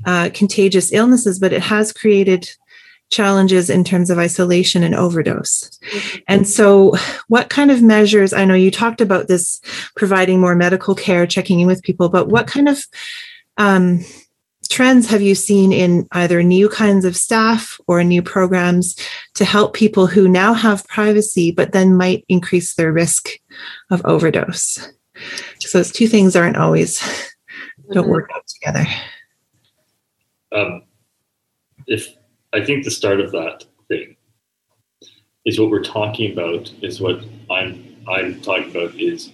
[0.06, 2.50] uh, contagious illnesses, but it has created
[3.10, 5.78] challenges in terms of isolation and overdose.
[5.92, 6.18] Mm-hmm.
[6.28, 6.96] And so,
[7.28, 8.32] what kind of measures?
[8.32, 9.60] I know you talked about this
[9.96, 12.84] providing more medical care, checking in with people, but what kind of
[13.56, 14.04] um,
[14.70, 18.96] trends have you seen in either new kinds of staff or new programs
[19.34, 23.28] to help people who now have privacy but then might increase their risk
[23.90, 24.88] of overdose
[25.58, 27.00] so those two things aren't always
[27.92, 28.12] don't mm-hmm.
[28.12, 28.86] work out together
[30.52, 30.82] um,
[31.86, 32.14] if
[32.52, 34.16] i think the start of that thing
[35.44, 39.32] is what we're talking about is what i'm i'm talking about is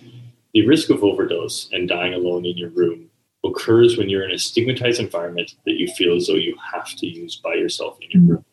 [0.55, 3.11] the risk of overdose and dying alone in your room
[3.45, 7.07] occurs when you're in a stigmatized environment that you feel as though you have to
[7.07, 8.33] use by yourself in your mm-hmm.
[8.33, 8.45] room.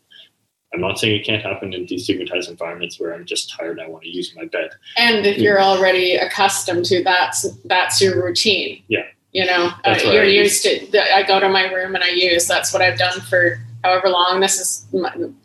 [0.74, 3.90] I'm not saying it can't happen in destigmatized environments where I'm just tired, and I
[3.90, 4.72] want to use my bed.
[4.98, 8.84] And if you're already accustomed to that's that's your routine.
[8.88, 9.04] Yeah.
[9.34, 11.16] You know, uh, you're used to.
[11.16, 12.48] I go to my room and I use.
[12.48, 14.40] That's what I've done for however long.
[14.40, 14.86] This is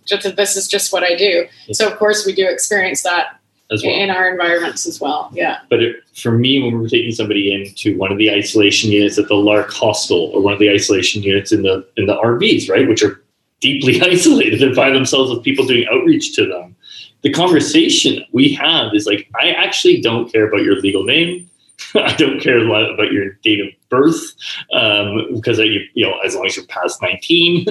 [0.05, 1.47] just this is just what I do.
[1.73, 3.39] So of course we do experience that
[3.71, 3.95] as well.
[3.95, 5.59] In our environments as well, yeah.
[5.69, 9.29] But it, for me, when we're taking somebody into one of the isolation units at
[9.29, 12.89] the Lark Hostel or one of the isolation units in the in the RVs, right,
[12.89, 13.23] which are
[13.61, 16.77] deeply isolated and by themselves with people doing outreach to them,
[17.23, 21.48] the conversation we have is like, I actually don't care about your legal name.
[21.95, 24.35] I don't care a lot about your date of birth
[24.73, 27.67] um, because you, you know, as long as you're past 19,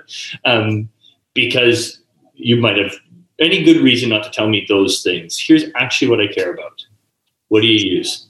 [0.44, 0.88] um,
[1.34, 2.00] because
[2.34, 2.94] you might have
[3.38, 5.38] any good reason not to tell me those things.
[5.38, 6.84] Here's actually what I care about.
[7.48, 8.28] What do you use?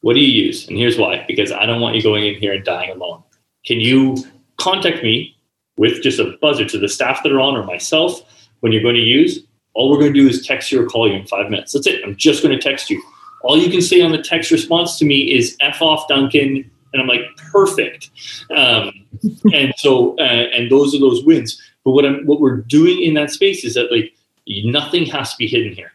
[0.00, 0.68] What do you use?
[0.68, 3.22] And here's why because I don't want you going in here and dying alone.
[3.64, 4.16] Can you
[4.58, 5.36] contact me
[5.76, 8.20] with just a buzzer to the staff that are on or myself
[8.60, 9.40] when you're going to use?
[9.74, 11.72] All we're going to do is text you or call you in five minutes.
[11.72, 12.04] That's it.
[12.04, 13.02] I'm just going to text you.
[13.44, 16.70] All you can say on the text response to me is F off Duncan.
[16.92, 17.22] And I'm like,
[17.52, 18.10] perfect.
[18.56, 19.06] Um,
[19.52, 21.60] and so, uh, and those are those wins.
[21.84, 24.14] But what I'm what we're doing in that space is that like
[24.46, 25.92] nothing has to be hidden here.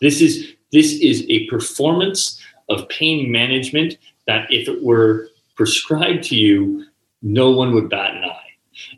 [0.00, 3.96] This is this is a performance of pain management
[4.26, 6.84] that if it were prescribed to you,
[7.22, 8.36] no one would bat an eye.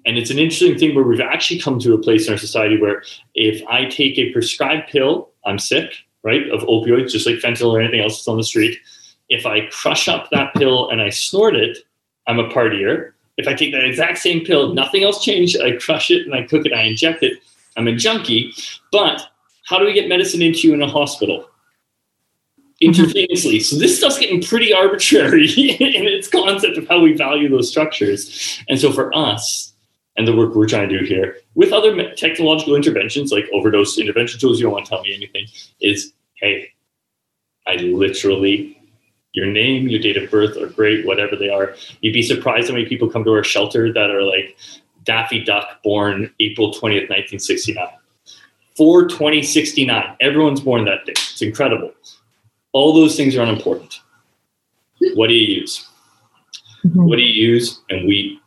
[0.05, 2.81] And it's an interesting thing where we've actually come to a place in our society
[2.81, 3.03] where
[3.35, 7.81] if I take a prescribed pill, I'm sick, right, of opioids, just like fentanyl or
[7.81, 8.79] anything else that's on the street.
[9.29, 11.79] If I crush up that pill and I snort it,
[12.27, 15.61] I'm a partier if I take that exact same pill, nothing else changed.
[15.61, 17.39] I crush it and I cook it, I inject it.
[17.77, 18.53] I'm a junkie.
[18.91, 19.23] But
[19.65, 21.49] how do we get medicine into you in a hospital?
[22.83, 23.63] Intravenously.
[23.63, 28.61] So this stuff's getting pretty arbitrary in its concept of how we value those structures.
[28.69, 29.72] And so for us,
[30.17, 34.39] and the work we're trying to do here with other technological interventions like overdose intervention
[34.39, 35.47] tools, you don't want to tell me anything,
[35.81, 36.71] is hey,
[37.67, 38.79] I literally,
[39.33, 41.75] your name, your date of birth are great, whatever they are.
[42.01, 44.57] You'd be surprised how many people come to our shelter that are like
[45.05, 47.89] Daffy Duck, born April 20th, 1969.
[48.77, 50.17] 4 2069.
[50.21, 51.13] Everyone's born that day.
[51.13, 51.93] It's incredible.
[52.73, 54.01] All those things are unimportant.
[55.15, 55.89] What do you use?
[56.85, 57.05] Mm-hmm.
[57.05, 57.81] What do you use?
[57.91, 58.41] And we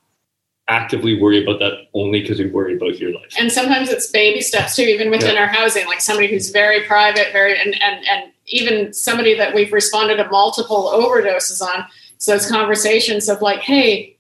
[0.67, 3.33] actively worry about that only because we worry about your life.
[3.39, 5.41] And sometimes it's baby steps too, even within yeah.
[5.41, 9.73] our housing, like somebody who's very private, very and and and even somebody that we've
[9.73, 11.85] responded to multiple overdoses on.
[12.17, 14.15] So it's conversations of like, hey,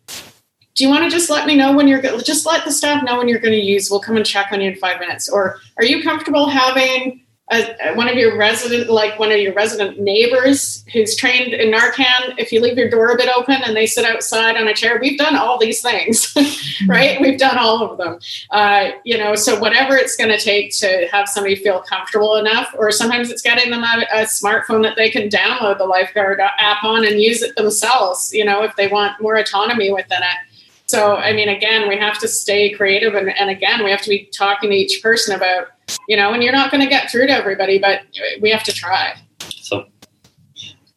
[0.75, 3.01] do you want to just let me know when you're go- just let the staff
[3.03, 5.29] know when you're going to use we'll come and check on you in five minutes
[5.29, 9.99] or are you comfortable having a, one of your resident like one of your resident
[9.99, 13.85] neighbors who's trained in narcan if you leave your door a bit open and they
[13.85, 16.35] sit outside on a chair we've done all these things
[16.87, 17.19] right?
[17.21, 18.19] We've done all of them.
[18.49, 22.73] Uh, you know so whatever it's going to take to have somebody feel comfortable enough
[22.77, 26.83] or sometimes it's getting them a, a smartphone that they can download the lifeguard app
[26.83, 30.54] on and use it themselves you know if they want more autonomy within it
[30.87, 33.15] so, I mean, again, we have to stay creative.
[33.15, 35.67] And, and again, we have to be talking to each person about,
[36.07, 38.01] you know, and you're not going to get through to everybody, but
[38.41, 39.15] we have to try.
[39.49, 39.85] So,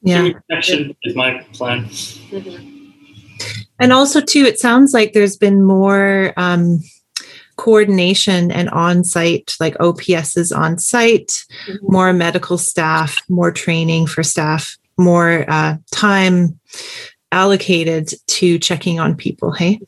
[0.02, 0.30] yeah.
[0.30, 1.86] Protection is my plan.
[1.86, 2.74] Mm-hmm.
[3.80, 6.80] And also, too, it sounds like there's been more um,
[7.56, 11.76] coordination and on site, like OPSs on site, mm-hmm.
[11.82, 16.58] more medical staff, more training for staff, more uh, time
[17.32, 19.52] allocated to checking on people.
[19.52, 19.80] Hey.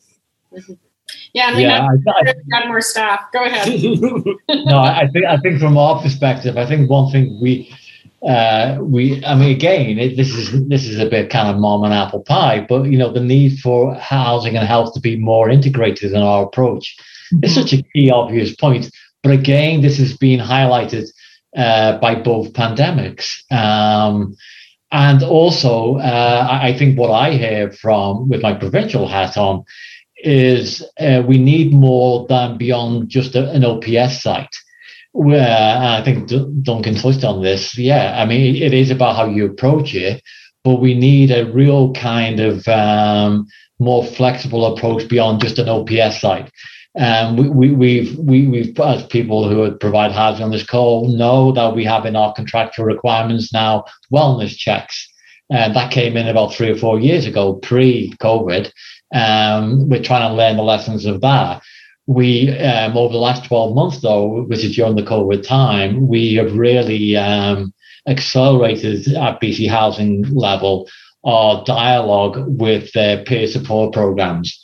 [1.33, 3.21] Yeah, and we yeah, have I, I, more staff.
[3.33, 3.69] Go ahead.
[4.49, 7.73] no, I think I think from our perspective, I think one thing we
[8.27, 11.85] uh, we I mean again it, this is this is a bit kind of mom
[11.85, 15.49] and apple pie, but you know the need for housing and health to be more
[15.49, 16.97] integrated in our approach
[17.33, 17.45] mm-hmm.
[17.45, 18.91] is such a key obvious point.
[19.23, 21.09] But again, this has been highlighted
[21.57, 23.51] uh, by both pandemics.
[23.53, 24.37] Um,
[24.93, 29.65] and also, uh, I think what I hear from with my provincial hat on
[30.17, 34.55] is uh, we need more than beyond just a, an OPS site.
[35.13, 37.77] Where I think D- Duncan touched on this.
[37.77, 40.23] Yeah, I mean, it is about how you approach it,
[40.63, 43.47] but we need a real kind of um,
[43.81, 46.51] more flexible approach beyond just an OPS site.
[46.99, 51.53] Um, we, we, we've, we, we've, as people who provide housing on this call, know
[51.53, 55.09] that we have in our contractual requirements now wellness checks.
[55.51, 58.71] And that came in about three or four years ago, pre COVID.
[59.15, 61.63] Um, we're trying to learn the lessons of that.
[62.07, 66.35] We, um, over the last 12 months, though, which is during the COVID time, we
[66.35, 67.73] have really um,
[68.09, 70.89] accelerated at BC Housing level
[71.25, 74.59] our dialogue with their peer support programs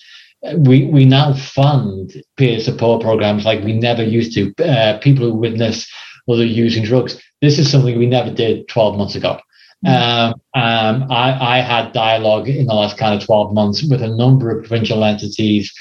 [0.59, 4.53] we we now fund peer support programs like we never used to.
[4.65, 5.91] Uh, people who witness
[6.31, 7.21] other using drugs.
[7.41, 9.39] This is something we never did 12 months ago.
[9.85, 9.91] Mm.
[9.91, 14.09] Um, um, I, I had dialogue in the last kind of 12 months with a
[14.09, 15.73] number of provincial entities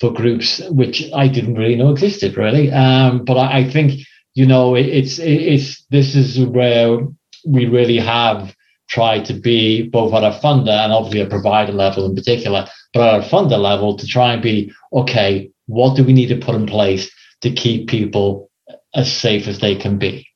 [0.00, 2.72] for groups which I didn't really know existed, really.
[2.72, 4.00] Um, but I, I, think
[4.34, 6.98] you know it, it's it, it's this is where
[7.46, 8.54] we really have
[8.88, 13.14] tried to be both at a funder and obviously a provider level in particular but
[13.14, 16.54] at a funder level to try and be okay, what do we need to put
[16.54, 17.10] in place
[17.40, 18.50] to keep people
[18.94, 20.26] as safe as they can be?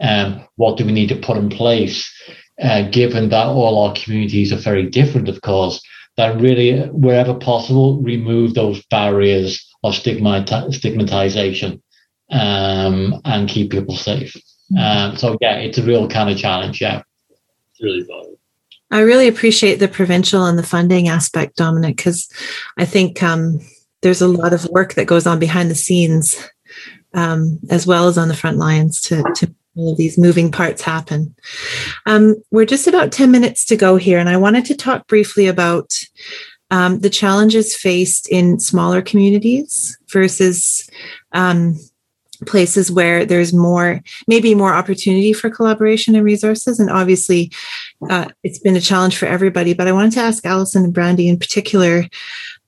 [0.00, 2.10] And um, what do we need to put in place,
[2.62, 5.80] uh, given that all our communities are very different, of course,
[6.16, 11.82] that really, wherever possible, remove those barriers of stigmat- stigmatization
[12.30, 14.34] um, and keep people safe.
[14.72, 14.78] Mm-hmm.
[14.78, 16.80] Um, so, yeah, it's a real kind of challenge.
[16.80, 17.02] Yeah.
[17.30, 18.35] It's really valuable.
[18.90, 22.28] I really appreciate the provincial and the funding aspect, Dominic, because
[22.78, 23.60] I think um,
[24.02, 26.36] there's a lot of work that goes on behind the scenes
[27.14, 30.82] um, as well as on the front lines to, to all of these moving parts
[30.82, 31.34] happen.
[32.04, 35.46] Um, we're just about 10 minutes to go here, and I wanted to talk briefly
[35.46, 35.98] about
[36.70, 40.88] um, the challenges faced in smaller communities versus
[41.32, 41.78] um,
[42.46, 46.78] places where there's more maybe more opportunity for collaboration and resources.
[46.78, 47.50] And obviously
[48.10, 51.28] uh, it's been a challenge for everybody but i wanted to ask allison and brandy
[51.28, 52.04] in particular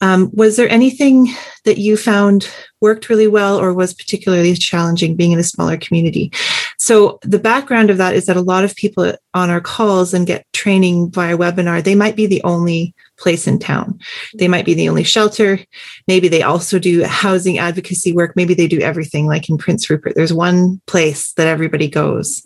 [0.00, 1.28] um, was there anything
[1.64, 2.48] that you found
[2.80, 6.30] worked really well or was particularly challenging being in a smaller community?
[6.78, 10.26] So the background of that is that a lot of people on our calls and
[10.26, 13.98] get training via webinar they might be the only place in town.
[14.34, 15.58] They might be the only shelter.
[16.06, 18.34] Maybe they also do housing advocacy work.
[18.36, 20.14] Maybe they do everything like in Prince Rupert.
[20.14, 22.42] There's one place that everybody goes.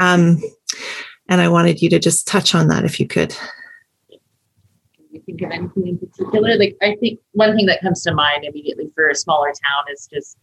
[0.00, 0.42] Um,
[1.28, 3.34] and I wanted you to just touch on that if you could.
[5.10, 6.56] You think of anything in particular?
[6.56, 10.08] Like, I think one thing that comes to mind immediately for a smaller town is
[10.12, 10.36] just,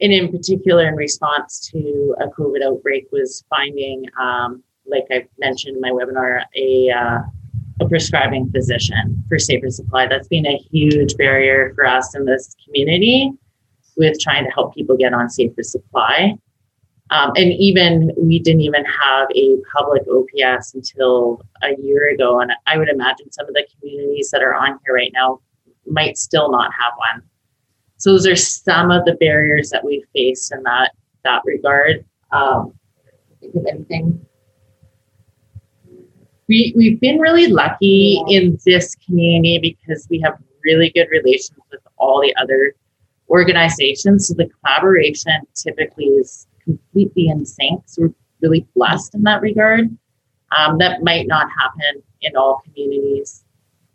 [0.00, 5.76] and in particular in response to a COVID outbreak, was finding um, like I mentioned
[5.76, 7.18] in my webinar, a uh,
[7.80, 10.06] a prescribing physician for safer supply.
[10.06, 13.32] That's been a huge barrier for us in this community
[13.96, 16.36] with trying to help people get on safer supply.
[17.10, 22.40] Um, and even we didn't even have a public OPS until a year ago.
[22.40, 25.40] And I would imagine some of the communities that are on here right now
[25.86, 27.22] might still not have one.
[27.98, 30.92] So those are some of the barriers that we face in that
[31.24, 32.04] that regard.
[32.32, 32.74] Um,
[33.40, 34.26] think of anything.
[36.48, 41.80] We we've been really lucky in this community because we have really good relations with
[41.96, 42.74] all the other
[43.28, 44.28] organizations.
[44.28, 47.82] So the collaboration typically is completely in sync.
[47.86, 49.96] So we're really blessed in that regard.
[50.56, 53.44] Um, that might not happen in all communities.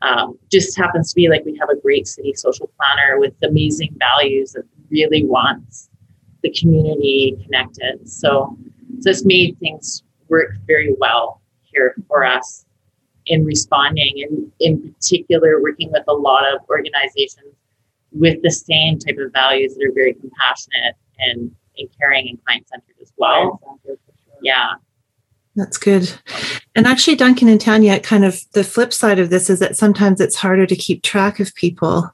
[0.02, 3.95] Um, just happens to be like we have a great city social planner with amazing
[3.99, 5.90] values that really wants
[6.41, 8.10] the community connected.
[8.10, 8.57] So,
[8.99, 11.40] so it's made things work very well
[11.73, 12.65] here for us
[13.26, 17.56] in responding and in particular working with a lot of organizations
[18.11, 22.68] with the same type of values that are very compassionate and, and caring and client
[22.68, 23.60] centered as well.
[24.41, 24.73] Yeah.
[25.56, 26.11] That's good.
[26.76, 30.22] And actually, Duncan and Tanya, kind of the flip side of this is that sometimes
[30.22, 32.10] it's harder to keep track of people.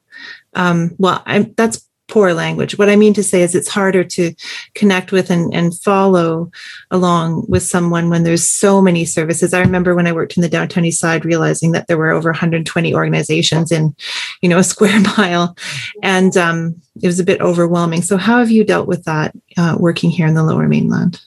[0.56, 2.78] Um, well, I'm, that's poor language.
[2.78, 4.34] What I mean to say is it's harder to
[4.76, 6.50] connect with and, and follow
[6.90, 9.54] along with someone when there's so many services.
[9.54, 12.30] I remember when I worked in the downtown east side, realizing that there were over
[12.30, 13.96] 120 organizations in,
[14.42, 15.56] you know, a square mile.
[16.02, 18.02] And um, it was a bit overwhelming.
[18.02, 21.22] So how have you dealt with that uh, working here in the lower mainland?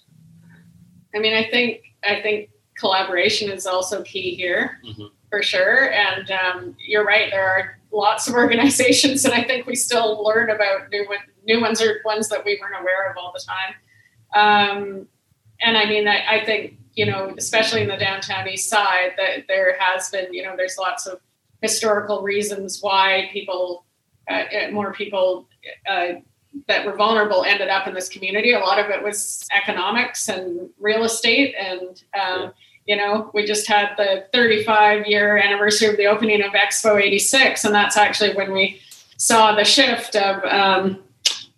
[1.14, 5.06] I mean, I think, I think collaboration is also key here mm-hmm.
[5.28, 5.92] for sure.
[5.92, 7.30] And um, you're right.
[7.30, 11.60] There are lots of organizations, and I think we still learn about new one, new
[11.60, 13.74] ones or ones that we weren't aware of all the time.
[14.32, 15.08] Um,
[15.60, 19.46] and I mean, I, I, think you know, especially in the downtown east side, that
[19.48, 21.20] there has been you know, there's lots of
[21.62, 23.84] historical reasons why people,
[24.30, 25.48] uh, uh more people.
[25.88, 26.20] Uh,
[26.66, 28.52] that were vulnerable ended up in this community.
[28.54, 32.50] A lot of it was economics and real estate, and um, yeah
[32.86, 37.64] you know, we just had the 35 year anniversary of the opening of Expo 86,
[37.64, 38.80] and that's actually when we
[39.16, 41.02] saw the shift of, um,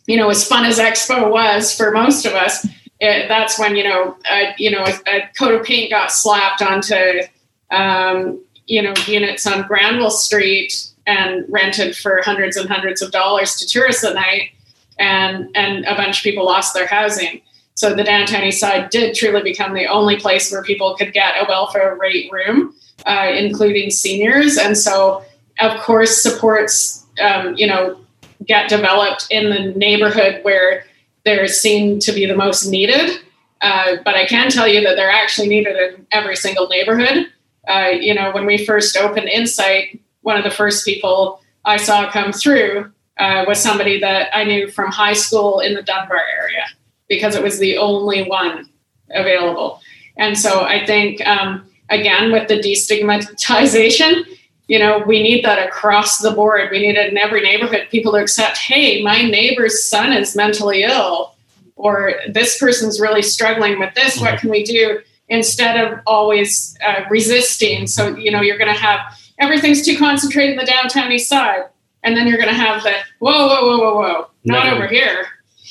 [0.07, 2.67] you know, as fun as Expo was for most of us,
[3.01, 6.63] it, that's when you know, a, you know, a, a, coat of paint got slapped
[6.63, 7.23] onto,
[7.71, 13.57] um, you know, units on Granville Street and rented for hundreds and hundreds of dollars
[13.57, 14.51] to tourists at night,
[14.99, 17.43] and and a bunch of people lost their housing.
[17.75, 21.35] So the downtown east side did truly become the only place where people could get
[21.41, 22.75] a welfare rate room,
[23.07, 24.59] uh, including seniors.
[24.59, 25.25] And so,
[25.61, 27.99] of course, supports, um, you know,
[28.47, 30.85] get developed in the neighborhood where
[31.25, 33.19] they're seen to be the most needed.
[33.61, 37.27] Uh, but I can tell you that they're actually needed in every single neighborhood.
[37.69, 42.11] Uh, you know, when we first opened Insite, one of the first people I saw
[42.11, 46.65] come through uh, was somebody that I knew from high school in the Dunbar area
[47.13, 48.67] because it was the only one
[49.11, 49.83] available.
[50.17, 54.25] And so I think, um, again, with the destigmatization,
[54.67, 56.71] you know, we need that across the board.
[56.71, 57.89] We need it in every neighborhood.
[57.91, 61.35] People to accept, hey, my neighbor's son is mentally ill,
[61.77, 64.19] or this person's really struggling with this.
[64.19, 65.01] What can we do?
[65.29, 67.87] Instead of always uh, resisting.
[67.87, 69.01] So, you know, you're going to have
[69.39, 71.65] everything's too concentrated in the downtown east side.
[72.05, 74.75] And then you're going to have the whoa, whoa, whoa, whoa, whoa, not no.
[74.75, 75.27] over here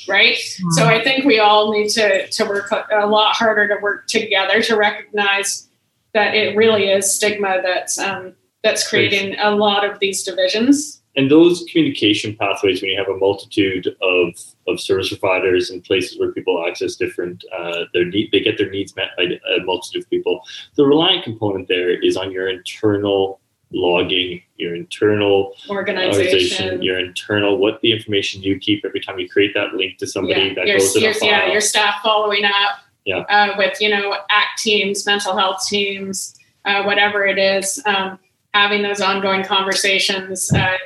[0.07, 0.35] right?
[0.35, 0.71] Mm-hmm.
[0.71, 4.61] So I think we all need to to work a lot harder to work together
[4.63, 5.69] to recognize
[6.13, 11.01] that it really is stigma that's um, that's creating a lot of these divisions.
[11.15, 14.33] And those communication pathways, when you have a multitude of,
[14.67, 18.69] of service providers and places where people access different, uh, their need, they get their
[18.69, 20.41] needs met by a multitude of people.
[20.75, 23.41] The reliant component there is on your internal
[23.73, 26.21] logging your internal organization.
[26.21, 26.81] organization.
[26.81, 30.41] your internal what the information you keep every time you create that link to somebody
[30.41, 30.53] yeah.
[30.53, 31.29] that your, goes to your, file.
[31.29, 33.17] yeah your staff following up yeah.
[33.17, 38.19] Uh, with you know act teams mental health teams uh, whatever it is um,
[38.53, 40.77] having those ongoing conversations uh,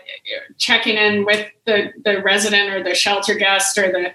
[0.57, 4.11] checking in with the the resident or the shelter guest or the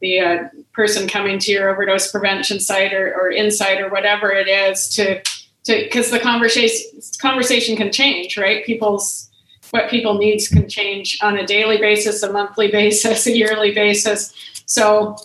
[0.00, 4.48] the uh, person coming to your overdose prevention site or, or Insite or whatever it
[4.48, 5.22] is to
[5.66, 8.64] because the conversation conversation can change, right?
[8.64, 9.30] People's
[9.70, 14.34] what people needs can change on a daily basis, a monthly basis, a yearly basis.
[14.66, 15.16] So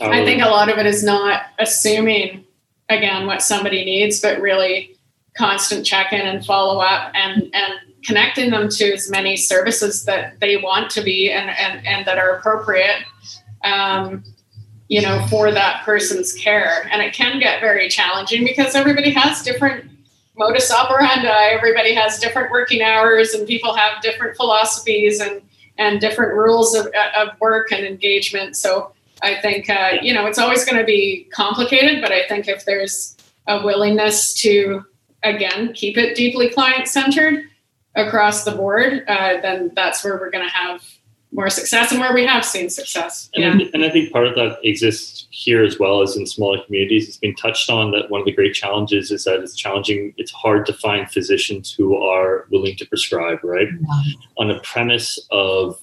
[0.00, 2.44] um, I think a lot of it is not assuming
[2.88, 4.96] again what somebody needs, but really
[5.36, 7.74] constant check in and follow up and and
[8.04, 12.18] connecting them to as many services that they want to be and and, and that
[12.18, 13.02] are appropriate.
[13.64, 14.24] Um,
[14.88, 16.88] you know, for that person's care.
[16.90, 19.84] And it can get very challenging because everybody has different
[20.36, 25.42] modus operandi, everybody has different working hours, and people have different philosophies and,
[25.76, 26.86] and different rules of,
[27.16, 28.56] of work and engagement.
[28.56, 28.92] So
[29.22, 32.64] I think, uh, you know, it's always going to be complicated, but I think if
[32.64, 33.16] there's
[33.46, 34.84] a willingness to,
[35.22, 37.44] again, keep it deeply client centered
[37.96, 40.82] across the board, uh, then that's where we're going to have
[41.32, 43.30] more success and where we have seen success.
[43.34, 43.66] And, yeah.
[43.66, 47.06] I, and I think part of that exists here as well as in smaller communities.
[47.06, 50.32] It's been touched on that one of the great challenges is that it's challenging, it's
[50.32, 53.68] hard to find physicians who are willing to prescribe, right?
[53.68, 54.12] Yeah.
[54.38, 55.78] On the premise of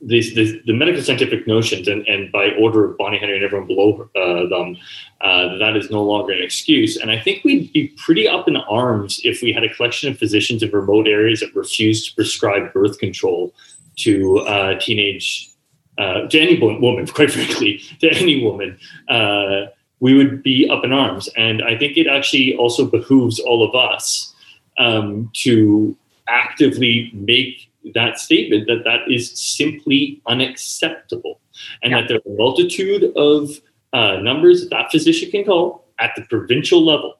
[0.00, 3.66] these, these, the medical scientific notions, and, and by order of Bonnie Henry and everyone
[3.66, 4.76] below uh, them,
[5.22, 6.96] uh, that is no longer an excuse.
[6.96, 10.18] And I think we'd be pretty up in arms if we had a collection of
[10.18, 13.54] physicians in remote areas that refused to prescribe birth control
[13.96, 15.50] to uh, teenage,
[15.98, 18.78] uh, to any woman, quite frankly, to any woman.
[19.08, 19.66] Uh,
[20.00, 21.28] we would be up in arms.
[21.36, 24.34] And I think it actually also behooves all of us
[24.78, 25.96] um, to
[26.28, 31.40] actively make that statement that that is simply unacceptable
[31.82, 32.00] and yeah.
[32.00, 33.60] that there are a multitude of
[33.92, 37.14] uh, numbers that, that physician can call at the provincial level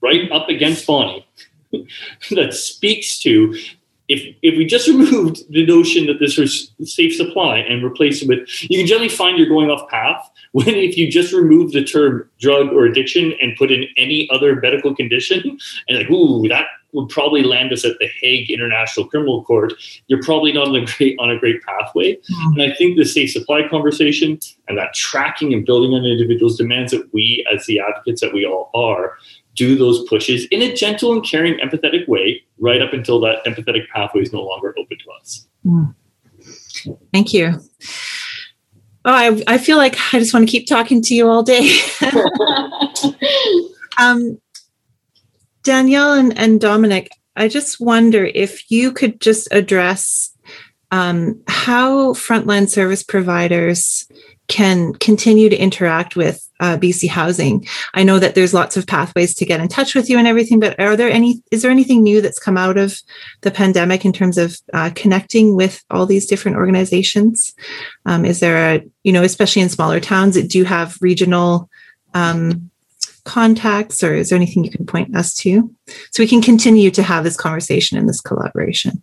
[0.00, 1.26] right up against bonnie
[2.30, 3.54] that speaks to
[4.08, 8.28] if if we just removed the notion that this was safe supply and replaced it
[8.28, 11.84] with you can generally find you're going off path when if you just remove the
[11.84, 15.58] term drug or addiction and put in any other medical condition
[15.88, 19.72] and like ooh that would probably land us at the Hague International Criminal Court,
[20.06, 22.14] you're probably not on a great on a great pathway.
[22.14, 22.60] Mm-hmm.
[22.60, 26.92] And I think the safe supply conversation and that tracking and building on individuals demands
[26.92, 29.14] that we, as the advocates that we all are,
[29.58, 33.88] do those pushes in a gentle and caring, empathetic way, right up until that empathetic
[33.88, 35.46] pathway is no longer open to us.
[35.66, 35.94] Mm.
[37.12, 37.60] Thank you.
[39.04, 41.78] Oh, I, I feel like I just want to keep talking to you all day.
[43.98, 44.40] um,
[45.64, 50.32] Danielle and, and Dominic, I just wonder if you could just address
[50.90, 54.08] um, how frontline service providers
[54.48, 57.66] can continue to interact with uh, BC Housing.
[57.94, 60.60] I know that there's lots of pathways to get in touch with you and everything,
[60.60, 61.42] but are there any?
[61.50, 62.98] Is there anything new that's come out of
[63.42, 67.54] the pandemic in terms of uh, connecting with all these different organizations?
[68.06, 71.70] Um, is there a you know, especially in smaller towns, do you have regional
[72.12, 72.70] um,
[73.24, 75.74] contacts or is there anything you can point us to
[76.10, 79.02] so we can continue to have this conversation and this collaboration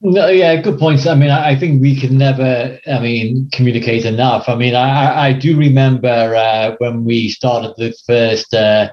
[0.00, 1.06] no, yeah, good points.
[1.06, 4.48] I mean, I, I, think we can never, I mean, communicate enough.
[4.48, 8.90] I mean, I, I do remember uh, when we started the first, uh,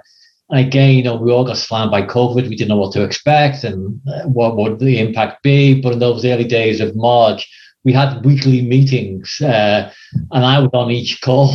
[0.49, 2.49] and again, you know, we all got slammed by COVID.
[2.49, 5.79] We didn't know what to expect and uh, what would the impact be.
[5.79, 7.47] But in those early days of March,
[7.83, 9.91] we had weekly meetings, uh,
[10.31, 11.51] and I was on each call,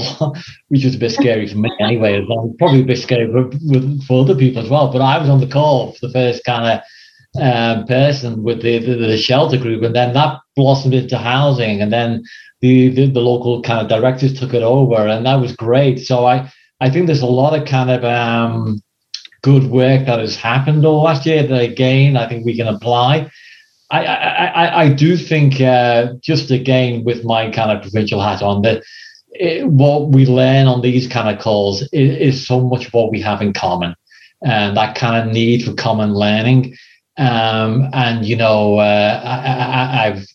[0.69, 2.25] which was a bit scary for me anyway.
[2.59, 3.51] Probably a bit scary for,
[4.07, 4.93] for other people as well.
[4.93, 6.85] But I was on the call for the first kind of
[7.41, 11.93] um, person with the, the, the shelter group, and then that blossomed into housing, and
[11.93, 12.25] then
[12.61, 16.01] the, the, the local kind of directors took it over, and that was great.
[16.01, 16.51] So I
[16.81, 18.83] I think there's a lot of kind of um,
[19.43, 23.31] good work that has happened all last year that again I think we can apply.
[23.93, 28.63] I, I, I, do think uh, just again with my kind of provincial hat on
[28.63, 28.85] that
[29.33, 33.21] it, what we learn on these kind of calls is, is, so much what we
[33.21, 33.97] have in common
[34.45, 36.77] and that kind of need for common learning
[37.21, 40.27] um, and you know uh, I, have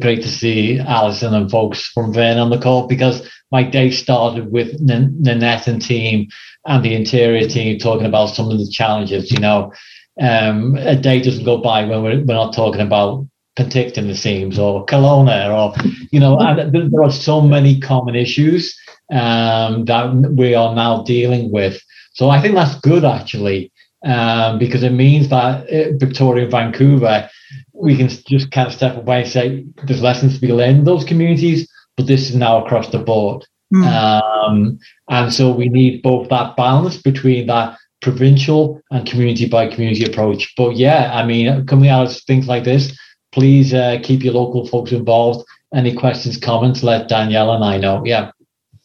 [0.00, 4.50] great to see Alison and folks from Vernon on the call because my day started
[4.52, 6.28] with Nanette and team
[6.66, 9.72] and the interior team talking about some of the challenges you know
[10.20, 13.26] um, a day doesn't go by when we're, we're not talking about
[13.56, 15.74] Penticton, it seems, or Kelowna, or,
[16.10, 18.78] you know, there are so many common issues
[19.10, 21.80] um, that we are now dealing with.
[22.12, 23.72] So I think that's good, actually,
[24.04, 27.28] um, because it means that uh, Victoria and Vancouver,
[27.72, 30.84] we can just kind of step away and say there's lessons to be learned in
[30.84, 33.44] those communities, but this is now across the board.
[33.74, 33.84] Mm.
[33.84, 34.78] Um,
[35.10, 40.52] and so we need both that balance between that provincial and community by community approach.
[40.56, 42.96] But yeah, I mean, coming out of things like this,
[43.32, 45.46] please uh, keep your local folks involved.
[45.74, 48.02] Any questions, comments, let Danielle and I know.
[48.04, 48.30] Yeah.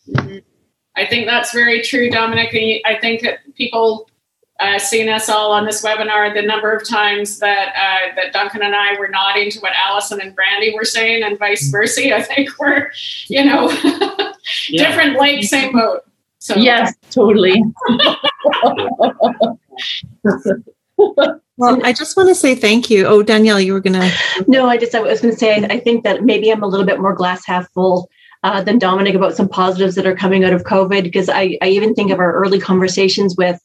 [0.10, 0.38] Mm-hmm.
[0.96, 2.50] I think that's very true, Dominic.
[2.86, 4.10] I think that people
[4.62, 8.62] uh, seeing us all on this webinar, the number of times that uh, that Duncan
[8.62, 11.72] and I were nodding to what Allison and Brandy were saying, and vice mm-hmm.
[11.72, 12.16] versa.
[12.16, 12.92] I think we're,
[13.28, 13.70] you know,
[14.70, 14.88] yeah.
[14.88, 16.02] different lake, same boat.
[16.40, 17.64] So yes, totally.
[21.58, 23.06] well, I just want to say thank you.
[23.06, 24.12] Oh, Danielle, you were going to.
[24.48, 26.86] No, I just I was going to say I think that maybe I'm a little
[26.86, 28.10] bit more glass half full
[28.44, 31.70] uh, than Dominic about some positives that are coming out of COVID because I, I
[31.70, 33.62] even think of our early conversations with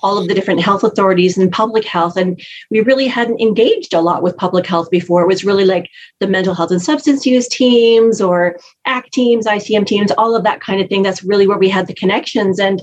[0.00, 2.16] all of the different health authorities and public health.
[2.16, 5.22] And we really hadn't engaged a lot with public health before.
[5.22, 9.86] It was really like the mental health and substance use teams or ACT teams, ICM
[9.86, 11.02] teams, all of that kind of thing.
[11.02, 12.60] That's really where we had the connections.
[12.60, 12.82] And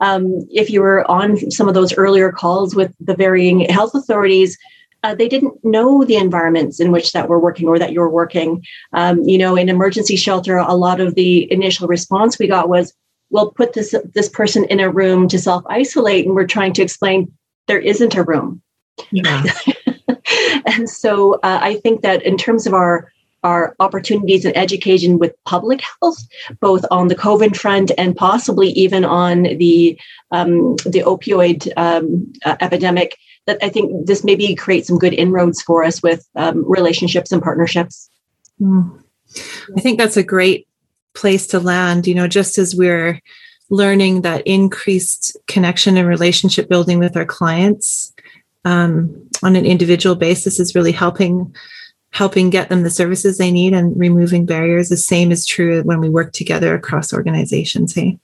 [0.00, 4.58] um, if you were on some of those earlier calls with the varying health authorities,
[5.02, 8.64] uh, they didn't know the environments in which that we're working or that you're working.
[8.92, 12.92] Um, you know, in emergency shelter, a lot of the initial response we got was,
[13.30, 16.82] "Well, put this this person in a room to self isolate," and we're trying to
[16.82, 17.32] explain
[17.66, 18.62] there isn't a room.
[19.10, 19.44] Yeah.
[20.66, 23.12] and so uh, I think that in terms of our
[23.42, 26.18] our opportunities in education with public health,
[26.60, 29.98] both on the COVID front and possibly even on the
[30.32, 33.16] um, the opioid um, uh, epidemic.
[33.46, 37.40] That I think this maybe creates some good inroads for us with um, relationships and
[37.40, 38.10] partnerships.
[38.60, 39.00] Mm.
[39.76, 40.66] I think that's a great
[41.16, 42.06] place to land.
[42.06, 43.20] You know, just as we're
[43.70, 48.12] learning that increased connection and relationship building with our clients
[48.64, 51.54] um, on an individual basis is really helping
[52.12, 54.88] helping get them the services they need and removing barriers.
[54.88, 57.94] The same is true when we work together across organizations.
[57.94, 58.18] Hey,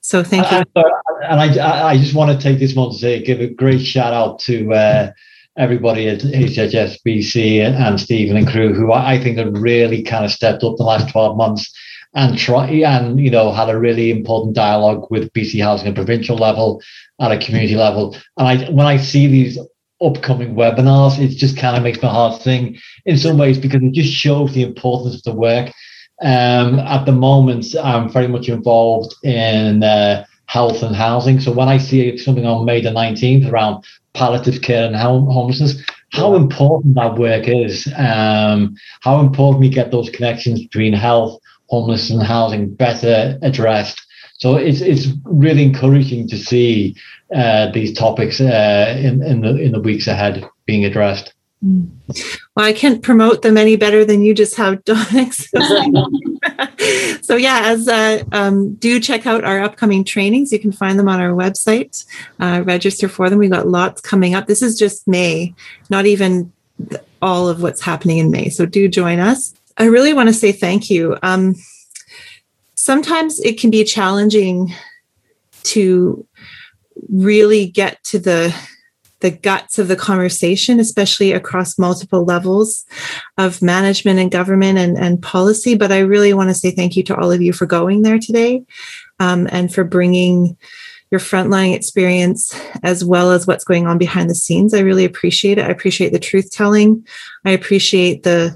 [0.00, 0.64] so thank you.
[0.74, 0.82] Uh,
[1.28, 4.14] and I, I just want to take this moment to say, give a great shout
[4.14, 5.12] out to uh,
[5.58, 10.64] everybody at HSABC and Stephen and crew, who I think have really kind of stepped
[10.64, 11.70] up the last 12 months
[12.16, 16.36] and try and you know had a really important dialogue with BC Housing at provincial
[16.36, 16.82] level,
[17.20, 18.16] at a community level.
[18.38, 19.58] And I when I see these
[20.02, 23.92] upcoming webinars, it just kind of makes my heart sing in some ways because it
[23.92, 25.72] just shows the importance of the work.
[26.22, 31.40] Um, at the moment, I'm very much involved in uh, health and housing.
[31.40, 33.84] So when I see something on May the 19th around
[34.14, 35.82] palliative care and homelessness,
[36.12, 41.38] how important that work is, um, how important we get those connections between health,
[41.68, 44.00] homelessness, and housing better addressed.
[44.38, 46.96] So it's it's really encouraging to see
[47.34, 51.32] uh, these topics uh, in in the in the weeks ahead being addressed.
[51.62, 55.32] Well, I can't promote them any better than you just have, Dominic.
[57.22, 60.52] So, yeah, as uh, um, do check out our upcoming trainings.
[60.52, 62.04] You can find them on our website.
[62.38, 63.38] Uh, register for them.
[63.38, 64.46] We got lots coming up.
[64.46, 65.54] This is just May,
[65.90, 66.52] not even
[67.20, 68.48] all of what's happening in May.
[68.48, 69.54] So do join us.
[69.78, 71.16] I really want to say thank you.
[71.22, 71.54] Um,
[72.74, 74.72] sometimes it can be challenging
[75.64, 76.26] to
[77.08, 78.54] really get to the
[79.20, 82.84] the guts of the conversation, especially across multiple levels
[83.38, 85.74] of management and government and, and policy.
[85.74, 88.18] But I really want to say thank you to all of you for going there
[88.18, 88.62] today
[89.18, 90.56] um, and for bringing
[91.10, 94.74] your frontline experience as well as what's going on behind the scenes.
[94.74, 95.64] I really appreciate it.
[95.64, 97.06] I appreciate the truth telling.
[97.44, 98.54] I appreciate the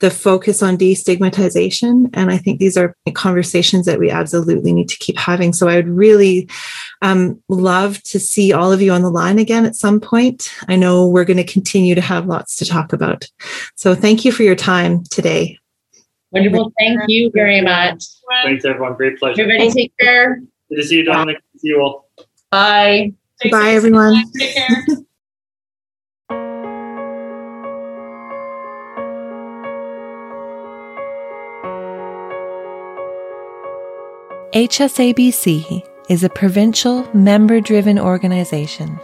[0.00, 2.10] the focus on destigmatization.
[2.14, 5.52] And I think these are conversations that we absolutely need to keep having.
[5.52, 6.48] So I would really
[7.02, 10.50] um, love to see all of you on the line again at some point.
[10.68, 13.26] I know we're going to continue to have lots to talk about.
[13.76, 15.58] So thank you for your time today.
[16.32, 16.72] Wonderful.
[16.78, 18.04] Thank you very much.
[18.44, 18.94] Thanks, everyone.
[18.94, 19.42] Great pleasure.
[19.42, 20.40] Everybody take care.
[20.68, 21.38] Good to see you, Dominic.
[21.58, 22.08] See you all.
[22.50, 23.12] Bye.
[23.50, 24.14] Bye, everyone.
[24.38, 24.84] Take care.
[34.52, 38.98] HSABC is a provincial member driven organization,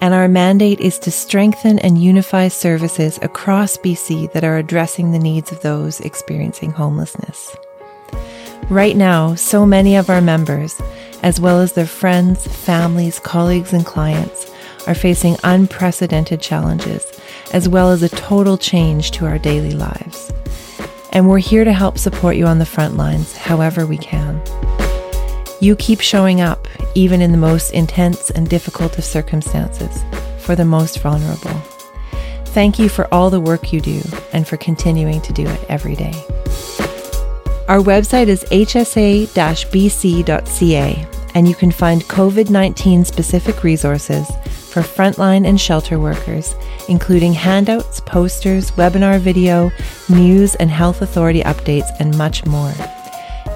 [0.00, 5.18] and our mandate is to strengthen and unify services across BC that are addressing the
[5.18, 7.56] needs of those experiencing homelessness.
[8.68, 10.78] Right now, so many of our members,
[11.22, 14.52] as well as their friends, families, colleagues, and clients,
[14.86, 17.10] are facing unprecedented challenges,
[17.54, 20.30] as well as a total change to our daily lives.
[21.14, 24.42] And we're here to help support you on the front lines however we can.
[25.60, 30.02] You keep showing up, even in the most intense and difficult of circumstances,
[30.38, 31.60] for the most vulnerable.
[32.46, 35.94] Thank you for all the work you do and for continuing to do it every
[35.94, 36.14] day.
[37.68, 39.26] Our website is hsa
[39.70, 44.26] bc.ca, and you can find COVID 19 specific resources
[44.70, 46.54] for frontline and shelter workers,
[46.88, 49.70] including handouts, posters, webinar video,
[50.08, 52.72] news and health authority updates, and much more.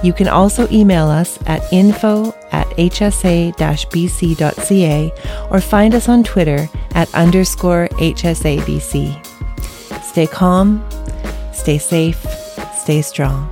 [0.05, 5.11] You can also email us at info at hsa bc.ca
[5.49, 9.25] or find us on Twitter at underscore HSABC.
[10.03, 10.87] Stay calm,
[11.51, 12.23] stay safe,
[12.77, 13.49] stay strong.